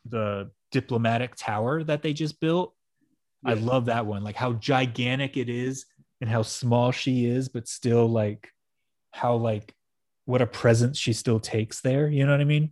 the 0.05 0.51
diplomatic 0.71 1.36
tower 1.36 1.83
that 1.83 2.01
they 2.01 2.13
just 2.13 2.39
built. 2.39 2.73
I 3.45 3.53
love 3.53 3.86
that 3.86 4.05
one. 4.05 4.23
Like 4.23 4.36
how 4.36 4.53
gigantic 4.53 5.38
it 5.38 5.49
is 5.49 5.86
and 6.21 6.29
how 6.29 6.41
small 6.43 6.91
she 6.91 7.25
is, 7.25 7.49
but 7.49 7.67
still 7.67 8.07
like 8.07 8.52
how 9.13 9.36
like 9.36 9.73
what 10.26 10.41
a 10.41 10.47
presence 10.47 10.97
she 10.97 11.13
still 11.13 11.39
takes 11.39 11.82
there. 11.82 12.08
You 12.10 12.26
know 12.26 12.32
what 12.32 12.41
I 12.41 12.45
mean? 12.45 12.71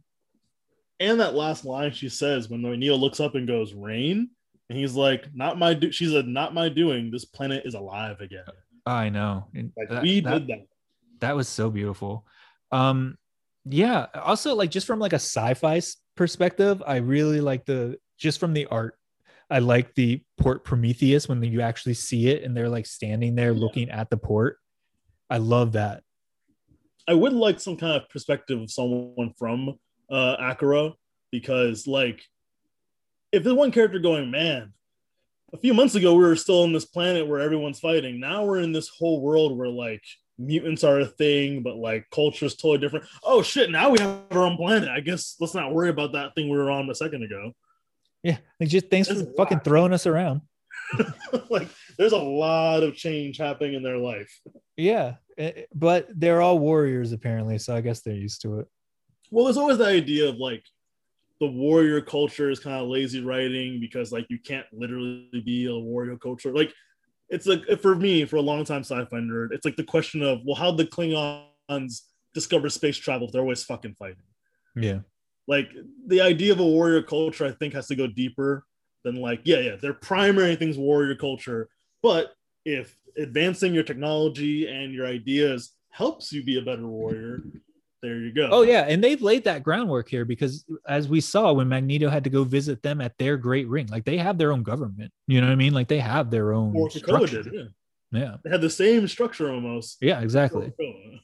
And 0.99 1.19
that 1.19 1.33
last 1.33 1.65
line 1.65 1.91
she 1.93 2.09
says 2.09 2.49
when 2.49 2.61
Neil 2.61 2.97
looks 2.99 3.19
up 3.19 3.35
and 3.35 3.47
goes, 3.47 3.73
"Rain," 3.73 4.29
and 4.69 4.77
he's 4.77 4.95
like, 4.95 5.33
"Not 5.33 5.57
my." 5.57 5.73
Do-. 5.73 5.91
She 5.91 6.07
said, 6.11 6.27
"Not 6.27 6.53
my 6.53 6.69
doing. 6.69 7.09
This 7.11 7.25
planet 7.25 7.63
is 7.65 7.73
alive 7.73 8.21
again." 8.21 8.43
I 8.85 9.09
know. 9.09 9.47
Like 9.77 9.89
that- 9.89 10.03
we 10.03 10.19
that- 10.21 10.39
did 10.39 10.47
that. 10.47 10.67
that 11.19 11.35
was 11.35 11.47
so 11.47 11.69
beautiful 11.69 12.25
um 12.71 13.15
yeah 13.65 14.07
also 14.15 14.55
like 14.55 14.71
just 14.71 14.87
from 14.87 14.97
like 14.97 15.11
a 15.13 15.17
sci-fi 15.19 15.79
perspective 16.15 16.81
i 16.87 16.95
really 16.95 17.41
like 17.41 17.63
the 17.65 17.95
just 18.17 18.39
from 18.39 18.53
the 18.53 18.65
art 18.67 18.95
i 19.49 19.59
like 19.59 19.93
the 19.95 20.23
port 20.37 20.63
prometheus 20.63 21.27
when 21.29 21.43
you 21.43 21.59
actually 21.61 21.93
see 21.93 22.29
it 22.29 22.43
and 22.43 22.55
they're 22.57 22.69
like 22.69 22.85
standing 22.87 23.35
there 23.35 23.51
Yeah. 23.51 23.59
looking 23.59 23.89
at 23.91 24.09
the 24.09 24.15
port 24.17 24.57
i 25.29 25.37
love 25.37 25.73
that 25.73 26.01
I 27.07 27.13
would 27.13 27.33
like 27.33 27.59
some 27.59 27.77
kind 27.77 28.01
of 28.01 28.09
perspective 28.09 28.59
of 28.61 28.71
someone 28.71 29.33
from 29.37 29.79
uh 30.09 30.37
Arakko 30.37 30.95
because 31.31 31.87
like 31.87 32.21
if 33.31 33.43
there's 33.43 33.55
one 33.55 33.71
character 33.71 33.99
going, 33.99 34.29
man, 34.29 34.73
a 35.53 35.57
few 35.57 35.73
months 35.73 35.95
ago 35.95 36.13
we 36.13 36.23
were 36.23 36.35
still 36.35 36.63
on 36.63 36.73
this 36.73 36.85
planet 36.85 37.27
where 37.27 37.39
everyone's 37.39 37.79
fighting. 37.79 38.19
Now 38.19 38.45
we're 38.45 38.59
in 38.59 38.71
this 38.71 38.89
whole 38.89 39.21
world 39.21 39.57
where 39.57 39.69
like 39.69 40.03
mutants 40.37 40.83
are 40.83 40.99
a 40.99 41.05
thing, 41.05 41.63
but 41.63 41.77
like 41.77 42.09
culture 42.11 42.45
is 42.45 42.55
totally 42.55 42.79
different. 42.79 43.05
Oh 43.23 43.41
shit, 43.41 43.69
now 43.71 43.89
we 43.89 43.99
have 43.99 44.21
our 44.31 44.43
own 44.45 44.57
planet. 44.57 44.89
I 44.89 44.99
guess 44.99 45.35
let's 45.39 45.53
not 45.53 45.73
worry 45.73 45.89
about 45.89 46.13
that 46.13 46.35
thing 46.35 46.49
we 46.49 46.57
were 46.57 46.71
on 46.71 46.89
a 46.89 46.95
second 46.95 47.23
ago. 47.23 47.53
yeah 48.23 48.37
like 48.59 48.69
just 48.69 48.89
thanks 48.89 49.07
for 49.07 49.15
fucking 49.37 49.57
lot. 49.57 49.63
throwing 49.63 49.93
us 49.93 50.05
around 50.05 50.41
like 51.49 51.67
there's 51.97 52.11
a 52.11 52.17
lot 52.17 52.83
of 52.83 52.95
change 52.95 53.37
happening 53.37 53.73
in 53.73 53.83
their 53.83 53.97
life. 53.97 54.39
Yeah 54.81 55.15
eh, 55.37 55.63
but 55.73 56.07
they're 56.15 56.41
all 56.41 56.59
warriors 56.59 57.11
apparently 57.11 57.57
so 57.57 57.75
i 57.75 57.81
guess 57.81 58.01
they're 58.01 58.13
used 58.15 58.41
to 58.41 58.59
it. 58.59 58.67
Well 59.31 59.45
there's 59.45 59.57
always 59.57 59.77
the 59.77 59.85
idea 59.85 60.27
of 60.27 60.35
like 60.35 60.63
the 61.39 61.47
warrior 61.47 62.01
culture 62.01 62.51
is 62.51 62.59
kind 62.59 62.75
of 62.75 62.89
lazy 62.89 63.23
writing 63.23 63.79
because 63.79 64.11
like 64.11 64.27
you 64.29 64.37
can't 64.37 64.65
literally 64.71 65.41
be 65.43 65.65
a 65.65 65.75
warrior 65.75 66.17
culture. 66.17 66.53
Like 66.53 66.71
it's 67.29 67.47
like 67.47 67.65
for 67.81 67.95
me 67.95 68.25
for 68.25 68.35
a 68.35 68.41
long 68.41 68.65
time 68.65 68.81
sci-fi 68.81 69.17
nerd 69.17 69.47
it's 69.51 69.63
like 69.63 69.77
the 69.77 69.83
question 69.83 70.21
of 70.21 70.41
well 70.45 70.55
how 70.55 70.69
the 70.69 70.85
klingons 70.85 72.01
discover 72.33 72.69
space 72.69 72.97
travel 72.97 73.27
if 73.27 73.33
they're 73.33 73.41
always 73.41 73.63
fucking 73.63 73.95
fighting? 73.95 74.17
Yeah. 74.75 74.99
Like 75.47 75.71
the 76.05 76.21
idea 76.21 76.51
of 76.51 76.59
a 76.59 76.65
warrior 76.65 77.01
culture 77.01 77.45
i 77.45 77.51
think 77.51 77.73
has 77.73 77.87
to 77.87 77.95
go 77.95 78.07
deeper 78.07 78.65
than 79.03 79.15
like 79.15 79.41
yeah, 79.45 79.59
yeah, 79.59 79.75
their 79.77 79.93
primary 79.93 80.55
thing's 80.55 80.77
warrior 80.77 81.15
culture. 81.15 81.69
But 82.03 82.33
if 82.65 82.95
advancing 83.17 83.73
your 83.73 83.83
technology 83.83 84.67
and 84.67 84.93
your 84.93 85.05
ideas 85.05 85.73
helps 85.89 86.31
you 86.31 86.43
be 86.43 86.57
a 86.57 86.61
better 86.61 86.87
warrior, 86.87 87.41
there 88.01 88.17
you 88.17 88.31
go. 88.33 88.49
Oh 88.51 88.61
yeah, 88.63 88.85
and 88.87 89.03
they've 89.03 89.21
laid 89.21 89.43
that 89.43 89.63
groundwork 89.63 90.09
here 90.09 90.25
because 90.25 90.65
as 90.87 91.07
we 91.07 91.21
saw 91.21 91.53
when 91.53 91.69
Magneto 91.69 92.09
had 92.09 92.23
to 92.23 92.29
go 92.29 92.43
visit 92.43 92.81
them 92.81 92.99
at 93.01 93.17
their 93.17 93.37
great 93.37 93.67
ring, 93.67 93.87
like 93.87 94.05
they 94.05 94.17
have 94.17 94.37
their 94.37 94.51
own 94.51 94.63
government. 94.63 95.11
You 95.27 95.39
know 95.41 95.47
what 95.47 95.53
I 95.53 95.57
mean? 95.57 95.73
Like 95.73 95.87
they 95.87 95.99
have 95.99 96.31
their 96.31 96.53
own 96.53 96.75
Or 96.75 96.89
structure. 96.89 97.43
did, 97.43 97.53
yeah. 97.53 97.63
Yeah. 98.11 98.35
They 98.43 98.49
had 98.49 98.61
the 98.61 98.69
same 98.69 99.07
structure 99.07 99.51
almost. 99.51 99.97
Yeah, 100.01 100.19
exactly. 100.21 100.73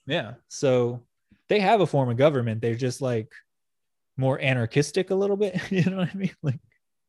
Yeah. 0.05 0.35
So 0.47 1.03
they 1.49 1.59
have 1.59 1.81
a 1.81 1.87
form 1.87 2.09
of 2.09 2.17
government. 2.17 2.61
They're 2.61 2.75
just 2.75 3.01
like 3.01 3.31
more 4.15 4.39
anarchistic 4.39 5.09
a 5.09 5.15
little 5.15 5.35
bit. 5.37 5.59
You 5.71 5.83
know 5.89 5.97
what 5.97 6.09
I 6.13 6.17
mean? 6.17 6.35
Like 6.41 6.59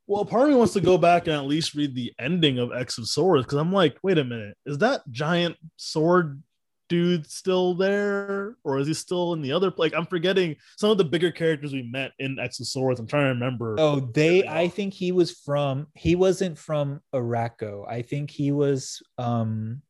Well, 0.09 0.24
part 0.24 0.44
of 0.44 0.48
me 0.48 0.54
wants 0.56 0.72
to 0.72 0.80
go 0.80 0.96
back 0.96 1.26
and 1.26 1.36
at 1.36 1.44
least 1.44 1.74
read 1.74 1.94
the 1.94 2.14
ending 2.18 2.59
of 2.59 2.72
X 2.72 2.96
of 2.96 3.06
Swords 3.06 3.44
because 3.44 3.59
I'm 3.59 3.70
like, 3.70 3.98
wait 4.02 4.16
a 4.16 4.24
minute, 4.24 4.56
is 4.64 4.78
that 4.78 5.02
giant 5.11 5.56
sword 5.76 6.42
dude 6.88 7.30
still 7.30 7.74
there, 7.74 8.56
or 8.64 8.78
is 8.78 8.86
he 8.86 8.94
still 8.94 9.34
in 9.34 9.42
the 9.42 9.52
other? 9.52 9.70
Like, 9.76 9.92
I'm 9.92 10.06
forgetting 10.06 10.56
some 10.78 10.90
of 10.90 10.96
the 10.96 11.04
bigger 11.04 11.30
characters 11.30 11.74
we 11.74 11.82
met 11.82 12.12
in 12.18 12.38
X 12.38 12.59
of 12.59 12.66
Swords. 12.66 12.98
I'm 12.98 13.06
trying 13.06 13.24
to 13.24 13.34
remember. 13.34 13.76
Oh, 13.78 14.00
they 14.00 14.40
they 14.40 14.48
I 14.48 14.68
think 14.68 14.94
he 14.94 15.12
was 15.12 15.30
from 15.30 15.88
he 15.94 16.16
wasn't 16.16 16.56
from 16.56 17.02
Arakko. 17.14 17.86
I 17.86 18.00
think 18.00 18.30
he 18.30 18.50
was 18.50 19.02
um 19.18 19.82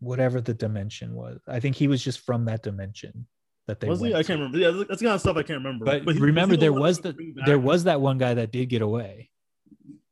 whatever 0.00 0.40
the 0.40 0.54
dimension 0.54 1.14
was. 1.14 1.38
I 1.46 1.60
think 1.60 1.76
he 1.76 1.86
was 1.86 2.02
just 2.02 2.20
from 2.20 2.46
that 2.46 2.62
dimension 2.62 3.26
that 3.66 3.80
they 3.80 3.88
was 3.88 4.00
he? 4.00 4.14
I 4.14 4.22
can't 4.22 4.38
remember. 4.40 4.58
Yeah, 4.58 4.70
that's 4.70 5.00
the 5.00 5.06
kind 5.06 5.14
of 5.14 5.20
stuff 5.20 5.36
I 5.36 5.42
can't 5.42 5.58
remember. 5.64 5.84
But, 5.84 6.02
he- 6.14 6.20
remember 6.20 6.56
there 6.56 6.72
was 6.72 7.00
that 7.00 7.16
the 7.16 7.34
there 7.46 7.58
was 7.58 7.84
that 7.84 8.00
one 8.00 8.18
guy 8.18 8.34
that 8.34 8.50
did 8.52 8.68
get 8.68 8.82
away. 8.82 9.30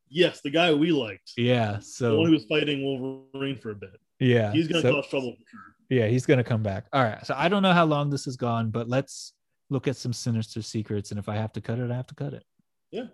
yes, 0.09 0.41
the 0.43 0.51
guy 0.51 0.73
we 0.75 0.93
liked, 0.93 1.33
Yeah, 1.37 1.79
so 1.81 2.13
the 2.13 2.19
one 2.19 2.27
who 2.27 2.33
was 2.33 2.45
fighting 2.47 2.83
Wolverine 2.83 3.57
for 3.57 3.71
a 3.71 3.75
bit. 3.75 3.99
yeah. 4.21 4.53
He's 4.53 4.69
gonna 4.69 4.83
so- 4.83 4.93
cause 4.95 5.09
trouble 5.09 5.33
for 5.33 5.45
sure. 5.51 5.61
Yeah, 5.91 6.07
he's 6.07 6.25
gonna 6.25 6.45
come 6.45 6.63
back. 6.63 6.87
All 6.95 7.03
right. 7.03 7.25
So 7.27 7.35
I 7.37 7.49
don't 7.51 7.63
know 7.63 7.73
how 7.75 7.85
long 7.85 8.09
this 8.09 8.25
has 8.25 8.37
gone, 8.37 8.71
but 8.71 8.89
let's 8.89 9.35
look 9.69 9.87
at 9.89 9.97
some 9.97 10.13
sinister 10.15 10.63
secrets. 10.63 11.11
And 11.11 11.19
if 11.19 11.29
I 11.29 11.37
have 11.37 11.53
to 11.53 11.61
cut 11.61 11.79
it, 11.79 11.91
I 11.91 11.95
have 11.97 12.07
to 12.07 12.15
cut 12.15 12.33
it. 12.33 12.45
Yeah. 12.91 13.07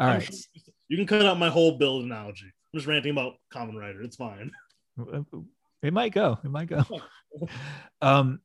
All 0.00 0.08
right. 0.08 0.22
sure 0.22 0.34
You 0.88 0.96
can 0.96 1.06
cut 1.06 1.24
out 1.24 1.38
my 1.38 1.48
whole 1.48 1.78
build 1.78 2.04
analogy. 2.04 2.46
I'm 2.46 2.78
just 2.78 2.88
ranting 2.88 3.12
about 3.12 3.34
Kamen 3.54 3.76
Rider. 3.78 4.02
It's 4.02 4.16
fine. 4.16 4.50
It 5.82 5.92
might 5.92 6.12
go. 6.14 6.38
It 6.44 6.48
might 6.50 6.68
go. 6.68 6.84
um, 8.02 8.40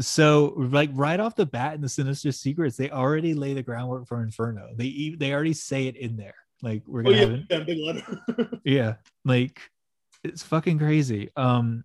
so 0.00 0.54
like 0.56 0.90
right 0.92 1.20
off 1.20 1.36
the 1.36 1.46
bat 1.46 1.74
in 1.74 1.80
the 1.80 1.88
sinister 1.88 2.32
secrets, 2.32 2.76
they 2.76 2.90
already 2.90 3.34
lay 3.34 3.54
the 3.54 3.62
groundwork 3.62 4.06
for 4.06 4.22
Inferno. 4.22 4.70
They 4.76 5.14
they 5.18 5.32
already 5.32 5.52
say 5.52 5.86
it 5.86 5.96
in 5.96 6.16
there. 6.16 6.34
Like 6.62 6.82
we're 6.86 7.00
Oh 7.00 7.04
gonna 7.04 7.16
yeah, 7.16 7.26
have 7.26 7.40
yeah, 7.50 7.60
big 7.60 7.78
letter. 7.78 8.60
Yeah, 8.64 8.94
like 9.24 9.60
it's 10.24 10.42
fucking 10.42 10.78
crazy. 10.78 11.30
Um, 11.36 11.84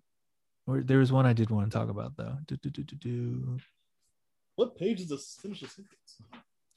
or 0.66 0.80
there 0.82 0.98
was 0.98 1.12
one 1.12 1.26
I 1.26 1.32
did 1.32 1.50
want 1.50 1.70
to 1.70 1.76
talk 1.78 1.88
about 1.88 2.16
though. 2.16 2.36
Do, 2.46 2.56
do, 2.56 2.70
do, 2.70 2.82
do, 2.82 2.96
do. 2.96 3.58
what 4.56 4.76
page 4.76 5.00
is 5.00 5.08
the 5.08 5.18
Sinister 5.18 5.66
Secrets? 5.66 6.22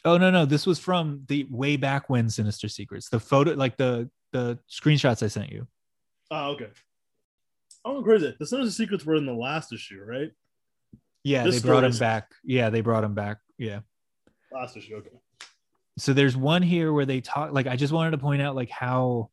Oh 0.05 0.17
no, 0.17 0.29
no, 0.29 0.45
this 0.45 0.65
was 0.65 0.79
from 0.79 1.23
the 1.27 1.47
way 1.49 1.77
back 1.77 2.09
when 2.09 2.29
Sinister 2.29 2.67
Secrets. 2.67 3.09
The 3.09 3.19
photo, 3.19 3.53
like 3.53 3.77
the 3.77 4.09
the 4.33 4.59
screenshots 4.69 5.23
I 5.23 5.27
sent 5.27 5.51
you. 5.51 5.67
Oh, 6.29 6.51
okay. 6.51 6.69
Oh, 7.85 8.01
crazy. 8.03 8.35
The 8.39 8.45
Sinister 8.45 8.71
Secrets 8.83 9.05
were 9.05 9.15
in 9.15 9.25
the 9.25 9.33
last 9.33 9.71
issue, 9.71 10.01
right? 10.03 10.31
Yeah, 11.23 11.43
This 11.43 11.61
they 11.61 11.67
brought 11.67 11.83
him 11.83 11.91
story's- 11.93 11.99
back. 11.99 12.31
Yeah, 12.43 12.69
they 12.69 12.81
brought 12.81 13.03
him 13.03 13.13
back. 13.13 13.37
Yeah. 13.57 13.79
Last 14.51 14.75
issue, 14.77 14.95
okay. 14.97 15.09
So 15.97 16.13
there's 16.13 16.35
one 16.35 16.61
here 16.61 16.91
where 16.91 17.05
they 17.05 17.21
talk. 17.21 17.51
Like 17.53 17.67
I 17.67 17.75
just 17.75 17.93
wanted 17.93 18.11
to 18.11 18.17
point 18.17 18.41
out 18.41 18.55
like 18.55 18.69
how. 18.69 19.29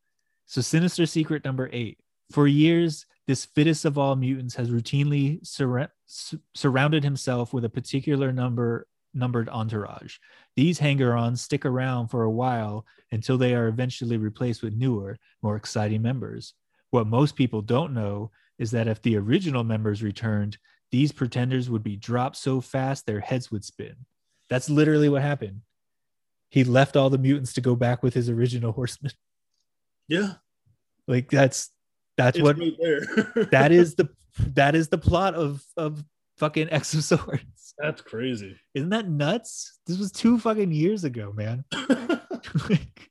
So 0.47 0.61
Sinister 0.61 1.07
Secret 1.07 1.45
number 1.45 1.69
eight. 1.73 1.99
For 2.33 2.47
years, 2.47 3.07
this 3.27 3.45
fittest 3.45 3.85
of 3.85 3.99
all 3.99 4.15
mutants 4.17 4.55
has 4.57 4.71
routinely 4.71 5.41
surra- 5.43 5.91
su- 6.07 6.41
surrounded 6.55 7.03
himself 7.03 7.53
with 7.53 7.65
a 7.65 7.69
particular 7.69 8.33
number 8.33 8.87
numbered 9.15 9.49
entourage. 9.49 10.19
These 10.55 10.79
hanger-ons 10.79 11.41
stick 11.43 11.65
around 11.65 12.09
for 12.09 12.23
a 12.23 12.31
while 12.31 12.87
until 13.11 13.37
they 13.37 13.55
are 13.55 13.67
eventually 13.67 14.17
replaced 14.17 14.63
with 14.63 14.75
newer, 14.77 15.19
more 15.43 15.57
exciting 15.57 16.03
members. 16.03 16.55
What 16.91 17.09
most 17.09 17.35
people 17.35 17.61
don't 17.63 17.93
know 17.93 18.31
is 18.59 18.71
that 18.71 18.87
if 18.87 19.03
the 19.03 19.17
original 19.17 19.65
members 19.65 20.01
returned, 20.03 20.59
these 20.91 21.13
pretenders 21.13 21.71
would 21.71 21.83
be 21.83 21.97
dropped 21.97 22.37
so 22.37 22.61
fast 22.61 23.07
their 23.07 23.21
heads 23.21 23.51
would 23.51 23.65
spin. 23.65 23.95
That's 24.49 24.69
literally 24.69 25.09
what 25.09 25.23
happened. 25.23 25.63
He 26.51 26.65
left 26.65 26.97
all 26.97 27.11
the 27.11 27.19
mutants 27.19 27.53
to 27.55 27.61
go 27.61 27.77
back 27.77 28.03
with 28.03 28.15
his 28.15 28.29
original 28.29 28.73
horsemen. 28.73 29.13
Yeah, 30.09 30.35
Like 31.07 31.31
that's 31.31 31.71
that's 32.17 32.37
it's 32.37 32.43
what 32.43 32.59
right 32.59 33.51
that 33.53 33.71
is 33.71 33.95
the 33.95 34.09
that 34.37 34.75
is 34.75 34.89
the 34.89 34.99
plot 34.99 35.35
of 35.35 35.65
of 35.77 36.03
fucking 36.39 36.71
X 36.71 36.95
of 36.95 37.05
Swords. 37.05 37.75
That's 37.79 38.01
crazy. 38.01 38.57
Isn't 38.75 38.91
that 38.91 39.09
nuts? 39.09 39.79
This 39.87 39.99
was 39.99 40.11
two 40.11 40.39
fucking 40.39 40.73
years 40.73 41.05
ago, 41.05 41.33
man. 41.33 41.65
like, 42.69 43.11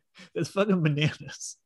that's 0.34 0.50
fucking 0.50 0.82
bananas. 0.82 1.56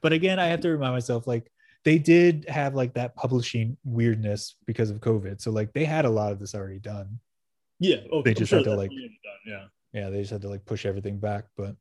But 0.00 0.12
again, 0.12 0.38
I 0.38 0.46
have 0.46 0.60
to 0.60 0.70
remind 0.70 0.94
myself, 0.94 1.26
like, 1.26 1.50
they 1.86 1.98
did 1.98 2.44
have 2.48 2.74
like 2.74 2.94
that 2.94 3.14
publishing 3.14 3.76
weirdness 3.84 4.56
because 4.66 4.90
of 4.90 4.98
COVID. 5.00 5.40
So 5.40 5.52
like 5.52 5.72
they 5.72 5.84
had 5.84 6.04
a 6.04 6.10
lot 6.10 6.32
of 6.32 6.40
this 6.40 6.52
already 6.54 6.80
done. 6.80 7.20
yeah, 7.78 7.98
oh, 8.12 8.22
They 8.22 8.30
I'm 8.30 8.36
just 8.36 8.50
sure 8.50 8.58
had 8.58 8.64
to, 8.64 8.74
like- 8.76 8.90
done, 8.90 9.10
Yeah, 9.46 9.64
Yeah, 9.92 10.10
they 10.10 10.18
just 10.20 10.32
had 10.32 10.42
to 10.42 10.48
like 10.48 10.64
push 10.64 10.84
everything 10.84 11.18
back. 11.18 11.44
But 11.56 11.76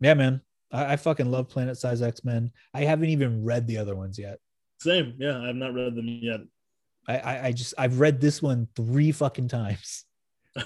yeah, 0.00 0.12
man. 0.14 0.42
I, 0.70 0.92
I 0.92 0.96
fucking 0.96 1.30
love 1.30 1.48
Planet 1.48 1.78
Size 1.78 2.02
X-Men. 2.02 2.52
I 2.74 2.82
haven't 2.82 3.08
even 3.08 3.44
read 3.44 3.66
the 3.66 3.78
other 3.78 3.94
ones 3.96 4.18
yet. 4.18 4.40
same. 4.80 5.14
Yeah, 5.18 5.38
I 5.40 5.46
have 5.46 5.56
not 5.56 5.72
read 5.72 5.94
them 5.94 6.06
yet. 6.08 6.40
I, 7.08 7.16
I, 7.18 7.46
I 7.46 7.52
just 7.52 7.72
I've 7.78 7.98
read 8.00 8.20
this 8.20 8.42
one 8.42 8.68
three 8.76 9.10
fucking 9.12 9.48
times, 9.48 10.04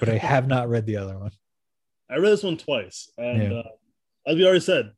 but 0.00 0.08
I 0.08 0.16
have 0.16 0.48
not 0.48 0.68
read 0.68 0.86
the 0.86 0.96
other 0.96 1.16
one. 1.18 1.30
I 2.10 2.16
read 2.16 2.30
this 2.32 2.42
one 2.42 2.56
twice, 2.56 3.08
and 3.18 3.42
Yeah. 3.52 3.58
uh, 3.60 3.68
as 4.26 4.36
we 4.36 4.44
already 4.44 4.60
said, 4.60 4.90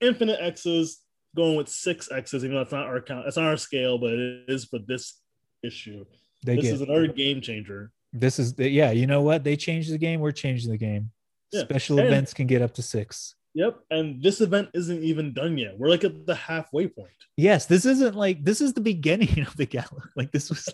infinite 0.00 0.38
X's 0.42 1.00
going 1.34 1.56
with 1.56 1.68
six 1.68 2.10
X's. 2.10 2.44
Even 2.44 2.56
though 2.56 2.62
it's 2.62 2.72
not 2.72 2.86
our 2.86 3.00
count, 3.00 3.26
it's 3.26 3.36
not 3.36 3.46
our 3.46 3.56
scale, 3.56 3.98
but 3.98 4.12
it 4.12 4.44
is 4.48 4.64
for 4.64 4.78
this 4.86 5.20
issue. 5.62 6.04
They 6.44 6.56
this 6.56 6.64
get 6.64 6.74
is 6.74 6.80
another 6.82 7.06
game 7.06 7.40
changer. 7.40 7.90
this 8.12 8.38
is 8.38 8.54
the, 8.54 8.68
yeah. 8.68 8.90
You 8.90 9.06
know 9.06 9.22
what? 9.22 9.44
They 9.44 9.56
changed 9.56 9.92
the 9.92 9.98
game. 9.98 10.20
We're 10.20 10.32
changing 10.32 10.70
the 10.70 10.78
game. 10.78 11.10
Yeah. 11.52 11.62
Special 11.62 11.98
And- 11.98 12.08
events 12.08 12.34
can 12.34 12.46
get 12.46 12.62
up 12.62 12.74
to 12.74 12.82
six. 12.82 13.34
Yep, 13.56 13.78
and 13.92 14.20
this 14.20 14.40
event 14.40 14.70
isn't 14.74 15.04
even 15.04 15.32
done 15.32 15.56
yet. 15.56 15.78
We're 15.78 15.88
like 15.88 16.02
at 16.02 16.26
the 16.26 16.34
halfway 16.34 16.88
point. 16.88 17.12
Yes, 17.36 17.66
this 17.66 17.84
isn't 17.86 18.16
like 18.16 18.42
this 18.44 18.60
is 18.60 18.72
the 18.72 18.80
beginning 18.80 19.40
of 19.46 19.56
the 19.56 19.64
gala. 19.64 20.10
Like 20.16 20.32
this 20.32 20.50
was 20.50 20.68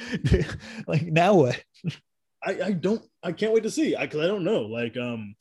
like 0.86 1.02
now 1.06 1.34
what? 1.34 1.62
I, 2.42 2.62
I 2.62 2.72
don't 2.72 3.02
I 3.22 3.32
can't 3.32 3.52
wait 3.52 3.64
to 3.64 3.70
see 3.70 3.94
I 3.94 4.06
because 4.06 4.20
I, 4.20 4.26
don't 4.26 4.44
know 4.44 4.62
like 4.62 4.96
um 4.96 5.34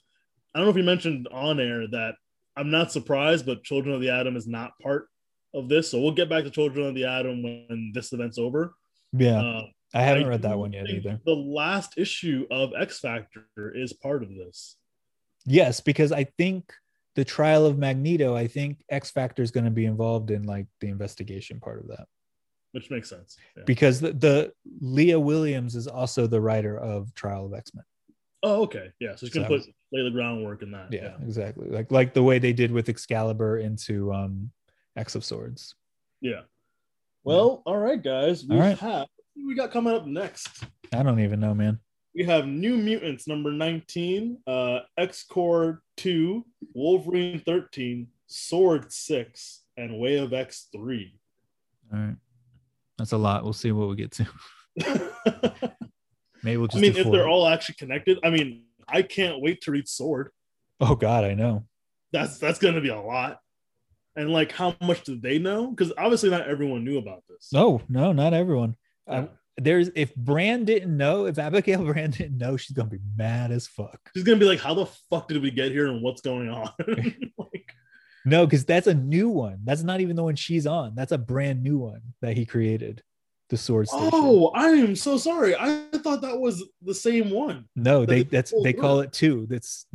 I 0.53 0.59
don't 0.59 0.65
know 0.65 0.71
if 0.71 0.77
you 0.77 0.83
mentioned 0.83 1.27
on 1.31 1.59
air 1.59 1.87
that 1.87 2.15
I'm 2.57 2.69
not 2.71 2.91
surprised 2.91 3.45
but 3.45 3.63
Children 3.63 3.95
of 3.95 4.01
the 4.01 4.09
Atom 4.09 4.35
is 4.35 4.47
not 4.47 4.71
part 4.81 5.07
of 5.53 5.69
this 5.69 5.89
so 5.91 5.99
we'll 6.01 6.11
get 6.11 6.29
back 6.29 6.43
to 6.43 6.49
Children 6.49 6.87
of 6.87 6.95
the 6.95 7.05
Atom 7.05 7.43
when 7.43 7.91
this 7.93 8.11
event's 8.13 8.37
over. 8.37 8.73
Yeah, 9.13 9.39
Uh, 9.41 9.61
I 9.93 10.01
haven't 10.01 10.25
I 10.25 10.27
read 10.27 10.41
that 10.41 10.57
one 10.57 10.73
yet 10.73 10.89
either. 10.89 11.19
The 11.25 11.33
last 11.33 11.97
issue 11.97 12.45
of 12.51 12.71
X 12.77 12.99
Factor 12.99 13.73
is 13.73 13.93
part 13.93 14.21
of 14.23 14.29
this. 14.29 14.75
Yes, 15.45 15.79
because 15.79 16.11
I 16.11 16.25
think 16.25 16.73
the 17.15 17.23
trial 17.23 17.65
of 17.65 17.77
Magneto, 17.77 18.35
I 18.35 18.47
think 18.47 18.83
X 18.89 19.11
Factor 19.11 19.41
is 19.41 19.49
going 19.51 19.63
to 19.63 19.71
be 19.71 19.85
involved 19.85 20.29
in 20.29 20.43
like 20.43 20.67
the 20.81 20.89
investigation 20.89 21.59
part 21.61 21.79
of 21.79 21.87
that. 21.87 22.05
which 22.73 22.91
makes 22.91 23.09
sense. 23.09 23.37
Yeah. 23.55 23.63
Because 23.65 24.01
the, 24.01 24.11
the 24.11 24.51
Leah 24.81 25.19
Williams 25.19 25.75
is 25.75 25.87
also 25.87 26.27
the 26.27 26.41
writer 26.41 26.77
of 26.77 27.13
Trial 27.15 27.45
of 27.45 27.53
X 27.53 27.73
Men. 27.73 27.85
oh, 28.43 28.63
okay, 28.63 28.91
yeah. 28.99 29.15
So 29.15 29.25
you 29.25 29.31
can 29.31 29.43
So- 29.43 29.47
put 29.47 29.61
lay 29.91 30.03
the 30.03 30.11
groundwork 30.11 30.61
in 30.63 30.71
that. 30.71 30.91
Yeah, 30.91 31.13
exactly. 31.23 31.69
Like 31.69 31.91
like 31.91 32.13
the 32.13 32.23
way 32.23 32.39
they 32.39 32.53
did 32.53 32.71
with 32.71 32.89
Excalibur 32.89 33.59
into 33.59 34.13
um 34.13 34.51
X 34.95 35.15
of 35.15 35.23
Swords. 35.25 35.75
yeah. 36.21 36.41
Well, 37.23 37.61
all 37.65 37.77
right, 37.77 38.01
guys. 38.01 38.45
We 38.45 38.55
All 38.55 38.61
right. 38.61 38.77
have 38.79 39.07
what 39.35 39.47
we 39.47 39.53
got 39.55 39.69
coming 39.71 39.93
up 39.93 40.05
next. 40.05 40.63
I 40.93 41.03
don't 41.03 41.19
even 41.19 41.41
know, 41.41 41.53
man. 41.53 41.77
We 42.15 42.23
have 42.23 42.47
New 42.47 42.77
Mutants 42.77 43.27
number 43.27 43.51
19, 43.51 44.37
uh, 44.47 44.79
X 44.97 45.25
Corp 45.25 45.81
2, 45.97 46.45
Wolverine 46.73 47.41
13, 47.45 48.07
Sword 48.27 48.93
6, 48.93 49.63
and 49.75 49.99
Way 49.99 50.17
of 50.19 50.31
X 50.31 50.69
3. 50.71 51.19
All 51.93 51.99
right. 51.99 52.15
That's 52.97 53.11
a 53.11 53.17
lot. 53.17 53.43
We'll 53.43 53.51
see 53.51 53.73
what 53.73 53.89
we 53.89 53.97
get 53.97 54.11
to. 54.13 54.25
Maybe 56.43 56.57
we'll 56.57 56.67
just 56.67 56.77
I 56.77 56.81
mean, 56.81 56.95
if 56.95 57.03
four. 57.03 57.11
they're 57.11 57.27
all 57.27 57.47
actually 57.47 57.75
connected, 57.75 58.19
I 58.23 58.29
mean, 58.29 58.63
I 58.87 59.01
can't 59.01 59.41
wait 59.41 59.61
to 59.61 59.71
read 59.71 59.87
Sword. 59.87 60.31
Oh 60.79 60.95
god, 60.95 61.23
I 61.23 61.33
know. 61.33 61.65
That's 62.11 62.37
that's 62.37 62.59
gonna 62.59 62.81
be 62.81 62.89
a 62.89 62.99
lot. 62.99 63.39
And 64.15 64.31
like 64.31 64.51
how 64.51 64.75
much 64.81 65.03
do 65.03 65.19
they 65.19 65.39
know? 65.39 65.69
Because 65.69 65.93
obviously 65.97 66.29
not 66.29 66.47
everyone 66.47 66.83
knew 66.83 66.97
about 66.97 67.23
this. 67.29 67.49
No, 67.51 67.81
no, 67.87 68.11
not 68.13 68.33
everyone. 68.33 68.75
Yeah. 69.07 69.21
I, 69.21 69.27
there's 69.57 69.89
if 69.95 70.15
Brand 70.15 70.67
didn't 70.67 70.95
know, 70.95 71.25
if 71.25 71.39
Abigail 71.39 71.83
Brand 71.93 72.13
didn't 72.17 72.37
know, 72.37 72.57
she's 72.57 72.75
gonna 72.75 72.89
be 72.89 72.99
mad 73.15 73.51
as 73.51 73.67
fuck. 73.67 73.99
She's 74.15 74.23
gonna 74.23 74.39
be 74.39 74.45
like, 74.45 74.59
"How 74.59 74.73
the 74.73 74.85
fuck 75.09 75.27
did 75.27 75.41
we 75.41 75.51
get 75.51 75.71
here, 75.71 75.87
and 75.87 76.01
what's 76.01 76.21
going 76.21 76.49
on?" 76.49 76.71
like, 77.37 77.73
No, 78.25 78.45
because 78.45 78.65
that's 78.65 78.87
a 78.87 78.93
new 78.93 79.29
one. 79.29 79.61
That's 79.63 79.83
not 79.83 80.01
even 80.01 80.15
the 80.15 80.23
one 80.23 80.35
she's 80.35 80.67
on. 80.67 80.93
That's 80.95 81.11
a 81.11 81.17
brand 81.17 81.63
new 81.63 81.79
one 81.79 82.01
that 82.21 82.37
he 82.37 82.45
created. 82.45 83.03
The 83.49 83.57
sword 83.57 83.87
station. 83.87 84.09
oh, 84.11 84.47
I 84.53 84.69
am 84.71 84.95
so 84.95 85.17
sorry. 85.17 85.55
I 85.55 85.85
thought 86.03 86.21
that 86.21 86.37
was 86.37 86.63
the 86.81 86.93
same 86.93 87.29
one. 87.31 87.65
no, 87.75 88.01
that 88.01 88.07
they 88.07 88.23
that's 88.23 88.53
they 88.63 88.73
call 88.73 88.99
it 88.99 89.13
two. 89.13 89.47
That's 89.49 89.85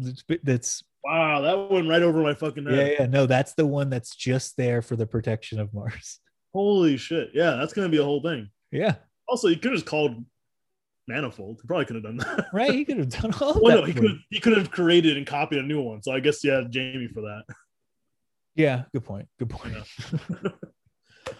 that's, 0.42 0.82
Wow, 1.05 1.40
that 1.42 1.70
went 1.70 1.88
right 1.88 2.03
over 2.03 2.22
my 2.22 2.32
fucking 2.32 2.64
head. 2.64 2.74
yeah, 2.74 2.94
yeah. 3.00 3.07
No, 3.07 3.26
that's 3.26 3.55
the 3.55 3.66
one 3.66 3.90
that's 3.90 4.14
just 4.16 4.57
there 4.57 4.80
for 4.82 4.96
the 4.96 5.07
protection 5.07 5.59
of 5.61 5.74
Mars. 5.74 6.18
Holy 6.55 6.96
shit. 6.96 7.30
Yeah, 7.34 7.57
that's 7.57 7.72
gonna 7.72 7.88
be 7.88 7.98
a 7.98 8.05
whole 8.05 8.22
thing. 8.22 8.48
Yeah, 8.70 8.94
Also, 9.28 9.48
you 9.48 9.57
could 9.57 9.72
have 9.72 9.80
just 9.80 9.86
called 9.86 10.24
Manifold. 11.09 11.59
He 11.61 11.66
probably 11.66 11.84
could 11.84 11.96
have 11.96 12.05
done 12.05 12.16
that. 12.18 12.46
right. 12.55 12.72
He 12.72 12.84
could 12.86 12.98
have 12.98 13.09
done 13.11 13.34
all 13.40 13.55
well, 13.61 13.76
that. 13.76 13.80
no, 13.80 13.84
he 13.86 13.92
could 13.92 14.18
he 14.30 14.40
could 14.40 14.57
have 14.57 14.70
created 14.70 15.16
and 15.18 15.26
copied 15.26 15.59
a 15.59 15.62
new 15.62 15.82
one. 15.82 16.03
So 16.03 16.12
I 16.12 16.20
guess 16.20 16.42
you 16.44 16.53
have 16.53 16.70
Jamie 16.70 17.09
for 17.09 17.20
that. 17.22 17.42
Yeah, 18.55 18.84
good 18.94 19.05
point. 19.05 19.28
Good 19.38 19.50
point. 19.50 19.74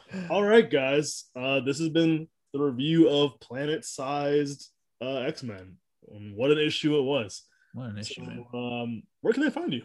All 0.31 0.43
right, 0.43 0.69
guys. 0.69 1.25
Uh, 1.37 1.61
this 1.61 1.79
has 1.79 1.89
been 1.89 2.29
the 2.53 2.61
review 2.61 3.09
of 3.09 3.39
planet-sized 3.41 4.71
uh, 5.01 5.19
X-Men. 5.21 5.77
Um, 6.15 6.33
what 6.37 6.51
an 6.51 6.59
issue 6.59 6.99
it 6.99 7.03
was. 7.03 7.43
What 7.75 7.91
an 7.91 7.99
issue, 7.99 8.23
So, 8.25 8.31
man. 8.31 8.45
um, 8.55 9.03
where 9.21 9.33
can 9.33 9.43
they 9.43 9.51
find 9.51 9.73
you? 9.73 9.83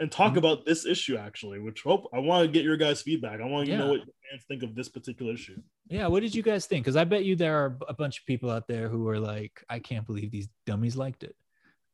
And 0.00 0.10
talk 0.10 0.32
Mhm. 0.34 0.38
about 0.38 0.64
this 0.64 0.86
issue 0.86 1.16
actually, 1.18 1.60
which 1.60 1.82
hope 1.82 2.08
I 2.12 2.18
want 2.18 2.46
to 2.46 2.52
get 2.52 2.64
your 2.64 2.76
guys' 2.78 3.02
feedback. 3.02 3.40
I 3.40 3.44
want 3.44 3.66
to 3.66 3.72
Yeah. 3.72 3.78
know 3.78 3.88
what 3.88 3.98
your 3.98 4.14
fans 4.30 4.44
think 4.48 4.62
of 4.62 4.74
this 4.74 4.88
particular 4.88 5.34
issue. 5.34 5.62
Yeah, 5.88 6.06
what 6.06 6.20
did 6.20 6.34
you 6.34 6.42
guys 6.42 6.66
think? 6.66 6.84
Because 6.84 6.96
I 6.96 7.04
bet 7.04 7.24
you 7.24 7.36
there 7.36 7.56
are 7.64 7.78
a 7.88 7.92
bunch 7.94 8.18
of 8.20 8.26
people 8.26 8.50
out 8.50 8.66
there 8.66 8.88
who 8.88 9.06
are 9.08 9.20
like, 9.20 9.62
I 9.68 9.78
can't 9.78 10.06
believe 10.06 10.30
these 10.30 10.48
dummies 10.66 10.96
liked 10.96 11.22
it. 11.22 11.36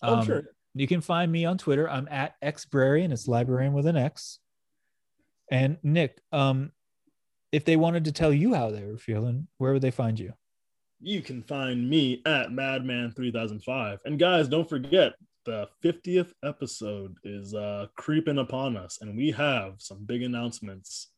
Oh, 0.03 0.17
Um, 0.19 0.27
sure. 0.27 0.45
You 0.75 0.87
can 0.87 1.01
find 1.01 1.33
me 1.33 1.45
on 1.47 1.59
Twitter. 1.59 1.89
I'm 1.91 2.07
at 2.09 2.41
xbrarian. 2.43 3.11
It's 3.13 3.27
librarian 3.27 3.73
with 3.73 3.87
an 3.87 3.97
X. 3.97 4.39
And 5.51 5.79
Nick, 5.83 6.21
um, 6.33 6.73
if 7.57 7.65
they 7.65 7.77
wanted 7.77 8.05
to 8.05 8.13
tell 8.13 8.35
you 8.35 8.53
how 8.53 8.71
they 8.71 8.85
were 8.85 8.99
feeling, 8.99 9.49
where 9.57 9.73
would 9.73 9.81
they 9.81 9.91
find 9.91 10.21
you? 10.21 10.35
You 11.01 11.23
can 11.23 11.43
find 11.43 11.89
me 11.89 12.21
at 12.27 12.51
Madman3005. 12.51 14.01
And 14.05 14.19
guys, 14.19 14.47
don't 14.47 14.69
forget 14.69 15.15
the 15.47 15.67
50th 15.83 16.33
episode 16.45 17.17
is 17.25 17.55
uh, 17.55 17.87
creeping 17.97 18.37
upon 18.37 18.77
us, 18.77 18.99
and 19.01 19.17
we 19.17 19.31
have 19.31 19.77
some 19.79 20.05
big 20.05 20.23
announcements, 20.23 21.13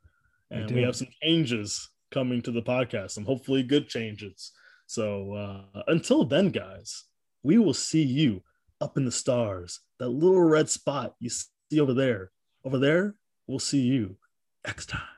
and 0.53 0.71
we 0.71 0.83
have 0.83 0.95
some 0.95 1.09
changes 1.21 1.91
coming 2.13 2.41
to 2.43 2.53
the 2.53 2.63
podcast, 2.63 3.11
some 3.11 3.25
hopefully 3.25 3.65
good 3.65 3.89
changes. 3.89 4.53
So 4.87 5.33
uh, 5.33 5.83
until 5.89 6.25
then, 6.25 6.51
guys, 6.51 7.03
we 7.43 7.59
will 7.59 7.75
see 7.75 8.05
you 8.05 8.45
up 8.81 8.97
in 8.97 9.05
the 9.05 9.11
stars. 9.11 9.81
That 9.99 10.11
little 10.11 10.41
red 10.41 10.71
spot 10.71 11.17
you 11.19 11.31
see 11.31 11.81
over 11.81 11.95
there, 11.95 12.31
over 12.65 12.79
there, 12.79 13.17
we'll 13.49 13.59
see 13.59 13.81
you 13.81 14.19
next 14.65 14.87
time. 14.87 15.18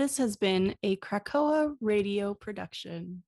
This 0.00 0.16
has 0.16 0.34
been 0.34 0.74
a 0.82 0.96
Krakoa 0.96 1.76
radio 1.82 2.32
production. 2.32 3.22